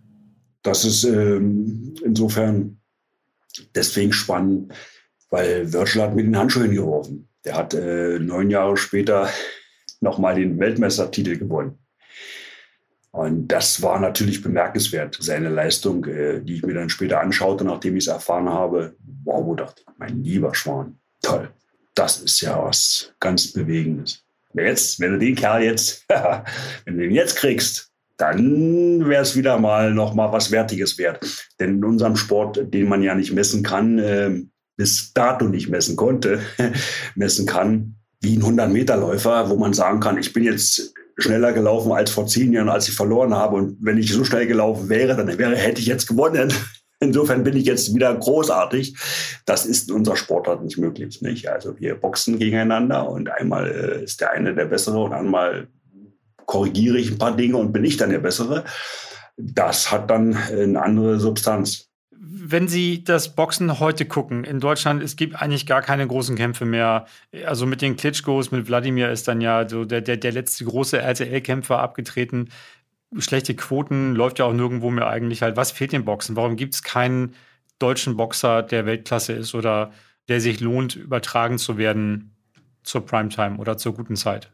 Das 0.61 0.85
ist 0.85 1.05
ähm, 1.05 1.95
insofern 2.03 2.79
deswegen 3.73 4.13
spannend, 4.13 4.71
weil 5.31 5.73
Virgil 5.73 6.03
hat 6.03 6.15
mit 6.15 6.27
den 6.27 6.37
Handschuhen 6.37 6.75
geworfen. 6.75 7.27
Der 7.45 7.55
hat 7.55 7.73
äh, 7.73 8.19
neun 8.19 8.51
Jahre 8.51 8.77
später 8.77 9.27
nochmal 10.01 10.35
den 10.35 10.59
Weltmeistertitel 10.59 11.37
gewonnen. 11.37 11.79
Und 13.11 13.47
das 13.47 13.81
war 13.81 13.99
natürlich 13.99 14.43
bemerkenswert, 14.43 15.17
seine 15.19 15.49
Leistung, 15.49 16.05
äh, 16.05 16.39
die 16.41 16.55
ich 16.55 16.63
mir 16.63 16.75
dann 16.75 16.89
später 16.89 17.19
anschaute, 17.19 17.63
nachdem 17.65 17.95
ich 17.95 18.03
es 18.03 18.13
erfahren 18.13 18.49
habe. 18.49 18.95
Wow, 19.23 19.45
wo 19.45 19.55
dachte 19.55 19.81
ich, 19.81 19.93
mein 19.97 20.23
lieber 20.23 20.53
Schwan, 20.53 20.99
toll. 21.21 21.49
Das 21.95 22.21
ist 22.21 22.41
ja 22.41 22.63
was 22.63 23.13
ganz 23.19 23.53
Bewegendes. 23.53 24.23
Jetzt, 24.53 24.99
wenn 24.99 25.13
du 25.13 25.19
den 25.19 25.35
Kerl 25.35 25.63
jetzt, 25.63 26.05
wenn 26.85 26.97
du 26.97 27.03
den 27.03 27.11
jetzt 27.11 27.37
kriegst, 27.37 27.91
dann 28.17 29.07
wäre 29.07 29.21
es 29.21 29.35
wieder 29.35 29.59
mal 29.59 29.93
noch 29.93 30.13
mal 30.13 30.31
was 30.31 30.51
Wertiges 30.51 30.97
wert. 30.97 31.23
Denn 31.59 31.77
in 31.77 31.85
unserem 31.85 32.15
Sport, 32.15 32.73
den 32.73 32.87
man 32.87 33.03
ja 33.03 33.15
nicht 33.15 33.33
messen 33.33 33.63
kann, 33.63 33.99
äh, 33.99 34.43
bis 34.75 35.13
dato 35.13 35.45
nicht 35.45 35.69
messen 35.69 35.95
konnte, 35.95 36.41
messen 37.15 37.45
kann, 37.45 37.96
wie 38.21 38.37
ein 38.37 38.43
100-Meter-Läufer, 38.43 39.49
wo 39.49 39.55
man 39.55 39.73
sagen 39.73 39.99
kann, 39.99 40.17
ich 40.17 40.33
bin 40.33 40.43
jetzt 40.43 40.93
schneller 41.17 41.53
gelaufen 41.53 41.91
als 41.91 42.11
vor 42.11 42.27
zehn 42.27 42.53
Jahren, 42.53 42.69
als 42.69 42.87
ich 42.87 42.95
verloren 42.95 43.33
habe. 43.33 43.55
Und 43.55 43.77
wenn 43.81 43.97
ich 43.97 44.13
so 44.13 44.23
schnell 44.23 44.47
gelaufen 44.47 44.89
wäre, 44.89 45.15
dann 45.15 45.37
wäre, 45.37 45.55
hätte 45.55 45.81
ich 45.81 45.87
jetzt 45.87 46.07
gewonnen. 46.07 46.53
Insofern 46.99 47.43
bin 47.43 47.55
ich 47.55 47.65
jetzt 47.65 47.93
wieder 47.93 48.13
großartig. 48.15 48.97
Das 49.45 49.65
ist 49.65 49.89
in 49.89 49.95
unserer 49.95 50.15
Sportart 50.15 50.63
nicht 50.63 50.77
möglich. 50.77 51.21
Nicht? 51.21 51.47
Also 51.47 51.79
wir 51.79 51.95
boxen 51.95 52.39
gegeneinander 52.39 53.07
und 53.07 53.29
einmal 53.29 53.69
äh, 53.69 54.03
ist 54.03 54.21
der 54.21 54.31
eine 54.31 54.55
der 54.55 54.65
Bessere 54.65 54.99
und 55.03 55.13
einmal 55.13 55.67
korrigiere 56.45 56.97
ich 56.97 57.11
ein 57.11 57.17
paar 57.17 57.35
Dinge 57.35 57.57
und 57.57 57.71
bin 57.71 57.83
ich 57.83 57.97
dann 57.97 58.09
der 58.09 58.19
Bessere. 58.19 58.63
Das 59.35 59.91
hat 59.91 60.09
dann 60.09 60.35
eine 60.35 60.81
andere 60.81 61.19
Substanz 61.19 61.86
wenn 62.51 62.67
Sie 62.67 63.03
das 63.03 63.35
Boxen 63.35 63.79
heute 63.79 64.05
gucken, 64.05 64.43
in 64.43 64.59
Deutschland, 64.59 65.03
es 65.03 65.15
gibt 65.15 65.41
eigentlich 65.41 65.65
gar 65.65 65.81
keine 65.81 66.07
großen 66.07 66.35
Kämpfe 66.35 66.65
mehr. 66.65 67.05
Also 67.45 67.65
mit 67.65 67.81
den 67.81 67.95
Klitschkos, 67.95 68.51
mit 68.51 68.67
Wladimir 68.67 69.11
ist 69.11 69.27
dann 69.27 69.41
ja 69.41 69.67
so 69.67 69.85
der, 69.85 70.01
der, 70.01 70.17
der 70.17 70.31
letzte 70.31 70.65
große 70.65 70.97
RTL-Kämpfer 70.97 71.79
abgetreten. 71.79 72.49
Schlechte 73.17 73.55
Quoten 73.55 74.15
läuft 74.15 74.39
ja 74.39 74.45
auch 74.45 74.53
nirgendwo 74.53 74.89
mehr 74.89 75.07
eigentlich 75.07 75.41
halt. 75.41 75.57
Was 75.57 75.71
fehlt 75.71 75.91
dem 75.91 76.05
Boxen? 76.05 76.35
Warum 76.35 76.55
gibt 76.55 76.75
es 76.75 76.83
keinen 76.83 77.35
deutschen 77.79 78.17
Boxer, 78.17 78.63
der 78.63 78.85
Weltklasse 78.85 79.33
ist 79.33 79.53
oder 79.53 79.91
der 80.29 80.41
sich 80.41 80.59
lohnt, 80.59 80.95
übertragen 80.95 81.57
zu 81.57 81.77
werden 81.77 82.35
zur 82.83 83.05
Primetime 83.05 83.57
oder 83.57 83.77
zur 83.77 83.93
guten 83.93 84.15
Zeit? 84.15 84.51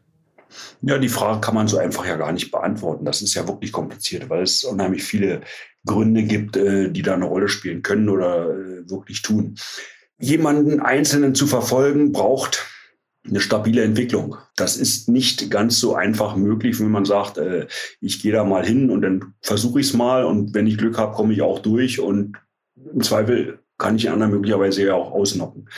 Ja, 0.82 0.98
die 0.98 1.08
Frage 1.08 1.40
kann 1.40 1.54
man 1.54 1.68
so 1.68 1.78
einfach 1.78 2.06
ja 2.06 2.16
gar 2.16 2.32
nicht 2.32 2.50
beantworten. 2.50 3.04
Das 3.04 3.22
ist 3.22 3.34
ja 3.34 3.46
wirklich 3.48 3.72
kompliziert, 3.72 4.28
weil 4.28 4.42
es 4.42 4.64
unheimlich 4.64 5.02
viele 5.02 5.40
Gründe 5.86 6.22
gibt, 6.22 6.56
äh, 6.56 6.90
die 6.90 7.02
da 7.02 7.14
eine 7.14 7.26
Rolle 7.26 7.48
spielen 7.48 7.82
können 7.82 8.08
oder 8.08 8.50
äh, 8.50 8.90
wirklich 8.90 9.22
tun. 9.22 9.56
Jemanden 10.18 10.80
Einzelnen 10.80 11.34
zu 11.34 11.46
verfolgen, 11.46 12.12
braucht 12.12 12.66
eine 13.26 13.40
stabile 13.40 13.82
Entwicklung. 13.82 14.36
Das 14.56 14.76
ist 14.76 15.08
nicht 15.08 15.50
ganz 15.50 15.78
so 15.80 15.94
einfach 15.94 16.36
möglich, 16.36 16.78
wenn 16.80 16.90
man 16.90 17.04
sagt, 17.04 17.38
äh, 17.38 17.66
ich 18.00 18.20
gehe 18.20 18.32
da 18.32 18.44
mal 18.44 18.64
hin 18.64 18.90
und 18.90 19.02
dann 19.02 19.34
versuche 19.40 19.80
ich 19.80 19.88
es 19.88 19.94
mal 19.94 20.24
und 20.24 20.54
wenn 20.54 20.66
ich 20.66 20.78
Glück 20.78 20.98
habe, 20.98 21.14
komme 21.14 21.32
ich 21.32 21.42
auch 21.42 21.58
durch 21.58 22.00
und 22.00 22.36
im 22.92 23.02
Zweifel 23.02 23.60
kann 23.78 23.96
ich 23.96 24.10
anderen 24.10 24.32
möglicherweise 24.32 24.84
ja 24.84 24.94
auch 24.94 25.12
ausnocken. 25.12 25.68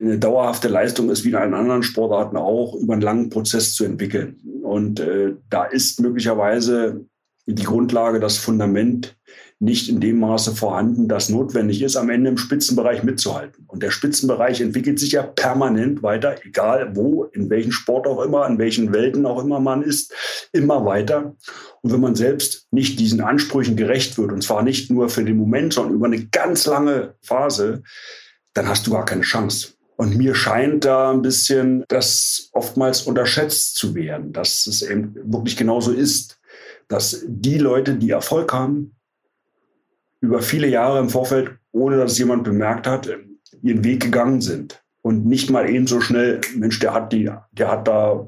Eine 0.00 0.18
dauerhafte 0.18 0.68
Leistung 0.68 1.10
ist 1.10 1.24
wie 1.24 1.28
in 1.28 1.34
allen 1.36 1.54
anderen 1.54 1.82
Sportarten 1.82 2.36
auch 2.36 2.74
über 2.74 2.94
einen 2.94 3.02
langen 3.02 3.30
Prozess 3.30 3.74
zu 3.74 3.84
entwickeln. 3.84 4.40
Und 4.62 5.00
äh, 5.00 5.34
da 5.50 5.64
ist 5.64 6.00
möglicherweise 6.00 7.06
die 7.46 7.64
Grundlage, 7.64 8.20
das 8.20 8.38
Fundament 8.38 9.16
nicht 9.60 9.88
in 9.88 10.00
dem 10.00 10.20
Maße 10.20 10.54
vorhanden, 10.54 11.08
dass 11.08 11.28
notwendig 11.28 11.82
ist, 11.82 11.96
am 11.96 12.10
Ende 12.10 12.30
im 12.30 12.38
Spitzenbereich 12.38 13.02
mitzuhalten. 13.02 13.64
Und 13.66 13.82
der 13.82 13.90
Spitzenbereich 13.90 14.60
entwickelt 14.60 14.98
sich 14.98 15.12
ja 15.12 15.22
permanent 15.22 16.02
weiter, 16.02 16.36
egal 16.44 16.94
wo, 16.94 17.24
in 17.24 17.50
welchem 17.50 17.72
Sport 17.72 18.06
auch 18.06 18.22
immer, 18.22 18.46
in 18.46 18.58
welchen 18.58 18.92
Welten 18.92 19.26
auch 19.26 19.42
immer 19.42 19.60
man 19.60 19.82
ist, 19.82 20.12
immer 20.52 20.84
weiter. 20.84 21.36
Und 21.82 21.92
wenn 21.92 22.00
man 22.00 22.14
selbst 22.14 22.66
nicht 22.70 22.98
diesen 23.00 23.20
Ansprüchen 23.20 23.76
gerecht 23.76 24.18
wird, 24.18 24.32
und 24.32 24.42
zwar 24.42 24.62
nicht 24.62 24.90
nur 24.90 25.08
für 25.08 25.24
den 25.24 25.36
Moment, 25.36 25.72
sondern 25.72 25.94
über 25.94 26.06
eine 26.06 26.26
ganz 26.26 26.66
lange 26.66 27.14
Phase, 27.22 27.82
dann 28.54 28.68
hast 28.68 28.86
du 28.86 28.92
gar 28.92 29.04
keine 29.04 29.22
Chance. 29.22 29.68
Und 29.96 30.16
mir 30.16 30.34
scheint 30.34 30.84
da 30.84 31.12
ein 31.12 31.22
bisschen 31.22 31.84
das 31.88 32.48
oftmals 32.52 33.02
unterschätzt 33.02 33.76
zu 33.76 33.94
werden, 33.94 34.32
dass 34.32 34.66
es 34.66 34.82
eben 34.82 35.14
wirklich 35.32 35.56
genauso 35.56 35.92
ist, 35.92 36.38
dass 36.88 37.24
die 37.26 37.58
Leute, 37.58 37.94
die 37.94 38.10
Erfolg 38.10 38.52
haben, 38.52 38.96
über 40.20 40.40
viele 40.40 40.68
Jahre 40.68 40.98
im 40.98 41.10
Vorfeld, 41.10 41.58
ohne 41.72 41.98
dass 41.98 42.12
es 42.12 42.18
jemand 42.18 42.44
bemerkt 42.44 42.86
hat, 42.86 43.08
ihren 43.62 43.84
Weg 43.84 44.02
gegangen 44.02 44.40
sind. 44.40 44.82
Und 45.02 45.26
nicht 45.26 45.50
mal 45.50 45.68
eben 45.68 45.86
so 45.86 46.00
schnell, 46.00 46.40
Mensch, 46.56 46.78
der 46.78 46.94
hat, 46.94 47.12
die, 47.12 47.30
der 47.52 47.70
hat 47.70 47.86
da 47.86 48.26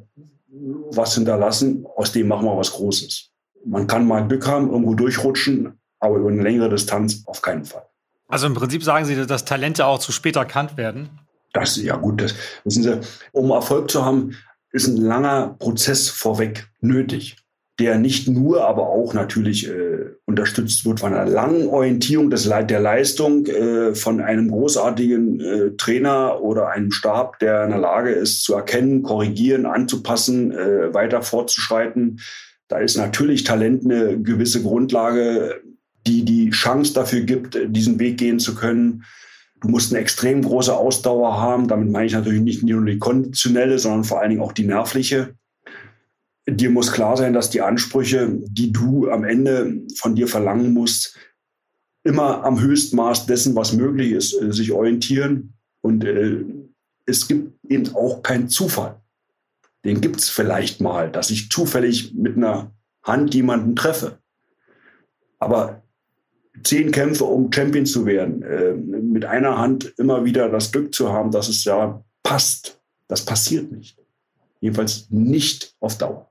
was 0.91 1.15
hinterlassen, 1.15 1.87
aus 1.97 2.13
dem 2.13 2.29
machen 2.29 2.45
wir 2.45 2.57
was 2.57 2.73
Großes. 2.73 3.31
Man 3.65 3.87
kann 3.87 4.07
mal 4.07 4.27
Glück 4.27 4.47
haben, 4.47 4.71
irgendwo 4.71 4.95
durchrutschen, 4.95 5.79
aber 6.01 6.17
über 6.17 6.29
eine 6.29 6.43
längere 6.43 6.69
Distanz 6.69 7.23
auf 7.27 7.43
keinen 7.43 7.65
Fall. 7.65 7.87
Also 8.29 8.47
im 8.47 8.55
Prinzip 8.55 8.83
sagen 8.83 9.05
Sie, 9.05 9.27
dass 9.27 9.45
Talente 9.45 9.87
auch 9.87 9.99
zu 9.99 10.13
spät 10.13 10.37
erkannt 10.37 10.77
werden? 10.77 11.11
Das, 11.53 11.77
ja 11.77 11.97
gut, 11.97 12.21
das, 12.21 12.35
wissen 12.65 12.83
Sie, 12.83 13.01
um 13.33 13.51
Erfolg 13.51 13.91
zu 13.91 14.05
haben, 14.05 14.37
ist 14.73 14.89
ein 14.89 14.97
langer 14.97 15.57
Prozess 15.59 16.09
vorweg 16.09 16.69
nötig, 16.81 17.37
der 17.79 17.99
nicht 17.99 18.27
nur, 18.27 18.67
aber 18.67 18.89
auch 18.89 19.13
natürlich 19.13 19.69
äh, 19.69 20.07
unterstützt 20.25 20.87
wird 20.87 21.01
von 21.01 21.13
einer 21.13 21.31
langen 21.31 21.69
Orientierung 21.69 22.31
des, 22.31 22.49
der 22.49 22.81
Leistung, 22.81 23.47
äh, 23.47 23.95
von 23.95 24.21
einem 24.21 24.51
großartigen 24.51 25.41
äh, 25.41 25.71
Trainer 25.77 26.41
oder 26.41 26.71
einem 26.71 26.91
Stab, 26.91 27.39
der 27.39 27.65
in 27.65 27.71
der 27.71 27.79
Lage 27.79 28.11
ist, 28.11 28.43
zu 28.45 28.55
erkennen, 28.55 29.03
korrigieren, 29.03 29.67
anzupassen, 29.67 30.53
äh, 30.53 30.95
weiter 30.95 31.21
fortzuschreiten. 31.21 32.21
Da 32.69 32.79
ist 32.79 32.97
natürlich 32.97 33.45
Talent 33.45 33.85
eine 33.85 34.21
gewisse 34.21 34.63
Grundlage, 34.63 35.61
die 36.07 36.25
die 36.25 36.51
Chance 36.51 36.95
dafür 36.95 37.21
gibt, 37.21 37.59
diesen 37.69 37.99
Weg 37.99 38.17
gehen 38.17 38.39
zu 38.39 38.55
können. 38.55 39.05
Du 39.61 39.69
musst 39.69 39.93
eine 39.93 40.01
extrem 40.01 40.43
große 40.43 40.75
Ausdauer 40.75 41.41
haben. 41.41 41.69
Damit 41.69 41.91
meine 41.91 42.07
ich 42.07 42.13
natürlich 42.13 42.41
nicht 42.41 42.63
nur 42.63 42.85
die 42.85 42.99
konditionelle, 42.99 43.79
sondern 43.79 44.05
vor 44.05 44.21
allen 44.21 44.31
Dingen 44.31 44.43
auch 44.43 44.53
die 44.53 44.67
nervliche. 44.67 45.35
Dir 46.49 46.71
muss 46.71 46.93
klar 46.93 47.17
sein, 47.17 47.33
dass 47.33 47.51
die 47.51 47.61
Ansprüche, 47.61 48.29
die 48.31 48.73
du 48.73 49.11
am 49.11 49.25
Ende 49.25 49.83
von 49.97 50.15
dir 50.15 50.29
verlangen 50.29 50.73
musst, 50.73 51.17
immer 52.05 52.45
am 52.45 52.61
Höchstmaß 52.61 53.27
dessen, 53.27 53.57
was 53.57 53.73
möglich 53.73 54.13
ist, 54.13 54.41
äh, 54.41 54.53
sich 54.53 54.73
orientieren. 54.73 55.55
Und 55.81 56.05
äh, 56.05 56.45
es 57.05 57.27
gibt 57.27 57.59
eben 57.69 57.95
auch 57.95 58.23
keinen 58.23 58.49
Zufall. 58.49 59.01
Den 59.85 60.01
gibt 60.01 60.21
es 60.21 60.29
vielleicht 60.29 60.81
mal, 60.81 61.11
dass 61.11 61.31
ich 61.31 61.51
zufällig 61.51 62.15
mit 62.15 62.37
einer 62.37 62.73
Hand 63.03 63.35
jemanden 63.35 63.77
treffe. 63.77 64.19
Aber 65.39 65.83
zehn 66.63 66.91
Kämpfe, 66.91 67.25
um 67.25 67.53
Champion 67.53 67.87
zu 67.87 68.07
werden, 68.07 68.43
äh, 68.43 68.73
mit 68.75 69.25
einer 69.25 69.59
Hand 69.59 69.95
immer 69.99 70.25
wieder 70.25 70.49
das 70.49 70.73
Glück 70.73 70.95
zu 70.95 71.13
haben, 71.13 71.31
dass 71.31 71.49
es 71.49 71.65
ja 71.65 72.05
passt. 72.23 72.81
Das 73.09 73.25
passiert 73.25 73.71
nicht. 73.71 73.99
Jedenfalls 74.61 75.11
nicht 75.11 75.75
auf 75.81 75.99
Dauer. 75.99 76.26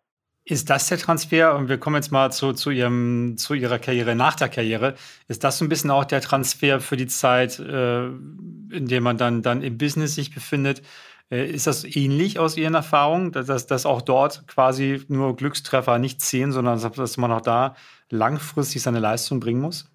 Ist 0.47 0.69
das 0.69 0.88
der 0.88 0.99
Transfer? 0.99 1.55
Und 1.55 1.69
wir 1.69 1.79
kommen 1.79 1.95
jetzt 1.95 2.12
mal 2.12 2.31
zu, 2.31 2.53
zu, 2.53 2.69
ihrem, 2.69 3.36
zu 3.36 3.55
Ihrer 3.55 3.79
Karriere 3.79 4.15
nach 4.15 4.36
der 4.36 4.47
Karriere. 4.47 4.93
Ist 5.27 5.43
das 5.43 5.58
so 5.58 5.65
ein 5.65 5.69
bisschen 5.69 5.89
auch 5.89 6.05
der 6.05 6.21
Transfer 6.21 6.79
für 6.79 6.97
die 6.97 7.08
Zeit, 7.08 7.58
äh, 7.58 8.05
in 8.05 8.88
der 8.88 9.01
man 9.01 9.17
dann, 9.17 9.41
dann 9.41 9.63
im 9.63 9.79
Business 9.79 10.13
sich 10.13 10.34
befindet? 10.34 10.84
Äh, 11.31 11.49
ist 11.49 11.65
das 11.65 11.84
ähnlich 11.84 12.38
aus 12.38 12.58
Ihren 12.58 12.75
Erfahrungen, 12.75 13.31
dass, 13.31 13.65
dass 13.65 13.88
auch 13.88 14.03
dort 14.03 14.47
quasi 14.47 15.03
nur 15.08 15.36
Glückstreffer 15.36 15.97
nicht 15.97 16.21
zählen, 16.21 16.51
sondern 16.51 16.79
dass 16.79 17.17
man 17.17 17.31
auch 17.31 17.41
da 17.41 17.75
langfristig 18.12 18.84
seine 18.84 18.99
Leistung 18.99 19.39
bringen 19.39 19.62
muss? 19.62 19.89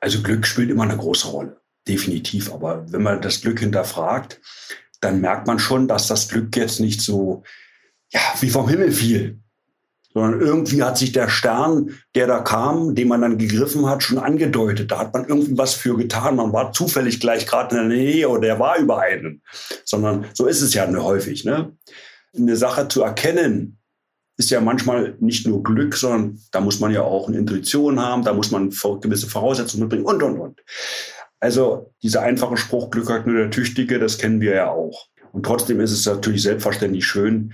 Also 0.00 0.22
Glück 0.22 0.44
spielt 0.44 0.70
immer 0.70 0.82
eine 0.82 0.96
große 0.96 1.28
Rolle, 1.28 1.60
definitiv. 1.86 2.52
Aber 2.52 2.90
wenn 2.90 3.02
man 3.02 3.22
das 3.22 3.42
Glück 3.42 3.60
hinterfragt, 3.60 4.40
dann 5.00 5.20
merkt 5.20 5.46
man 5.46 5.60
schon, 5.60 5.86
dass 5.86 6.08
das 6.08 6.28
Glück 6.28 6.56
jetzt 6.56 6.80
nicht 6.80 7.00
so, 7.00 7.44
ja, 8.12 8.20
wie 8.40 8.50
vom 8.50 8.68
Himmel 8.68 8.90
fiel, 8.90 9.38
sondern 10.18 10.40
irgendwie 10.40 10.82
hat 10.82 10.98
sich 10.98 11.12
der 11.12 11.28
Stern, 11.28 11.90
der 12.14 12.26
da 12.26 12.40
kam, 12.40 12.94
den 12.94 13.08
man 13.08 13.20
dann 13.20 13.38
gegriffen 13.38 13.86
hat, 13.86 14.02
schon 14.02 14.18
angedeutet. 14.18 14.90
Da 14.90 14.98
hat 14.98 15.14
man 15.14 15.26
irgendwie 15.26 15.56
was 15.56 15.74
für 15.74 15.96
getan. 15.96 16.36
Man 16.36 16.52
war 16.52 16.72
zufällig 16.72 17.20
gleich 17.20 17.46
gerade 17.46 17.76
in 17.76 17.88
der 17.88 17.96
Nähe 17.96 18.28
oder 18.28 18.40
der 18.40 18.58
war 18.58 18.78
über 18.78 19.00
einen. 19.00 19.42
Sondern 19.84 20.26
so 20.34 20.46
ist 20.46 20.62
es 20.62 20.74
ja 20.74 20.92
häufig. 20.92 21.44
Ne? 21.44 21.72
Eine 22.36 22.56
Sache 22.56 22.88
zu 22.88 23.02
erkennen, 23.02 23.78
ist 24.36 24.50
ja 24.50 24.60
manchmal 24.60 25.16
nicht 25.20 25.46
nur 25.46 25.62
Glück, 25.62 25.94
sondern 25.94 26.40
da 26.52 26.60
muss 26.60 26.80
man 26.80 26.92
ja 26.92 27.02
auch 27.02 27.28
eine 27.28 27.38
Intuition 27.38 28.00
haben, 28.00 28.24
da 28.24 28.32
muss 28.32 28.50
man 28.50 28.70
gewisse 29.00 29.28
Voraussetzungen 29.28 29.82
mitbringen 29.82 30.04
und, 30.04 30.22
und, 30.22 30.38
und. 30.38 30.60
Also 31.40 31.92
dieser 32.02 32.22
einfache 32.22 32.56
Spruch, 32.56 32.90
Glück 32.90 33.10
hat 33.10 33.26
nur 33.26 33.36
der 33.36 33.50
Tüchtige, 33.50 33.98
das 33.98 34.18
kennen 34.18 34.40
wir 34.40 34.54
ja 34.54 34.70
auch. 34.70 35.06
Und 35.32 35.44
trotzdem 35.44 35.80
ist 35.80 35.92
es 35.92 36.06
natürlich 36.06 36.42
selbstverständlich 36.42 37.06
schön, 37.06 37.52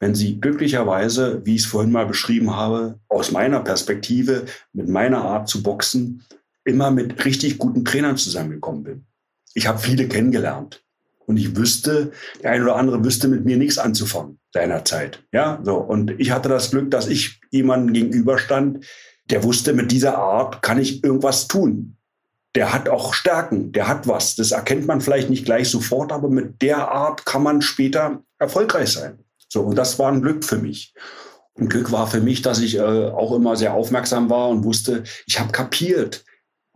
wenn 0.00 0.14
Sie 0.14 0.40
glücklicherweise, 0.40 1.44
wie 1.44 1.56
ich 1.56 1.62
es 1.62 1.66
vorhin 1.66 1.92
mal 1.92 2.06
beschrieben 2.06 2.54
habe, 2.54 3.00
aus 3.08 3.32
meiner 3.32 3.60
Perspektive, 3.60 4.44
mit 4.72 4.88
meiner 4.88 5.24
Art 5.24 5.48
zu 5.48 5.62
boxen, 5.62 6.24
immer 6.64 6.90
mit 6.90 7.24
richtig 7.24 7.58
guten 7.58 7.84
Trainern 7.84 8.16
zusammengekommen 8.16 8.84
bin. 8.84 9.06
Ich 9.54 9.66
habe 9.66 9.78
viele 9.78 10.06
kennengelernt. 10.06 10.84
Und 11.26 11.36
ich 11.36 11.56
wüsste, 11.56 12.12
der 12.42 12.52
eine 12.52 12.64
oder 12.64 12.76
andere 12.76 13.04
wüsste 13.04 13.28
mit 13.28 13.44
mir 13.44 13.58
nichts 13.58 13.76
anzufangen 13.76 14.38
seinerzeit. 14.52 15.24
Ja, 15.32 15.60
so. 15.62 15.76
Und 15.76 16.18
ich 16.18 16.30
hatte 16.30 16.48
das 16.48 16.70
Glück, 16.70 16.90
dass 16.90 17.06
ich 17.06 17.40
jemandem 17.50 17.92
gegenüberstand, 17.92 18.86
der 19.26 19.44
wusste, 19.44 19.74
mit 19.74 19.92
dieser 19.92 20.16
Art 20.16 20.62
kann 20.62 20.78
ich 20.78 21.04
irgendwas 21.04 21.48
tun. 21.48 21.96
Der 22.54 22.72
hat 22.72 22.88
auch 22.88 23.12
Stärken, 23.12 23.72
der 23.72 23.88
hat 23.88 24.08
was. 24.08 24.36
Das 24.36 24.52
erkennt 24.52 24.86
man 24.86 25.02
vielleicht 25.02 25.28
nicht 25.28 25.44
gleich 25.44 25.68
sofort, 25.68 26.12
aber 26.12 26.30
mit 26.30 26.62
der 26.62 26.90
Art 26.90 27.26
kann 27.26 27.42
man 27.42 27.60
später 27.60 28.22
erfolgreich 28.38 28.90
sein. 28.90 29.18
So, 29.48 29.62
und 29.62 29.76
das 29.76 29.98
war 29.98 30.12
ein 30.12 30.22
Glück 30.22 30.44
für 30.44 30.58
mich. 30.58 30.94
Und 31.54 31.70
Glück 31.70 31.90
war 31.90 32.06
für 32.06 32.20
mich, 32.20 32.42
dass 32.42 32.60
ich 32.60 32.76
äh, 32.76 32.80
auch 32.80 33.34
immer 33.34 33.56
sehr 33.56 33.74
aufmerksam 33.74 34.30
war 34.30 34.48
und 34.48 34.64
wusste, 34.64 35.02
ich 35.26 35.40
habe 35.40 35.50
kapiert, 35.50 36.24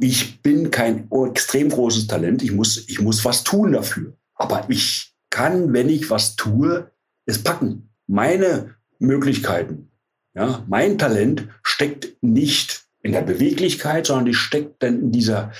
ich 0.00 0.42
bin 0.42 0.70
kein 0.70 1.08
extrem 1.30 1.68
großes 1.68 2.08
Talent, 2.08 2.42
ich 2.42 2.50
muss, 2.50 2.88
ich 2.88 3.00
muss 3.00 3.24
was 3.24 3.44
tun 3.44 3.72
dafür. 3.72 4.14
Aber 4.34 4.64
ich 4.68 5.14
kann, 5.30 5.72
wenn 5.72 5.88
ich 5.88 6.10
was 6.10 6.34
tue, 6.34 6.90
es 7.26 7.42
packen. 7.42 7.90
Meine 8.08 8.74
Möglichkeiten, 8.98 9.90
ja, 10.34 10.64
mein 10.68 10.98
Talent 10.98 11.48
steckt 11.62 12.16
nicht 12.20 12.82
in 13.02 13.12
der 13.12 13.22
Beweglichkeit, 13.22 14.06
sondern 14.06 14.26
die 14.26 14.34
steckt 14.34 14.82
dann 14.82 15.00
in 15.00 15.12
dieser 15.12 15.52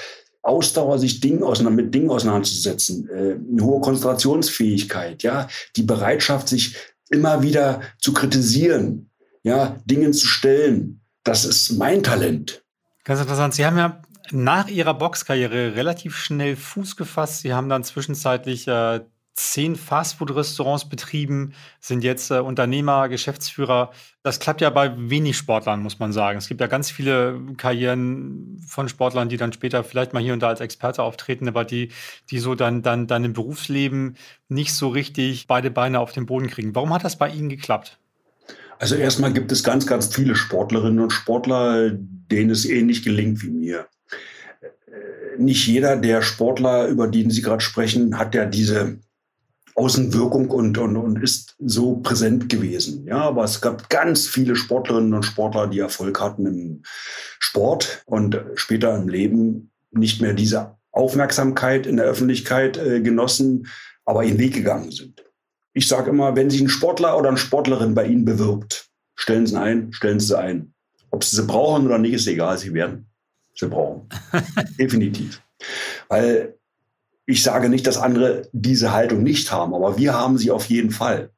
Ausdauer, 0.42 0.98
sich 0.98 1.20
Dingen 1.20 1.44
auseinander, 1.44 1.83
mit 1.85 1.94
Dingen 1.94 2.11
auseinanderzusetzen, 2.11 3.09
äh, 3.09 3.37
eine 3.37 3.62
hohe 3.62 3.81
Konzentrationsfähigkeit, 3.81 5.22
ja, 5.22 5.48
die 5.77 5.85
Bereitschaft, 5.85 6.48
sich 6.48 6.77
immer 7.12 7.42
wieder 7.42 7.83
zu 7.98 8.12
kritisieren, 8.12 9.11
ja, 9.42 9.77
Dingen 9.85 10.12
zu 10.12 10.27
stellen. 10.27 11.01
Das 11.25 11.44
ist 11.44 11.72
mein 11.72 12.03
Talent. 12.03 12.64
Ganz 13.05 13.20
interessant. 13.20 13.55
Sie 13.55 13.64
haben 13.64 13.79
ja 13.79 14.03
nach 14.31 14.68
ihrer 14.68 14.94
Boxkarriere 14.94 15.75
relativ 15.77 16.16
schnell 16.16 16.57
Fuß 16.57 16.96
gefasst. 16.96 17.40
Sie 17.40 17.53
haben 17.53 17.68
dann 17.68 17.85
zwischenzeitlich 17.85 18.66
äh, 18.66 19.01
zehn 19.35 19.77
Fastfood-Restaurants 19.77 20.88
betrieben, 20.88 21.55
sind 21.81 22.05
jetzt 22.05 22.31
äh, 22.31 22.38
Unternehmer, 22.38 23.09
Geschäftsführer. 23.09 23.90
Das 24.23 24.40
klappt 24.40 24.61
ja 24.61 24.71
bei 24.71 24.92
wenig 24.97 25.37
Sportlern, 25.37 25.83
muss 25.83 25.99
man 25.99 26.12
sagen. 26.12 26.38
Es 26.38 26.49
gibt 26.49 26.61
ja 26.61 26.66
ganz 26.66 26.90
viele 26.90 27.40
Karrieren 27.57 28.62
von 28.66 28.88
Sportlern, 28.88 29.29
die 29.29 29.38
dann 29.38 29.53
später 29.53 29.85
vielleicht 29.85 30.12
mal 30.12 30.23
hier 30.23 30.35
und 30.35 30.40
da 30.40 30.49
als 30.49 30.61
Experte 30.61 31.03
auftreten, 31.03 31.49
aber 31.49 31.64
die, 31.64 31.90
die 32.31 32.38
so 32.38 32.55
dann, 32.55 32.83
dann, 32.83 33.07
dann 33.07 33.25
im 33.25 33.33
Berufsleben 33.33 34.16
nicht 34.49 34.75
so 34.75 34.88
richtig 34.88 35.47
beide 35.47 35.71
Beine 35.71 36.01
auf 36.01 36.12
den 36.12 36.27
Boden 36.27 36.49
kriegen. 36.49 36.75
Warum 36.75 36.92
hat 36.92 37.05
das 37.05 37.16
bei 37.16 37.31
Ihnen 37.31 37.49
geklappt? 37.49 37.99
Also 38.79 38.97
erstmal 38.97 39.33
gibt 39.33 39.53
es 39.53 39.62
ganz, 39.62 39.87
ganz 39.87 40.14
viele 40.14 40.35
Sportlerinnen 40.35 41.01
und 41.01 41.12
Sportler, 41.12 41.90
denen 41.92 42.51
es 42.51 42.64
ähnlich 42.64 43.03
gelingt 43.03 43.42
wie 43.42 43.51
mir 43.51 43.87
nicht 45.38 45.66
jeder 45.66 45.97
der 45.97 46.23
Sportler, 46.23 46.88
über 46.88 47.09
den 47.09 47.31
Sie 47.31 47.42
gerade 47.42 47.62
sprechen, 47.62 48.18
hat 48.18 48.35
ja 48.35 48.45
diese 48.45 48.99
Außenwirkung 49.74 50.50
und, 50.50 50.78
und, 50.78 50.96
und 50.96 51.22
ist 51.22 51.56
so 51.58 51.96
präsent 51.96 52.48
gewesen. 52.48 53.06
Ja, 53.06 53.23
aber 53.23 53.44
es 53.44 53.60
gab 53.60 53.88
ganz 53.88 54.27
viele 54.27 54.56
Sportlerinnen 54.56 55.14
und 55.14 55.25
Sportler, 55.25 55.66
die 55.66 55.79
Erfolg 55.79 56.20
hatten 56.20 56.46
im 56.46 56.83
Sport 57.38 58.02
und 58.06 58.40
später 58.54 58.96
im 58.96 59.08
Leben 59.08 59.70
nicht 59.90 60.20
mehr 60.20 60.35
diese 60.35 60.77
Aufmerksamkeit 60.90 61.87
in 61.87 61.96
der 61.96 62.06
Öffentlichkeit 62.06 62.77
äh, 62.77 63.00
genossen, 63.00 63.66
aber 64.04 64.25
ihren 64.25 64.38
Weg 64.38 64.54
gegangen 64.54 64.90
sind. 64.90 65.25
Ich 65.75 65.88
sage 65.88 66.10
immer, 66.10 66.37
wenn 66.37 66.50
sich 66.50 66.60
ein 66.60 66.68
Sportler 66.68 67.16
oder 67.16 67.29
eine 67.29 67.38
Sportlerin 67.38 67.94
bei 67.94 68.06
Ihnen 68.06 68.25
bewirbt, 68.25 68.90
stellen 69.14 69.46
Sie 69.46 69.58
ein, 69.58 69.92
stellen 69.92 70.20
Sie 70.20 70.27
sie 70.27 70.38
ein. 70.38 70.75
Ob 71.10 71.25
Sie 71.25 71.37
sie 71.37 71.46
brauchen 71.46 71.87
oder 71.87 71.98
nicht, 71.98 72.14
ist 72.14 72.27
egal, 72.27 72.58
Sie 72.58 72.75
werden. 72.75 73.06
sie 73.54 73.68
brauchen. 73.68 74.08
Definitiv. 74.79 75.42
Weil 76.08 76.58
ich 77.27 77.42
sage 77.42 77.68
nicht, 77.68 77.87
dass 77.87 77.98
andere 77.98 78.48
diese 78.52 78.92
Haltung 78.92 79.23
nicht 79.23 79.52
haben, 79.52 79.75
aber 79.75 79.98
wir 79.98 80.14
haben 80.14 80.38
sie 80.38 80.50
auf 80.50 80.66
jeden 80.66 80.90
Fall. 80.90 81.31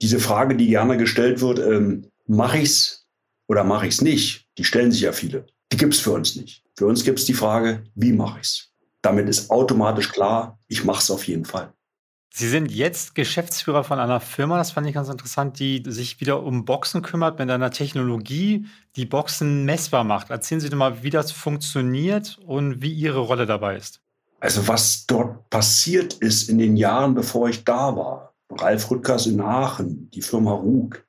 Diese 0.00 0.20
Frage, 0.20 0.56
die 0.56 0.68
gerne 0.68 0.96
gestellt 0.96 1.40
wird, 1.40 1.58
ähm, 1.58 2.10
mache 2.26 2.58
ich's 2.58 3.06
oder 3.48 3.64
mache 3.64 3.86
ich's 3.86 4.00
nicht, 4.00 4.46
die 4.56 4.64
stellen 4.64 4.92
sich 4.92 5.00
ja 5.00 5.12
viele. 5.12 5.46
Die 5.72 5.76
gibt's 5.76 5.98
für 5.98 6.12
uns 6.12 6.36
nicht. 6.36 6.62
Für 6.76 6.86
uns 6.86 7.04
gibt's 7.04 7.24
die 7.24 7.34
Frage, 7.34 7.84
wie 7.94 8.12
mache 8.12 8.38
ich's? 8.40 8.72
Damit 9.02 9.28
ist 9.28 9.50
automatisch 9.50 10.10
klar, 10.10 10.58
ich 10.68 10.84
mache 10.84 11.00
es 11.00 11.10
auf 11.10 11.26
jeden 11.26 11.44
Fall. 11.44 11.72
Sie 12.30 12.48
sind 12.48 12.70
jetzt 12.70 13.14
Geschäftsführer 13.14 13.82
von 13.82 13.98
einer 13.98 14.20
Firma, 14.20 14.58
das 14.58 14.70
fand 14.70 14.86
ich 14.86 14.94
ganz 14.94 15.08
interessant, 15.08 15.58
die 15.58 15.82
sich 15.86 16.20
wieder 16.20 16.42
um 16.42 16.64
Boxen 16.64 17.02
kümmert 17.02 17.38
mit 17.38 17.50
einer 17.50 17.70
Technologie, 17.70 18.66
die 18.96 19.06
Boxen 19.06 19.64
messbar 19.64 20.04
macht. 20.04 20.30
Erzählen 20.30 20.60
Sie 20.60 20.68
doch 20.68 20.76
mal, 20.76 21.02
wie 21.02 21.10
das 21.10 21.32
funktioniert 21.32 22.38
und 22.46 22.80
wie 22.82 22.92
Ihre 22.92 23.18
Rolle 23.18 23.46
dabei 23.46 23.76
ist. 23.76 24.02
Also 24.40 24.68
was 24.68 25.06
dort 25.06 25.50
passiert 25.50 26.14
ist 26.14 26.48
in 26.48 26.58
den 26.58 26.76
Jahren, 26.76 27.14
bevor 27.14 27.48
ich 27.48 27.64
da 27.64 27.96
war, 27.96 28.34
Ralf 28.50 28.90
Rüttgers 28.90 29.26
in 29.26 29.40
Aachen, 29.40 30.10
die 30.10 30.22
Firma 30.22 30.52
Rug, 30.52 31.04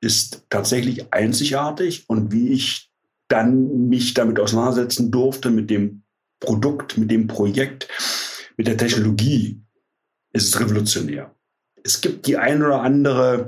ist 0.00 0.44
tatsächlich 0.50 1.12
einzigartig 1.12 2.08
und 2.08 2.32
wie 2.32 2.48
ich 2.48 2.90
dann 3.28 3.88
mich 3.88 4.14
damit 4.14 4.38
auseinandersetzen 4.38 5.10
durfte 5.10 5.50
mit 5.50 5.70
dem 5.70 6.02
Produkt, 6.40 6.98
mit 6.98 7.10
dem 7.10 7.26
Projekt, 7.26 7.88
mit 8.56 8.66
der 8.66 8.76
Technologie, 8.76 9.60
ist 10.32 10.48
es 10.48 10.60
revolutionär. 10.60 11.34
Es 11.82 12.00
gibt 12.00 12.26
die 12.26 12.36
ein 12.36 12.62
oder 12.62 12.82
andere 12.82 13.46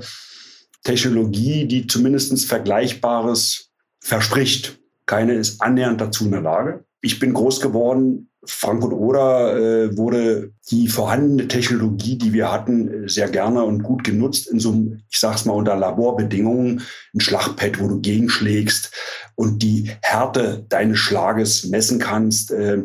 Technologie, 0.83 1.65
die 1.65 1.85
zumindest 1.85 2.45
Vergleichbares 2.45 3.71
verspricht. 3.99 4.79
Keine 5.05 5.33
ist 5.33 5.61
annähernd 5.61 6.01
dazu 6.01 6.25
in 6.25 6.31
der 6.31 6.41
Lage. 6.41 6.85
Ich 7.01 7.19
bin 7.19 7.33
groß 7.33 7.61
geworden 7.61 8.26
Frankfurt 8.47 8.93
Oder 8.93 9.57
äh, 9.57 9.97
wurde 9.97 10.51
die 10.69 10.87
vorhandene 10.87 11.47
Technologie, 11.47 12.17
die 12.17 12.33
wir 12.33 12.51
hatten, 12.51 13.07
sehr 13.07 13.29
gerne 13.29 13.63
und 13.63 13.83
gut 13.83 14.03
genutzt 14.03 14.47
in 14.47 14.59
so 14.59 14.71
einem, 14.71 15.01
ich 15.09 15.19
sag's 15.19 15.45
mal 15.45 15.53
unter 15.53 15.75
Laborbedingungen, 15.75 16.81
ein 17.13 17.19
Schlagpad, 17.19 17.79
wo 17.79 17.87
du 17.87 17.99
gegenschlägst 17.99 18.91
und 19.35 19.61
die 19.61 19.91
Härte 20.01 20.65
deines 20.69 20.97
Schlages 20.97 21.65
messen 21.65 21.99
kannst, 21.99 22.51
äh, 22.51 22.83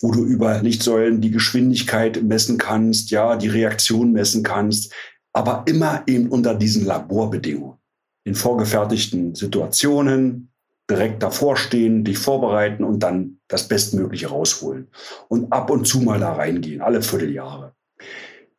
wo 0.00 0.12
du 0.12 0.24
über 0.24 0.60
Lichtsäulen 0.60 1.20
die 1.20 1.30
Geschwindigkeit 1.30 2.22
messen 2.22 2.58
kannst, 2.58 3.10
ja, 3.10 3.36
die 3.36 3.48
Reaktion 3.48 4.12
messen 4.12 4.42
kannst, 4.42 4.92
aber 5.32 5.64
immer 5.66 6.02
eben 6.06 6.28
unter 6.28 6.54
diesen 6.54 6.84
Laborbedingungen. 6.84 7.78
In 8.24 8.34
vorgefertigten 8.34 9.34
Situationen, 9.34 10.53
direkt 10.90 11.22
davor 11.22 11.56
stehen, 11.56 12.04
dich 12.04 12.18
vorbereiten 12.18 12.84
und 12.84 13.00
dann 13.00 13.38
das 13.48 13.68
Bestmögliche 13.68 14.28
rausholen. 14.28 14.88
Und 15.28 15.52
ab 15.52 15.70
und 15.70 15.86
zu 15.86 16.00
mal 16.00 16.20
da 16.20 16.34
reingehen, 16.34 16.82
alle 16.82 17.02
Vierteljahre. 17.02 17.74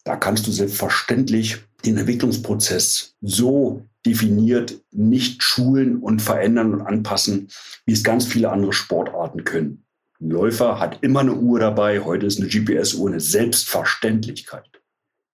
Da 0.03 0.15
kannst 0.15 0.47
du 0.47 0.51
selbstverständlich 0.51 1.57
den 1.86 1.97
Entwicklungsprozess 1.97 3.15
so 3.21 3.84
definiert 4.05 4.82
nicht 4.91 5.41
schulen 5.41 5.97
und 5.97 6.21
verändern 6.21 6.73
und 6.73 6.82
anpassen, 6.82 7.49
wie 7.86 7.93
es 7.93 8.03
ganz 8.03 8.26
viele 8.26 8.51
andere 8.51 8.73
Sportarten 8.73 9.43
können. 9.43 9.86
Ein 10.21 10.30
Läufer 10.30 10.80
hat 10.80 10.99
immer 11.03 11.21
eine 11.21 11.36
Uhr 11.36 11.59
dabei. 11.59 11.99
Heute 12.01 12.26
ist 12.26 12.39
eine 12.39 12.49
GPS-Uhr 12.49 13.09
eine 13.09 13.19
Selbstverständlichkeit. 13.19 14.69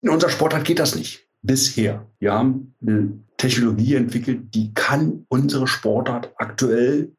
In 0.01 0.09
unserer 0.09 0.29
Sportart 0.29 0.65
geht 0.65 0.79
das 0.79 0.95
nicht 0.95 1.26
bisher. 1.41 2.07
Wir 2.19 2.33
haben 2.33 2.73
eine 2.81 3.19
Technologie 3.37 3.95
entwickelt, 3.95 4.53
die 4.55 4.73
kann 4.73 5.25
unsere 5.29 5.67
Sportart 5.67 6.33
aktuell, 6.37 7.13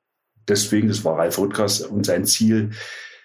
deswegen, 0.48 0.88
das 0.88 1.04
war 1.04 1.18
Ralf 1.18 1.38
Rüttgers 1.38 1.82
und 1.82 2.06
sein 2.06 2.26
Ziel, 2.26 2.70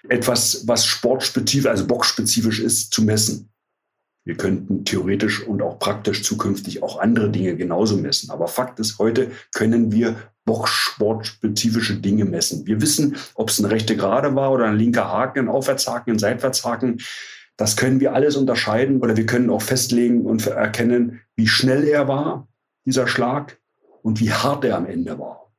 etwas, 0.10 0.68
was 0.68 0.86
sportspezifisch, 0.86 1.68
also 1.68 1.88
boxspezifisch 1.88 2.60
ist, 2.60 2.94
zu 2.94 3.04
messen. 3.04 3.50
Wir 4.26 4.36
könnten 4.38 4.86
theoretisch 4.86 5.46
und 5.46 5.62
auch 5.62 5.80
praktisch 5.80 6.24
zukünftig 6.24 6.82
auch 6.82 7.00
andere 7.00 7.30
Dinge 7.30 7.58
genauso 7.58 7.98
messen. 7.98 8.30
Aber 8.30 8.48
Fakt 8.48 8.80
ist, 8.80 8.98
heute 8.98 9.32
können 9.54 9.92
wir 9.92 10.16
boxsportspezifische 10.46 11.98
Dinge 11.98 12.24
messen. 12.24 12.66
Wir 12.66 12.82
wissen, 12.82 13.18
ob 13.36 13.50
es 13.50 13.60
eine 13.60 13.72
rechte 13.72 13.98
Gerade 13.98 14.34
war 14.36 14.52
oder 14.52 14.66
ein 14.66 14.78
linker 14.78 15.10
Haken, 15.10 15.40
ein 15.40 15.50
Aufwärtshaken, 15.50 16.14
ein 16.14 16.20
Seitwärtshaken. 16.20 17.02
Das 17.58 17.78
können 17.78 18.00
wir 18.00 18.14
alles 18.14 18.36
unterscheiden 18.36 19.00
oder 19.02 19.16
wir 19.16 19.26
können 19.26 19.50
auch 19.50 19.62
festlegen 19.62 20.26
und 20.26 20.48
erkennen, 20.48 21.22
wie 21.36 21.48
schnell 21.48 21.84
er 21.84 22.08
war, 22.08 22.48
dieser 22.86 23.08
Schlag, 23.08 23.60
und 24.04 24.20
wie 24.20 24.32
hart 24.32 24.64
er 24.66 24.78
am 24.78 24.86
Ende 24.86 25.18
war. 25.18 25.52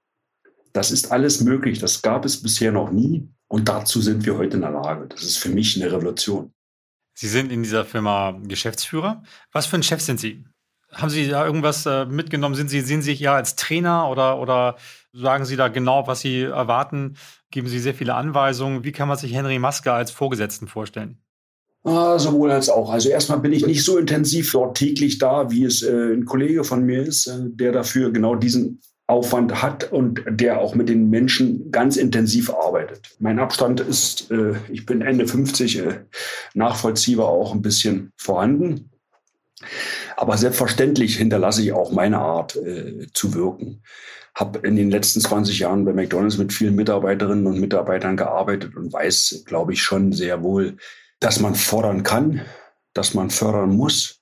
Das 0.73 0.91
ist 0.91 1.11
alles 1.11 1.41
möglich. 1.41 1.79
Das 1.79 2.03
gab 2.03 2.25
es 2.25 2.43
bisher 2.43 2.71
noch 2.71 2.91
nie. 2.91 3.29
Und 3.49 3.69
dazu 3.69 4.01
sind 4.01 4.25
wir 4.27 4.37
heute 4.37 4.57
in 4.57 4.63
der 4.63 4.71
Lage. 4.71 5.07
Das 5.09 5.23
ist 5.23 5.39
für 5.39 5.49
mich 5.49 5.81
eine 5.81 5.91
Revolution. 5.91 6.53
Sie 7.15 7.29
sind 7.29 7.51
in 7.51 7.63
dieser 7.63 7.85
Firma 7.85 8.39
Geschäftsführer. 8.47 9.23
Was 9.53 9.67
für 9.67 9.77
ein 9.77 9.83
Chef 9.83 10.01
sind 10.01 10.21
Sie? 10.21 10.45
Haben 10.91 11.11
Sie 11.11 11.29
da 11.29 11.45
irgendwas 11.45 11.87
äh, 11.87 12.05
mitgenommen? 12.07 12.55
Sind 12.55 12.69
Sie, 12.69 12.81
sehen 12.81 13.03
Sie 13.03 13.13
sich 13.13 13.21
ja 13.21 13.35
als 13.35 13.57
Trainer 13.57 14.09
oder, 14.09 14.39
oder 14.41 14.77
sagen 15.13 15.45
Sie 15.45 15.57
da 15.57 15.69
genau, 15.69 16.07
was 16.07 16.21
Sie 16.21 16.43
erwarten? 16.43 17.17
Geben 17.51 17.69
Sie 17.69 17.79
sehr 17.79 17.95
viele 17.95 18.15
Anweisungen? 18.15 18.85
Wie 18.85 18.93
kann 18.93 19.09
man 19.09 19.17
sich 19.17 19.33
Henry 19.33 19.59
Maske 19.59 19.93
als 19.93 20.11
Vorgesetzten 20.11 20.67
vorstellen? 20.67 21.24
Ah, 21.85 22.19
sowohl 22.19 22.51
als 22.51 22.71
auch. 22.71 22.91
Also 22.91 23.11
erstmal 23.11 23.41
bin 23.41 23.53
ich 23.53 23.67
nicht 23.67 23.85
so 23.85 23.99
intensiv 23.99 24.51
dort 24.53 24.79
täglich 24.79 25.19
da, 25.19 25.51
wie 25.51 25.65
es 25.65 25.83
äh, 25.83 26.15
ein 26.15 26.25
Kollege 26.25 26.65
von 26.65 26.85
mir 26.85 27.03
ist, 27.03 27.27
äh, 27.27 27.41
der 27.45 27.73
dafür 27.73 28.11
genau 28.11 28.35
diesen 28.37 28.81
Aufwand 29.07 29.63
hat 29.63 29.93
und 29.93 30.23
der 30.27 30.61
auch 30.61 30.75
mit 30.75 30.89
den 30.89 31.11
Menschen 31.11 31.71
ganz 31.71 31.99
intensiv 31.99 32.49
arbeitet. 32.49 33.11
Mein 33.19 33.39
Abstand 33.39 33.81
ist, 33.81 34.31
äh, 34.31 34.55
ich 34.73 34.87
bin 34.87 35.03
Ende 35.03 35.27
50, 35.27 35.79
äh, 35.81 36.01
nachvollziehbar 36.55 37.29
auch 37.29 37.53
ein 37.53 37.61
bisschen 37.61 38.13
vorhanden. 38.17 38.91
Aber 40.17 40.39
selbstverständlich 40.39 41.17
hinterlasse 41.17 41.63
ich 41.63 41.73
auch 41.73 41.93
meine 41.93 42.19
Art 42.19 42.57
äh, 42.57 43.09
zu 43.13 43.35
wirken. 43.35 43.83
Habe 44.35 44.67
in 44.67 44.77
den 44.77 44.91
letzten 44.91 45.21
20 45.21 45.59
Jahren 45.59 45.85
bei 45.85 45.93
McDonald's 45.93 46.39
mit 46.39 46.55
vielen 46.55 46.77
Mitarbeiterinnen 46.77 47.47
und 47.47 47.61
Mitarbeitern 47.61 48.17
gearbeitet 48.17 48.75
und 48.75 48.91
weiß, 48.91 49.45
glaube 49.45 49.75
ich, 49.75 49.83
schon 49.83 50.13
sehr 50.13 50.43
wohl, 50.43 50.79
dass 51.21 51.41
man 51.41 51.55
fordern 51.55 52.03
kann, 52.03 52.43
dass 52.93 53.15
man 53.15 53.31
fördern 53.31 53.77
muss, 53.77 54.21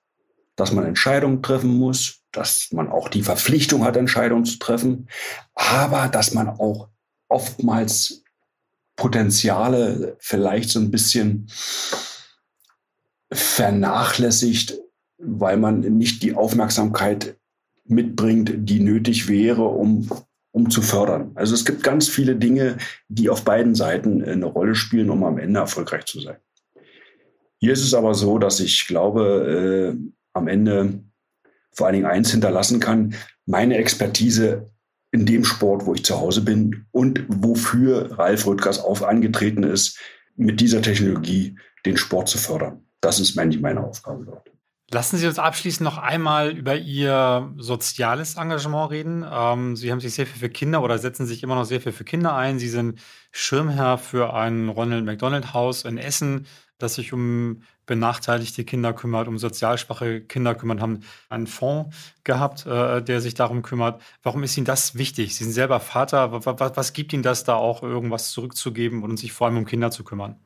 dass 0.57 0.73
man 0.73 0.85
Entscheidungen 0.85 1.43
treffen 1.43 1.75
muss, 1.75 2.23
dass 2.33 2.69
man 2.73 2.91
auch 2.91 3.09
die 3.09 3.23
Verpflichtung 3.23 3.85
hat, 3.85 3.97
Entscheidungen 3.97 4.45
zu 4.45 4.59
treffen, 4.59 5.09
aber 5.55 6.09
dass 6.09 6.35
man 6.35 6.49
auch 6.49 6.89
oftmals 7.29 8.23
Potenziale 8.97 10.17
vielleicht 10.21 10.71
so 10.71 10.79
ein 10.79 10.91
bisschen 10.91 11.49
vernachlässigt, 13.33 14.79
weil 15.19 15.57
man 15.57 15.81
nicht 15.81 16.23
die 16.23 16.35
Aufmerksamkeit 16.35 17.37
mitbringt, 17.85 18.53
die 18.55 18.81
nötig 18.81 19.29
wäre, 19.29 19.65
um, 19.65 20.09
um 20.53 20.71
zu 20.71 20.83
fördern. 20.83 21.33
Also 21.35 21.55
es 21.55 21.65
gibt 21.65 21.83
ganz 21.83 22.09
viele 22.09 22.37
Dinge, 22.37 22.77
die 23.09 23.31
auf 23.31 23.45
beiden 23.45 23.75
Seiten 23.75 24.23
eine 24.23 24.47
Rolle 24.47 24.75
spielen, 24.75 25.11
um 25.11 25.25
am 25.25 25.39
Ende 25.39 25.61
erfolgreich 25.61 26.05
zu 26.05 26.21
sein. 26.21 26.37
Hier 27.63 27.75
ist 27.75 27.85
es 27.85 27.95
aber 27.95 28.13
so, 28.15 28.39
dass 28.39 28.59
ich 28.59 28.89
glaube, 28.89 29.95
äh, 29.95 29.97
am 30.33 30.49
Ende 30.49 31.05
vor 31.71 31.87
allen 31.87 31.95
Dingen 31.95 32.07
eins 32.07 32.33
hinterlassen 32.33 32.81
kann, 32.81 33.15
meine 33.47 33.77
Expertise 33.77 34.69
in 35.13 35.27
dem 35.27 35.45
Sport, 35.45 35.87
wo 35.87 35.95
ich 35.95 36.05
zu 36.05 36.19
Hause 36.19 36.41
bin 36.41 36.87
und 36.91 37.25
wofür 37.29 38.19
Ralf 38.19 38.47
Rüttgers 38.49 38.81
auf 38.81 39.05
angetreten 39.05 39.63
ist, 39.63 39.97
mit 40.35 40.61
dieser 40.61 40.83
Technologie 40.83 41.57
den 41.87 41.97
Sport 41.97 42.29
zu 42.29 42.39
fördern. 42.39 42.85
Das 43.01 43.21
ist 43.21 43.39
eigentlich 43.39 43.63
meine 43.63 43.85
Aufgabe 43.85 44.25
dort. 44.25 44.51
Lassen 44.91 45.19
Sie 45.19 45.29
uns 45.29 45.39
abschließend 45.39 45.85
noch 45.85 45.99
einmal 45.99 46.51
über 46.51 46.77
Ihr 46.77 47.55
soziales 47.59 48.35
Engagement 48.35 48.91
reden. 48.91 49.25
Ähm, 49.31 49.77
Sie 49.77 49.93
haben 49.93 50.01
sich 50.01 50.15
sehr 50.15 50.27
viel 50.27 50.41
für 50.41 50.51
Kinder 50.51 50.83
oder 50.83 50.99
setzen 50.99 51.27
sich 51.27 51.45
immer 51.45 51.55
noch 51.55 51.65
sehr 51.65 51.81
viel 51.81 51.93
für 51.93 52.03
Kinder 52.03 52.35
ein. 52.35 52.59
Sie 52.59 52.69
sind 52.69 52.99
Schirmherr 53.31 53.99
für 53.99 54.35
ein 54.35 54.69
Ronald 54.69 55.05
McDonald 55.05 55.55
Haus 55.55 55.85
in 55.85 55.97
Essen 55.97 56.47
das 56.79 56.95
sich 56.95 57.13
um 57.13 57.63
benachteiligte 57.87 58.65
Kinder 58.65 58.93
kümmert, 58.93 59.29
um 59.29 59.39
sozial 59.39 59.79
schwache 59.79 60.21
Kinder 60.21 60.55
kümmert, 60.55 60.81
haben 60.81 61.01
einen 61.29 61.47
Fonds 61.47 61.97
gehabt, 62.25 62.67
äh, 62.67 63.03
der 63.03 63.21
sich 63.21 63.35
darum 63.35 63.63
kümmert. 63.63 64.01
Warum 64.23 64.43
ist 64.43 64.57
Ihnen 64.57 64.67
das 64.67 64.95
wichtig? 64.95 65.37
Sie 65.37 65.45
sind 65.45 65.53
selber 65.53 65.81
Vater. 65.81 66.33
Was, 66.33 66.77
was, 66.77 66.93
gibt 66.93 67.13
Ihnen 67.13 67.23
das 67.23 67.45
da 67.45 67.55
auch, 67.55 67.83
irgendwas 67.83 68.31
zurückzugeben 68.31 69.03
und 69.03 69.19
sich 69.19 69.33
vor 69.33 69.47
allem 69.47 69.59
um 69.59 69.65
Kinder 69.65 69.91
zu 69.91 70.05
kümmern? 70.05 70.37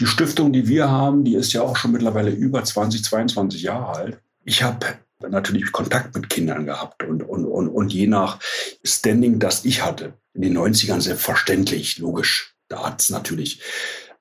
Die 0.00 0.06
Stiftung, 0.06 0.52
die 0.52 0.66
wir 0.66 0.90
haben, 0.90 1.24
die 1.24 1.36
ist 1.36 1.52
ja 1.52 1.62
auch 1.62 1.76
schon 1.76 1.92
mittlerweile 1.92 2.30
über 2.30 2.64
20, 2.64 3.04
22 3.04 3.62
Jahre 3.62 3.96
alt. 3.96 4.20
Ich 4.44 4.62
habe 4.62 4.98
natürlich 5.20 5.72
Kontakt 5.72 6.14
mit 6.14 6.28
Kindern 6.28 6.66
gehabt 6.66 7.02
und, 7.04 7.22
und, 7.22 7.46
und, 7.46 7.68
und 7.68 7.92
je 7.92 8.06
nach 8.06 8.40
Standing, 8.84 9.38
das 9.38 9.64
ich 9.64 9.82
hatte, 9.82 10.14
in 10.34 10.42
den 10.42 10.58
90ern 10.58 11.00
selbstverständlich, 11.00 11.98
logisch. 11.98 12.56
Da 12.68 12.86
hat 12.86 13.00
es 13.00 13.10
natürlich 13.10 13.62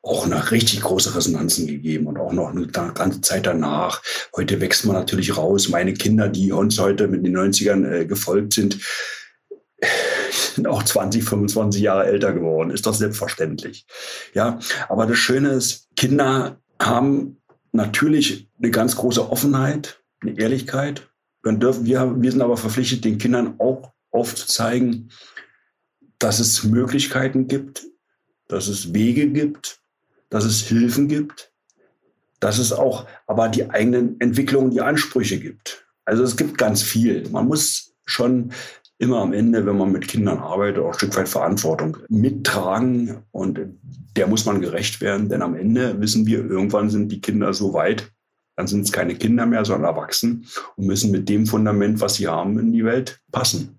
auch 0.04 0.26
eine 0.26 0.52
richtig 0.52 0.82
große 0.82 1.16
Resonanzen 1.16 1.66
gegeben 1.66 2.08
und 2.08 2.18
auch 2.18 2.34
noch 2.34 2.50
eine 2.50 2.68
ganze 2.68 3.22
Zeit 3.22 3.46
danach. 3.46 4.04
Heute 4.36 4.60
wächst 4.60 4.86
man 4.86 4.98
natürlich 4.98 5.38
raus. 5.38 5.70
Meine 5.70 5.94
Kinder, 5.94 6.28
die 6.28 6.52
uns 6.52 6.78
heute 6.78 7.08
mit 7.08 7.26
den 7.26 7.36
90ern 7.38 7.90
äh, 7.90 8.06
gefolgt 8.06 8.54
sind, 8.54 8.80
sind 10.56 10.68
auch 10.68 10.84
20, 10.84 11.24
25 11.24 11.82
Jahre 11.82 12.06
älter 12.06 12.34
geworden. 12.34 12.70
Ist 12.70 12.86
doch 12.86 12.94
selbstverständlich. 12.94 13.86
Ja, 14.34 14.60
aber 14.90 15.06
das 15.06 15.18
Schöne 15.18 15.50
ist, 15.50 15.88
Kinder 15.96 16.62
haben 16.82 17.42
natürlich 17.72 18.50
eine 18.62 18.72
ganz 18.72 18.98
große 18.98 19.32
Offenheit, 19.32 20.04
eine 20.22 20.38
Ehrlichkeit. 20.38 21.10
Dann 21.44 21.62
dürfen 21.62 21.86
wir, 21.86 22.22
wir 22.22 22.32
sind 22.32 22.42
aber 22.42 22.58
verpflichtet, 22.58 23.06
den 23.06 23.18
Kindern 23.18 23.56
auch 23.58 23.94
aufzuzeigen, 24.12 25.12
dass 26.20 26.40
es 26.40 26.64
Möglichkeiten 26.64 27.48
gibt, 27.48 27.84
dass 28.48 28.68
es 28.68 28.94
Wege 28.94 29.30
gibt, 29.30 29.83
dass 30.34 30.46
es 30.46 30.62
Hilfen 30.62 31.08
gibt, 31.08 31.52
dass 32.40 32.58
es 32.58 32.74
auch 32.74 33.06
aber 33.28 33.50
die 33.50 33.70
eigenen 33.70 34.20
Entwicklungen, 34.20 34.72
die 34.72 34.82
Ansprüche 34.82 35.40
gibt. 35.40 35.86
Also 36.06 36.24
es 36.24 36.36
gibt 36.38 36.58
ganz 36.58 36.82
viel. 36.82 37.30
Man 37.30 37.48
muss 37.48 37.94
schon 38.06 38.52
immer 38.98 39.20
am 39.20 39.32
Ende, 39.32 39.64
wenn 39.68 39.78
man 39.78 39.92
mit 39.92 40.08
Kindern 40.08 40.40
arbeitet, 40.40 40.82
auch 40.82 40.88
ein 40.88 40.94
Stück 40.96 41.16
weit 41.18 41.30
Verantwortung 41.30 41.98
mittragen 42.10 43.20
und 43.30 43.60
der 44.16 44.26
muss 44.26 44.46
man 44.46 44.60
gerecht 44.60 45.02
werden, 45.02 45.30
denn 45.30 45.44
am 45.44 45.56
Ende 45.56 46.02
wissen 46.02 46.26
wir, 46.26 46.40
irgendwann 46.40 46.90
sind 46.90 47.12
die 47.12 47.22
Kinder 47.22 47.54
so 47.54 47.76
weit, 47.76 48.12
dann 48.56 48.66
sind 48.66 48.86
es 48.86 48.92
keine 48.92 49.14
Kinder 49.14 49.46
mehr, 49.46 49.64
sondern 49.66 49.94
erwachsen 49.96 50.48
und 50.76 50.88
müssen 50.88 51.12
mit 51.12 51.30
dem 51.30 51.46
Fundament, 51.46 52.02
was 52.02 52.16
sie 52.16 52.28
haben, 52.28 52.58
in 52.58 52.74
die 52.74 52.86
Welt 52.86 53.22
passen. 53.32 53.78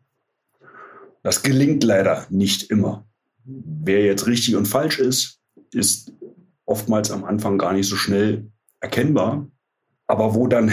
Das 1.24 1.42
gelingt 1.42 1.82
leider 1.82 2.28
nicht 2.30 2.70
immer. 2.70 3.08
Wer 3.44 4.04
jetzt 4.04 4.28
richtig 4.28 4.54
und 4.54 4.68
falsch 4.68 5.00
ist, 5.00 5.40
ist 5.72 6.12
oftmals 6.66 7.10
am 7.10 7.24
Anfang 7.24 7.58
gar 7.58 7.72
nicht 7.72 7.88
so 7.88 7.96
schnell 7.96 8.50
erkennbar. 8.80 9.46
Aber 10.06 10.34
wo 10.34 10.46
dann 10.46 10.72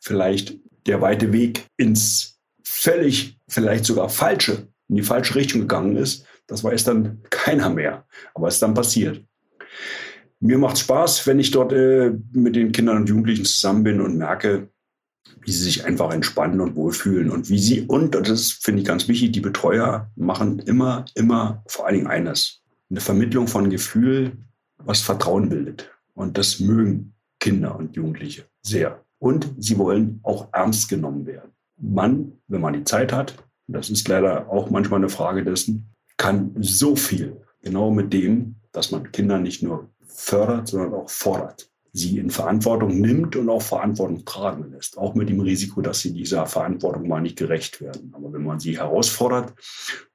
vielleicht 0.00 0.56
der 0.86 1.00
weite 1.00 1.32
Weg 1.32 1.66
ins 1.76 2.40
völlig, 2.64 3.38
vielleicht 3.48 3.84
sogar 3.84 4.08
falsche, 4.08 4.68
in 4.88 4.96
die 4.96 5.02
falsche 5.02 5.34
Richtung 5.34 5.62
gegangen 5.62 5.96
ist, 5.96 6.24
das 6.46 6.64
weiß 6.64 6.84
dann 6.84 7.22
keiner 7.30 7.70
mehr. 7.70 8.06
Aber 8.34 8.48
es 8.48 8.54
ist 8.54 8.62
dann 8.62 8.74
passiert. 8.74 9.24
Mir 10.40 10.58
macht 10.58 10.78
Spaß, 10.78 11.26
wenn 11.26 11.40
ich 11.40 11.50
dort 11.50 11.72
äh, 11.72 12.12
mit 12.32 12.54
den 12.54 12.72
Kindern 12.72 12.98
und 12.98 13.08
Jugendlichen 13.08 13.44
zusammen 13.44 13.82
bin 13.82 14.00
und 14.00 14.16
merke, 14.16 14.68
wie 15.40 15.50
sie 15.50 15.64
sich 15.64 15.84
einfach 15.84 16.12
entspannen 16.12 16.60
und 16.60 16.76
wohlfühlen 16.76 17.30
und 17.30 17.48
wie 17.48 17.58
sie, 17.58 17.82
und, 17.82 18.14
und 18.14 18.28
das 18.28 18.50
finde 18.50 18.82
ich 18.82 18.86
ganz 18.86 19.08
wichtig, 19.08 19.32
die 19.32 19.40
Betreuer 19.40 20.10
machen 20.14 20.60
immer, 20.60 21.06
immer 21.14 21.62
vor 21.66 21.86
allen 21.86 21.96
Dingen 21.96 22.06
eines, 22.06 22.60
eine 22.90 23.00
Vermittlung 23.00 23.48
von 23.48 23.68
Gefühl, 23.68 24.38
was 24.78 25.00
Vertrauen 25.00 25.48
bildet. 25.48 25.90
Und 26.14 26.38
das 26.38 26.60
mögen 26.60 27.14
Kinder 27.40 27.76
und 27.76 27.94
Jugendliche 27.94 28.44
sehr. 28.62 29.04
Und 29.18 29.52
sie 29.58 29.78
wollen 29.78 30.20
auch 30.22 30.48
ernst 30.52 30.88
genommen 30.88 31.26
werden. 31.26 31.52
Man, 31.76 32.32
wenn 32.48 32.60
man 32.60 32.74
die 32.74 32.84
Zeit 32.84 33.12
hat, 33.12 33.36
das 33.66 33.90
ist 33.90 34.08
leider 34.08 34.48
auch 34.48 34.70
manchmal 34.70 34.98
eine 34.98 35.08
Frage 35.08 35.44
dessen, 35.44 35.94
kann 36.16 36.54
so 36.60 36.96
viel 36.96 37.40
genau 37.62 37.90
mit 37.90 38.12
dem, 38.12 38.56
dass 38.72 38.90
man 38.90 39.12
Kinder 39.12 39.38
nicht 39.38 39.62
nur 39.62 39.88
fördert, 40.06 40.68
sondern 40.68 40.94
auch 40.94 41.10
fordert. 41.10 41.70
Sie 41.92 42.18
in 42.18 42.30
Verantwortung 42.30 43.00
nimmt 43.00 43.34
und 43.36 43.48
auch 43.48 43.62
Verantwortung 43.62 44.24
tragen 44.24 44.72
lässt. 44.72 44.98
Auch 44.98 45.14
mit 45.14 45.28
dem 45.28 45.40
Risiko, 45.40 45.80
dass 45.80 46.00
sie 46.00 46.12
dieser 46.12 46.46
Verantwortung 46.46 47.08
mal 47.08 47.20
nicht 47.20 47.38
gerecht 47.38 47.80
werden. 47.80 48.12
Aber 48.14 48.32
wenn 48.32 48.44
man 48.44 48.60
sie 48.60 48.78
herausfordert, 48.78 49.54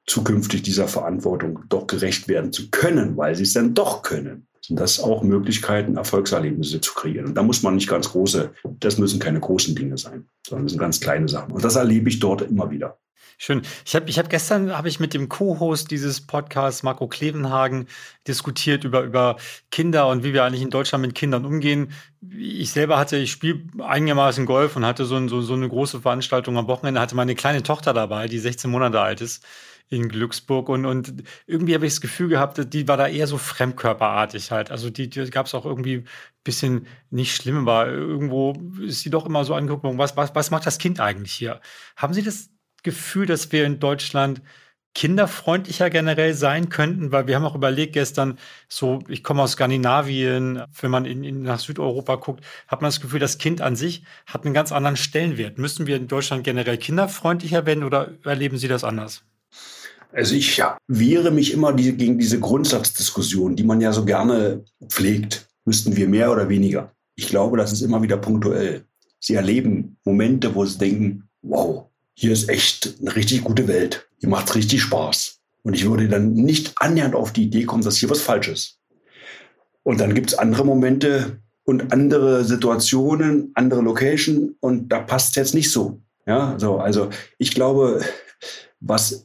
zukünftig 0.06 0.62
dieser 0.62 0.88
Verantwortung 0.88 1.64
doch 1.70 1.88
gerecht 1.88 2.28
werden 2.28 2.54
zu 2.54 2.70
können, 2.70 3.18
weil 3.18 3.36
sie 3.36 3.44
es 3.44 3.54
dann 3.54 3.74
doch 3.74 4.02
können, 4.02 4.48
sind 4.66 4.80
das 4.80 5.00
auch 5.00 5.24
Möglichkeiten, 5.24 5.98
Erfolgserlebnisse 5.98 6.80
zu 6.80 6.94
kreieren. 6.94 7.28
Und 7.28 7.36
da 7.36 7.44
muss 7.44 7.64
man 7.64 7.76
nicht 7.76 7.90
ganz 7.90 8.10
große, 8.12 8.52
das 8.80 8.98
müssen 8.98 9.20
keine 9.20 9.40
großen 9.40 9.76
Dinge 9.76 9.98
sein, 9.98 10.26
sondern 10.48 10.66
das 10.66 10.72
sind 10.72 10.80
ganz 10.80 11.00
kleine 11.02 11.28
Sachen. 11.28 11.52
Und 11.52 11.64
das 11.64 11.76
erlebe 11.76 12.10
ich 12.10 12.20
dort 12.20 12.42
immer 12.44 12.72
wieder. 12.72 12.98
Schön. 13.38 13.64
Ich 13.84 13.96
habe 13.96 14.10
ich 14.10 14.20
hab 14.20 14.30
gestern 14.30 14.78
habe 14.78 14.88
ich 14.88 15.02
mit 15.02 15.14
dem 15.14 15.28
Co-Host 15.28 15.92
dieses 15.92 16.26
Podcasts, 16.26 16.84
Marco 16.84 17.08
Klevenhagen, 17.08 17.88
diskutiert 18.26 18.86
über, 18.86 19.02
über 19.02 19.38
Kinder 19.70 20.08
und 20.08 20.24
wie 20.24 20.34
wir 20.34 20.46
eigentlich 20.46 20.62
in 20.62 20.70
Deutschland 20.70 21.04
mit 21.06 21.16
Kindern 21.16 21.44
umgehen. 21.44 21.92
Ich 22.22 22.72
selber 22.72 22.98
hatte, 22.98 23.18
ich 23.18 23.32
spiele 23.32 23.64
einigermaßen 23.84 24.46
Golf 24.46 24.78
und 24.78 24.86
hatte 24.86 25.04
so, 25.04 25.16
ein, 25.16 25.28
so, 25.28 25.42
so 25.42 25.56
eine 25.56 25.68
große 25.68 26.02
Veranstaltung 26.02 26.58
am 26.58 26.68
Wochenende, 26.68 27.02
hatte 27.02 27.16
meine 27.16 27.36
kleine 27.36 27.64
Tochter 27.64 27.94
dabei, 27.94 28.28
die 28.28 28.40
16 28.40 28.72
Monate 28.72 29.02
alt 29.02 29.20
ist 29.20 29.44
in 29.94 30.10
Glücksburg 30.10 30.70
und, 30.70 30.86
und 30.86 31.24
irgendwie 31.48 31.74
habe 31.76 31.86
ich 31.86 31.94
das 31.94 32.02
Gefühl 32.02 32.30
gehabt, 32.30 32.74
die 32.74 32.88
war 32.88 32.98
da 32.98 33.08
eher 33.08 33.28
so 33.28 33.38
fremdkörperartig 33.38 34.52
halt. 34.52 34.72
Also 34.72 34.90
die, 34.90 35.10
die 35.10 35.30
gab 35.30 35.46
es 35.46 35.54
auch 35.54 35.66
irgendwie 35.66 35.98
ein 35.98 36.08
bisschen 36.44 36.88
nicht 37.10 37.36
schlimm, 37.36 37.68
aber 37.68 37.88
irgendwo 37.88 38.54
ist 38.82 39.02
sie 39.02 39.10
doch 39.10 39.26
immer 39.26 39.46
so 39.46 39.54
angeguckt, 39.56 39.84
was, 39.98 40.18
was, 40.18 40.36
was 40.36 40.52
macht 40.52 40.66
das 40.66 40.78
Kind 40.78 41.00
eigentlich 41.00 41.34
hier? 41.34 41.62
Haben 41.96 42.14
Sie 42.14 42.24
das 42.24 42.50
Gefühl, 42.84 43.26
dass 43.26 43.52
wir 43.52 43.66
in 43.66 43.80
Deutschland 43.80 44.42
kinderfreundlicher 44.96 45.90
generell 45.90 46.34
sein 46.34 46.70
könnten, 46.70 47.12
weil 47.12 47.28
wir 47.28 47.36
haben 47.36 47.46
auch 47.46 47.56
überlegt 47.56 47.94
gestern, 47.94 48.38
so, 48.68 49.00
ich 49.08 49.24
komme 49.24 49.42
aus 49.42 49.54
Skandinavien, 49.54 50.64
wenn 50.80 50.92
man 50.92 51.06
in, 51.06 51.24
in, 51.24 51.42
nach 51.42 51.60
Südeuropa 51.60 52.16
guckt, 52.16 52.46
hat 52.68 52.82
man 52.82 52.90
das 52.90 53.02
Gefühl, 53.02 53.20
das 53.20 53.40
Kind 53.40 53.62
an 53.62 53.76
sich 53.76 54.04
hat 54.28 54.46
einen 54.46 54.54
ganz 54.54 54.72
anderen 54.72 54.98
Stellenwert. 54.98 55.58
Müssen 55.58 55.88
wir 55.88 55.98
in 55.98 56.08
Deutschland 56.08 56.44
generell 56.44 56.78
kinderfreundlicher 56.78 57.66
werden 57.66 57.84
oder 57.84 58.12
erleben 58.24 58.58
Sie 58.58 58.68
das 58.68 58.84
anders? 58.84 59.24
Also 60.14 60.36
ich 60.36 60.62
wehre 60.88 61.32
mich 61.32 61.54
immer 61.54 61.74
die, 61.74 61.98
gegen 61.98 62.20
diese 62.20 62.40
Grundsatzdiskussion, 62.40 63.56
die 63.56 63.64
man 63.64 63.82
ja 63.82 63.92
so 63.92 64.06
gerne 64.06 64.64
pflegt. 64.88 65.48
Müssten 65.66 65.96
wir 65.96 66.08
mehr 66.08 66.32
oder 66.32 66.50
weniger? 66.50 66.92
Ich 67.16 67.28
glaube, 67.28 67.58
das 67.58 67.74
ist 67.74 67.82
immer 67.82 68.02
wieder 68.02 68.18
punktuell. 68.18 68.86
Sie 69.20 69.34
erleben 69.34 69.98
Momente, 70.04 70.54
wo 70.54 70.66
sie 70.66 70.78
denken, 70.78 71.30
wow, 71.42 71.86
hier 72.14 72.32
ist 72.32 72.50
echt 72.50 72.96
eine 73.00 73.16
richtig 73.16 73.44
gute 73.44 73.68
Welt. 73.68 74.08
Hier 74.20 74.30
macht 74.30 74.50
es 74.50 74.56
richtig 74.56 74.82
Spaß. 74.82 75.40
Und 75.64 75.74
ich 75.74 75.90
würde 75.90 76.08
dann 76.08 76.34
nicht 76.34 76.74
annähernd 76.76 77.16
auf 77.16 77.34
die 77.34 77.44
Idee 77.44 77.64
kommen, 77.64 77.84
dass 77.84 77.98
hier 77.98 78.10
was 78.10 78.22
falsch 78.22 78.50
ist. 78.50 78.80
Und 79.84 80.00
dann 80.00 80.14
gibt 80.14 80.32
es 80.32 80.38
andere 80.38 80.66
Momente 80.66 81.40
und 81.64 81.92
andere 81.92 82.44
Situationen, 82.44 83.52
andere 83.56 83.82
Location 83.82 84.56
und 84.60 84.90
da 84.90 85.00
passt 85.00 85.32
es 85.32 85.36
jetzt 85.36 85.56
nicht 85.56 85.72
so. 85.72 86.02
Ja, 86.26 86.56
so, 86.58 86.78
also 86.78 87.10
ich 87.38 87.54
glaube, 87.54 88.02
was 88.80 89.23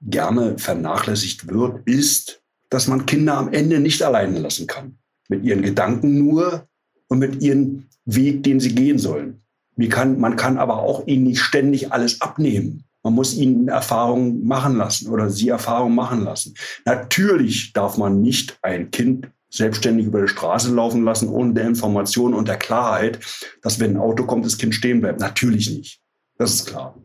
gerne 0.00 0.58
vernachlässigt 0.58 1.48
wird, 1.48 1.86
ist, 1.86 2.42
dass 2.70 2.88
man 2.88 3.06
Kinder 3.06 3.36
am 3.36 3.52
Ende 3.52 3.80
nicht 3.80 4.02
alleine 4.02 4.38
lassen 4.38 4.66
kann. 4.66 4.98
Mit 5.28 5.44
ihren 5.44 5.62
Gedanken 5.62 6.18
nur 6.18 6.68
und 7.08 7.18
mit 7.18 7.42
ihrem 7.42 7.86
Weg, 8.04 8.42
den 8.42 8.60
sie 8.60 8.74
gehen 8.74 8.98
sollen. 8.98 9.42
Kann, 9.90 10.18
man 10.18 10.36
kann 10.36 10.58
aber 10.58 10.78
auch 10.78 11.06
ihnen 11.06 11.24
nicht 11.24 11.40
ständig 11.40 11.92
alles 11.92 12.20
abnehmen. 12.20 12.84
Man 13.02 13.14
muss 13.14 13.34
ihnen 13.34 13.68
Erfahrungen 13.68 14.44
machen 14.46 14.76
lassen 14.76 15.08
oder 15.10 15.30
sie 15.30 15.48
Erfahrungen 15.48 15.94
machen 15.94 16.24
lassen. 16.24 16.54
Natürlich 16.84 17.72
darf 17.72 17.98
man 17.98 18.22
nicht 18.22 18.58
ein 18.62 18.90
Kind 18.90 19.28
selbstständig 19.48 20.06
über 20.06 20.22
die 20.22 20.28
Straße 20.28 20.74
laufen 20.74 21.04
lassen, 21.04 21.28
ohne 21.28 21.54
der 21.54 21.66
Information 21.66 22.34
und 22.34 22.48
der 22.48 22.56
Klarheit, 22.56 23.20
dass 23.62 23.78
wenn 23.78 23.92
ein 23.92 23.96
Auto 23.96 24.24
kommt, 24.24 24.44
das 24.44 24.58
Kind 24.58 24.74
stehen 24.74 25.00
bleibt. 25.00 25.20
Natürlich 25.20 25.70
nicht. 25.70 26.00
Das 26.36 26.54
ist 26.54 26.66
klar. 26.66 26.96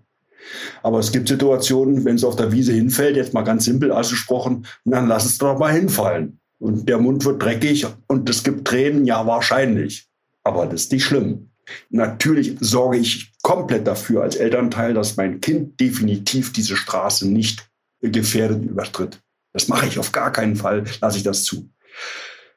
Aber 0.83 0.99
es 0.99 1.11
gibt 1.11 1.27
Situationen, 1.27 2.05
wenn 2.05 2.15
es 2.15 2.23
auf 2.23 2.35
der 2.35 2.51
Wiese 2.51 2.73
hinfällt, 2.73 3.15
jetzt 3.15 3.33
mal 3.33 3.43
ganz 3.43 3.65
simpel 3.65 3.91
ausgesprochen, 3.91 4.65
dann 4.85 5.07
lass 5.07 5.25
es 5.25 5.37
doch 5.37 5.57
mal 5.57 5.73
hinfallen. 5.73 6.39
Und 6.59 6.87
der 6.87 6.99
Mund 6.99 7.25
wird 7.25 7.41
dreckig 7.41 7.87
und 8.07 8.29
es 8.29 8.43
gibt 8.43 8.67
Tränen, 8.67 9.05
ja 9.05 9.25
wahrscheinlich. 9.25 10.07
Aber 10.43 10.65
das 10.65 10.83
ist 10.83 10.91
nicht 10.91 11.05
schlimm. 11.05 11.49
Natürlich 11.89 12.55
sorge 12.59 12.97
ich 12.97 13.33
komplett 13.41 13.87
dafür 13.87 14.23
als 14.23 14.35
Elternteil, 14.35 14.93
dass 14.93 15.17
mein 15.17 15.41
Kind 15.41 15.79
definitiv 15.79 16.53
diese 16.53 16.75
Straße 16.75 17.27
nicht 17.27 17.67
gefährdet 18.01 18.63
übertritt. 18.63 19.21
Das 19.53 19.67
mache 19.67 19.87
ich 19.87 19.99
auf 19.99 20.11
gar 20.11 20.31
keinen 20.31 20.55
Fall, 20.55 20.85
lasse 21.01 21.17
ich 21.17 21.23
das 21.23 21.43
zu. 21.43 21.69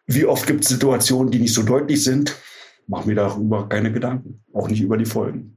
Wie 0.07 0.27
oft 0.27 0.47
gibt 0.47 0.65
es 0.65 0.71
Situationen, 0.71 1.31
die 1.31 1.39
nicht 1.39 1.55
so 1.55 1.63
deutlich 1.63 2.03
sind? 2.03 2.37
Mach 2.87 3.05
mir 3.05 3.15
darüber 3.15 3.69
keine 3.69 3.91
Gedanken, 3.91 4.45
auch 4.53 4.69
nicht 4.69 4.83
über 4.83 4.99
die 4.99 5.07
Folgen. 5.07 5.54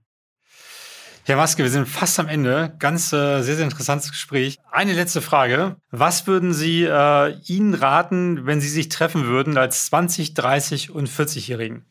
Herr 1.27 1.35
Maske, 1.35 1.61
wir 1.61 1.69
sind 1.69 1.89
fast 1.89 2.21
am 2.21 2.29
Ende. 2.29 2.73
Ganz 2.79 3.11
äh, 3.11 3.41
sehr, 3.41 3.57
sehr 3.57 3.65
interessantes 3.65 4.11
Gespräch. 4.11 4.59
Eine 4.71 4.93
letzte 4.93 5.19
Frage. 5.19 5.75
Was 5.91 6.25
würden 6.25 6.53
Sie 6.53 6.83
äh, 6.83 7.35
Ihnen 7.47 7.73
raten, 7.73 8.45
wenn 8.45 8.61
Sie 8.61 8.69
sich 8.69 8.87
treffen 8.87 9.25
würden 9.25 9.57
als 9.57 9.87
20, 9.87 10.35
30 10.35 10.91
und 10.91 11.09
40-Jährigen? 11.09 11.83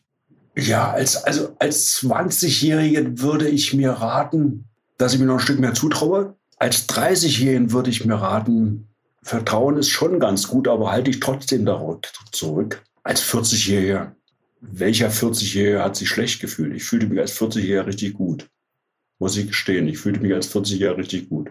Ja, 0.55 0.89
als, 0.89 1.23
also 1.23 1.55
als 1.59 1.99
20-Jährige 1.99 3.21
würde 3.21 3.47
ich 3.47 3.75
mir 3.75 3.91
raten, 3.91 4.69
dass 4.97 5.13
ich 5.13 5.19
mir 5.19 5.27
noch 5.27 5.35
ein 5.35 5.39
Stück 5.39 5.59
mehr 5.59 5.75
zutraue. 5.75 6.35
Als 6.57 6.89
30-Jährigen 6.89 7.71
würde 7.71 7.91
ich 7.91 8.03
mir 8.05 8.15
raten, 8.15 8.87
Vertrauen 9.21 9.77
ist 9.77 9.89
schon 9.89 10.19
ganz 10.19 10.47
gut, 10.47 10.67
aber 10.67 10.91
halte 10.91 11.11
ich 11.11 11.19
trotzdem 11.19 11.63
darauf 11.63 11.99
zurück. 12.31 12.81
Als 13.03 13.23
40-Jähriger, 13.23 14.13
welcher 14.61 15.11
40-Jährige 15.11 15.83
hat 15.83 15.95
sich 15.95 16.09
schlecht 16.09 16.41
gefühlt? 16.41 16.75
Ich 16.75 16.85
fühlte 16.85 17.05
mich 17.05 17.19
als 17.19 17.39
40-Jähriger 17.39 17.85
richtig 17.85 18.15
gut. 18.15 18.47
Muss 19.19 19.37
ich 19.37 19.47
gestehen, 19.47 19.87
ich 19.87 19.97
fühlte 19.97 20.19
mich 20.19 20.33
als 20.33 20.53
40-Jähriger 20.53 20.97
richtig 20.97 21.29
gut. 21.29 21.49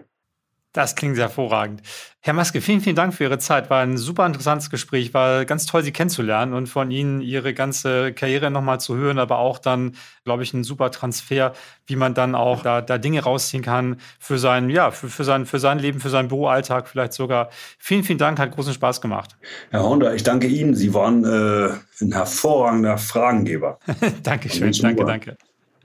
Das 0.77 0.93
klingt 0.93 1.17
hervorragend. 1.17 1.81
Herr 2.19 2.33
Maske, 2.33 2.61
vielen, 2.61 2.81
vielen 2.81 2.95
Dank 2.95 3.15
für 3.15 3.23
Ihre 3.23 3.39
Zeit. 3.39 3.71
War 3.71 3.81
ein 3.81 3.97
super 3.97 4.27
interessantes 4.27 4.69
Gespräch. 4.69 5.11
War 5.11 5.43
ganz 5.45 5.65
toll, 5.65 5.81
Sie 5.81 5.91
kennenzulernen 5.91 6.53
und 6.53 6.67
von 6.67 6.91
Ihnen 6.91 7.19
Ihre 7.19 7.55
ganze 7.55 8.13
Karriere 8.13 8.51
nochmal 8.51 8.79
zu 8.79 8.95
hören, 8.95 9.17
aber 9.17 9.39
auch 9.39 9.57
dann, 9.57 9.95
glaube 10.23 10.43
ich, 10.43 10.53
ein 10.53 10.63
super 10.63 10.91
Transfer, 10.91 11.53
wie 11.87 11.95
man 11.95 12.13
dann 12.13 12.35
auch 12.35 12.61
da, 12.61 12.81
da 12.81 12.99
Dinge 12.99 13.23
rausziehen 13.23 13.63
kann 13.63 13.97
für 14.19 14.37
sein, 14.37 14.69
ja, 14.69 14.91
für, 14.91 15.09
für, 15.09 15.23
sein, 15.23 15.47
für 15.47 15.57
sein 15.57 15.79
Leben, 15.79 15.99
für 15.99 16.09
seinen 16.09 16.27
Büroalltag 16.27 16.87
vielleicht 16.87 17.13
sogar. 17.13 17.49
Vielen, 17.79 18.03
vielen 18.03 18.19
Dank, 18.19 18.37
hat 18.37 18.51
großen 18.51 18.73
Spaß 18.73 19.01
gemacht. 19.01 19.35
Herr 19.71 19.81
Honda, 19.81 20.13
ich 20.13 20.21
danke 20.21 20.45
Ihnen. 20.45 20.75
Sie 20.75 20.93
waren 20.93 21.23
äh, 21.25 21.69
ein 22.01 22.11
hervorragender 22.11 22.99
Fragengeber. 22.99 23.79
Dankeschön, 24.21 24.73
danke, 24.73 25.05
danke. 25.05 25.37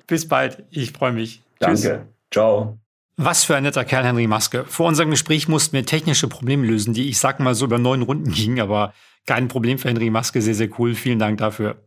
Bis 0.06 0.28
bald. 0.28 0.64
Ich 0.70 0.92
freue 0.92 1.12
mich. 1.12 1.42
Danke. 1.62 1.80
Tschüss. 1.80 1.98
Ciao. 2.32 2.78
Was 3.16 3.44
für 3.44 3.56
ein 3.56 3.62
netter 3.62 3.84
Kerl, 3.84 4.04
Henry 4.04 4.26
Maske. 4.26 4.64
Vor 4.64 4.88
unserem 4.88 5.10
Gespräch 5.10 5.46
mussten 5.46 5.74
wir 5.74 5.84
technische 5.84 6.28
Probleme 6.28 6.66
lösen, 6.66 6.94
die 6.94 7.08
ich 7.08 7.18
sag 7.18 7.40
mal 7.40 7.54
so 7.54 7.66
über 7.66 7.78
neun 7.78 8.02
Runden 8.02 8.30
gingen, 8.34 8.60
aber 8.60 8.94
kein 9.26 9.48
Problem 9.48 9.78
für 9.78 9.88
Henry 9.88 10.10
Maske. 10.10 10.42
Sehr, 10.42 10.54
sehr 10.54 10.68
cool. 10.78 10.94
Vielen 10.94 11.18
Dank 11.18 11.38
dafür. 11.38 11.84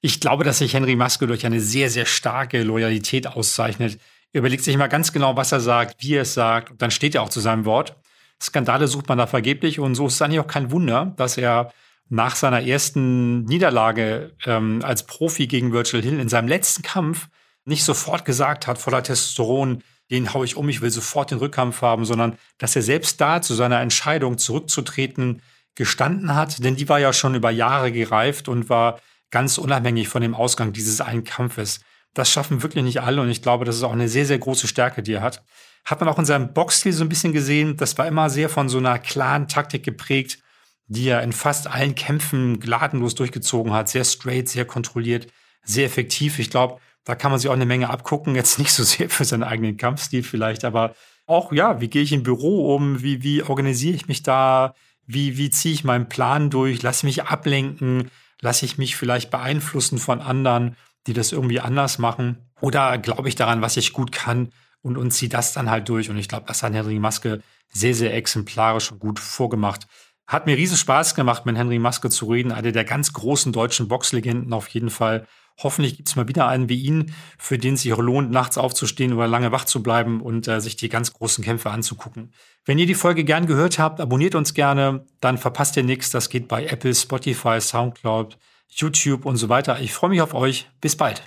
Ich 0.00 0.20
glaube, 0.20 0.44
dass 0.44 0.58
sich 0.58 0.74
Henry 0.74 0.94
Maske 0.94 1.26
durch 1.26 1.46
eine 1.46 1.60
sehr, 1.60 1.90
sehr 1.90 2.06
starke 2.06 2.62
Loyalität 2.62 3.26
auszeichnet. 3.26 3.98
Er 4.32 4.40
überlegt 4.40 4.62
sich 4.62 4.76
mal 4.76 4.86
ganz 4.88 5.12
genau, 5.12 5.36
was 5.36 5.52
er 5.52 5.60
sagt, 5.60 6.02
wie 6.02 6.14
er 6.14 6.22
es 6.22 6.34
sagt, 6.34 6.70
und 6.70 6.82
dann 6.82 6.90
steht 6.90 7.14
er 7.14 7.22
auch 7.22 7.30
zu 7.30 7.40
seinem 7.40 7.64
Wort. 7.64 7.96
Skandale 8.40 8.86
sucht 8.86 9.08
man 9.08 9.18
da 9.18 9.26
vergeblich 9.26 9.80
und 9.80 9.94
so 9.94 10.06
ist 10.06 10.14
es 10.14 10.22
eigentlich 10.22 10.40
auch 10.40 10.46
kein 10.46 10.70
Wunder, 10.70 11.14
dass 11.16 11.38
er 11.38 11.72
nach 12.08 12.36
seiner 12.36 12.62
ersten 12.62 13.44
Niederlage 13.44 14.36
ähm, 14.44 14.80
als 14.84 15.04
Profi 15.06 15.46
gegen 15.46 15.72
Virgil 15.72 16.02
Hill 16.02 16.20
in 16.20 16.28
seinem 16.28 16.48
letzten 16.48 16.82
Kampf 16.82 17.28
nicht 17.66 17.84
sofort 17.84 18.24
gesagt 18.24 18.66
hat, 18.66 18.78
voller 18.78 19.02
Testosteron, 19.02 19.82
den 20.10 20.32
haue 20.32 20.44
ich 20.44 20.56
um, 20.56 20.68
ich 20.68 20.80
will 20.80 20.90
sofort 20.90 21.30
den 21.30 21.38
Rückkampf 21.38 21.82
haben, 21.82 22.04
sondern 22.04 22.38
dass 22.58 22.76
er 22.76 22.82
selbst 22.82 23.20
da 23.20 23.42
zu 23.42 23.54
seiner 23.54 23.80
Entscheidung 23.80 24.38
zurückzutreten 24.38 25.42
gestanden 25.74 26.34
hat, 26.34 26.64
denn 26.64 26.76
die 26.76 26.88
war 26.88 26.98
ja 26.98 27.12
schon 27.12 27.34
über 27.34 27.50
Jahre 27.50 27.92
gereift 27.92 28.48
und 28.48 28.70
war 28.70 28.98
ganz 29.30 29.58
unabhängig 29.58 30.08
von 30.08 30.22
dem 30.22 30.34
Ausgang 30.34 30.72
dieses 30.72 31.00
einen 31.00 31.24
Kampfes. 31.24 31.80
Das 32.14 32.30
schaffen 32.30 32.62
wirklich 32.62 32.82
nicht 32.82 33.02
alle 33.02 33.20
und 33.20 33.28
ich 33.28 33.42
glaube, 33.42 33.66
das 33.66 33.76
ist 33.76 33.82
auch 33.82 33.92
eine 33.92 34.08
sehr, 34.08 34.24
sehr 34.24 34.38
große 34.38 34.68
Stärke, 34.68 35.02
die 35.02 35.12
er 35.12 35.20
hat. 35.20 35.44
Hat 35.84 36.00
man 36.00 36.08
auch 36.08 36.18
in 36.18 36.24
seinem 36.24 36.54
Boxstil 36.54 36.92
so 36.92 37.04
ein 37.04 37.10
bisschen 37.10 37.34
gesehen, 37.34 37.76
das 37.76 37.98
war 37.98 38.06
immer 38.06 38.30
sehr 38.30 38.48
von 38.48 38.68
so 38.68 38.78
einer 38.78 38.98
klaren 38.98 39.48
Taktik 39.48 39.84
geprägt, 39.84 40.38
die 40.86 41.08
er 41.08 41.22
in 41.22 41.32
fast 41.32 41.66
allen 41.66 41.94
Kämpfen 41.94 42.58
gnadenlos 42.58 43.14
durchgezogen 43.14 43.72
hat. 43.72 43.88
Sehr 43.88 44.04
straight, 44.04 44.48
sehr 44.48 44.64
kontrolliert, 44.64 45.26
sehr 45.62 45.84
effektiv. 45.84 46.38
Ich 46.38 46.48
glaube, 46.48 46.80
da 47.06 47.14
kann 47.14 47.30
man 47.30 47.40
sich 47.40 47.48
auch 47.48 47.54
eine 47.54 47.66
Menge 47.66 47.88
abgucken. 47.88 48.34
Jetzt 48.34 48.58
nicht 48.58 48.72
so 48.72 48.82
sehr 48.82 49.08
für 49.08 49.24
seinen 49.24 49.44
eigenen 49.44 49.78
Kampfstil 49.78 50.22
vielleicht, 50.22 50.64
aber 50.64 50.94
auch, 51.24 51.52
ja, 51.52 51.80
wie 51.80 51.88
gehe 51.88 52.02
ich 52.02 52.12
im 52.12 52.24
Büro 52.24 52.74
um? 52.74 53.02
Wie, 53.02 53.22
wie 53.22 53.42
organisiere 53.42 53.94
ich 53.94 54.08
mich 54.08 54.22
da? 54.22 54.74
Wie, 55.06 55.38
wie 55.38 55.50
ziehe 55.50 55.72
ich 55.72 55.84
meinen 55.84 56.08
Plan 56.08 56.50
durch? 56.50 56.82
Lasse 56.82 57.06
mich 57.06 57.24
ablenken? 57.24 58.10
Lasse 58.40 58.66
ich 58.66 58.76
mich 58.76 58.96
vielleicht 58.96 59.30
beeinflussen 59.30 59.98
von 59.98 60.20
anderen, 60.20 60.76
die 61.06 61.12
das 61.12 61.32
irgendwie 61.32 61.60
anders 61.60 61.98
machen? 61.98 62.50
Oder 62.60 62.98
glaube 62.98 63.28
ich 63.28 63.36
daran, 63.36 63.62
was 63.62 63.76
ich 63.76 63.92
gut 63.92 64.10
kann 64.10 64.52
und, 64.82 64.96
und 64.96 65.12
ziehe 65.12 65.28
das 65.28 65.52
dann 65.52 65.70
halt 65.70 65.88
durch? 65.88 66.10
Und 66.10 66.18
ich 66.18 66.28
glaube, 66.28 66.46
das 66.48 66.62
hat 66.62 66.74
Henry 66.74 66.98
Maske 66.98 67.40
sehr, 67.72 67.94
sehr 67.94 68.14
exemplarisch 68.14 68.90
und 68.90 68.98
gut 68.98 69.20
vorgemacht. 69.20 69.86
Hat 70.26 70.46
mir 70.46 70.56
riesen 70.56 70.76
Spaß 70.76 71.14
gemacht, 71.14 71.46
mit 71.46 71.56
Henry 71.56 71.78
Maske 71.78 72.10
zu 72.10 72.26
reden. 72.26 72.50
Eine 72.50 72.72
der 72.72 72.84
ganz 72.84 73.12
großen 73.12 73.52
deutschen 73.52 73.86
Boxlegenden 73.86 74.52
auf 74.52 74.66
jeden 74.68 74.90
Fall. 74.90 75.26
Hoffentlich 75.62 75.96
gibt 75.96 76.08
es 76.08 76.16
mal 76.16 76.28
wieder 76.28 76.48
einen 76.48 76.68
wie 76.68 76.80
ihn, 76.80 77.14
für 77.38 77.56
den 77.56 77.74
es 77.74 77.82
sich 77.82 77.96
lohnt, 77.96 78.30
nachts 78.30 78.58
aufzustehen 78.58 79.14
oder 79.14 79.26
lange 79.26 79.52
wach 79.52 79.64
zu 79.64 79.82
bleiben 79.82 80.20
und 80.20 80.46
äh, 80.48 80.60
sich 80.60 80.76
die 80.76 80.90
ganz 80.90 81.12
großen 81.14 81.42
Kämpfe 81.42 81.70
anzugucken. 81.70 82.32
Wenn 82.66 82.78
ihr 82.78 82.86
die 82.86 82.94
Folge 82.94 83.24
gern 83.24 83.46
gehört 83.46 83.78
habt, 83.78 84.00
abonniert 84.00 84.34
uns 84.34 84.52
gerne, 84.52 85.06
dann 85.20 85.38
verpasst 85.38 85.76
ihr 85.76 85.84
nichts. 85.84 86.10
Das 86.10 86.28
geht 86.28 86.48
bei 86.48 86.66
Apple, 86.66 86.94
Spotify, 86.94 87.60
Soundcloud, 87.60 88.36
YouTube 88.68 89.24
und 89.24 89.36
so 89.36 89.48
weiter. 89.48 89.80
Ich 89.80 89.92
freue 89.92 90.10
mich 90.10 90.20
auf 90.20 90.34
euch. 90.34 90.68
Bis 90.80 90.96
bald. 90.96 91.22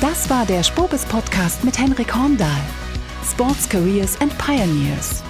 Das 0.00 0.30
war 0.30 0.46
der 0.46 0.62
Spobis 0.62 1.04
Podcast 1.04 1.64
mit 1.64 1.78
Henrik 1.78 2.14
Horndahl. 2.14 2.60
Sports 3.24 3.68
Careers 3.68 4.20
and 4.20 4.36
Pioneers. 4.38 5.22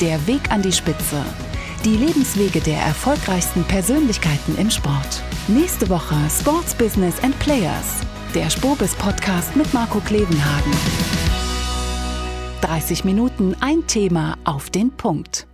Der 0.00 0.26
Weg 0.26 0.50
an 0.50 0.60
die 0.60 0.72
Spitze. 0.72 1.24
Die 1.84 1.98
Lebenswege 1.98 2.60
der 2.62 2.78
erfolgreichsten 2.78 3.62
Persönlichkeiten 3.64 4.56
im 4.56 4.70
Sport. 4.70 5.22
Nächste 5.48 5.86
Woche 5.90 6.14
Sports 6.30 6.74
Business 6.74 7.22
and 7.22 7.38
Players. 7.40 8.00
Der 8.34 8.48
Spobis 8.48 8.94
Podcast 8.94 9.54
mit 9.54 9.74
Marco 9.74 10.00
Klevenhagen. 10.00 10.72
30 12.62 13.04
Minuten 13.04 13.54
ein 13.60 13.86
Thema 13.86 14.38
auf 14.44 14.70
den 14.70 14.92
Punkt. 14.92 15.46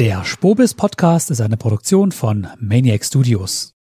Der 0.00 0.24
Spobis 0.24 0.74
Podcast 0.74 1.30
ist 1.30 1.40
eine 1.40 1.56
Produktion 1.56 2.10
von 2.10 2.48
Maniac 2.58 3.04
Studios. 3.04 3.75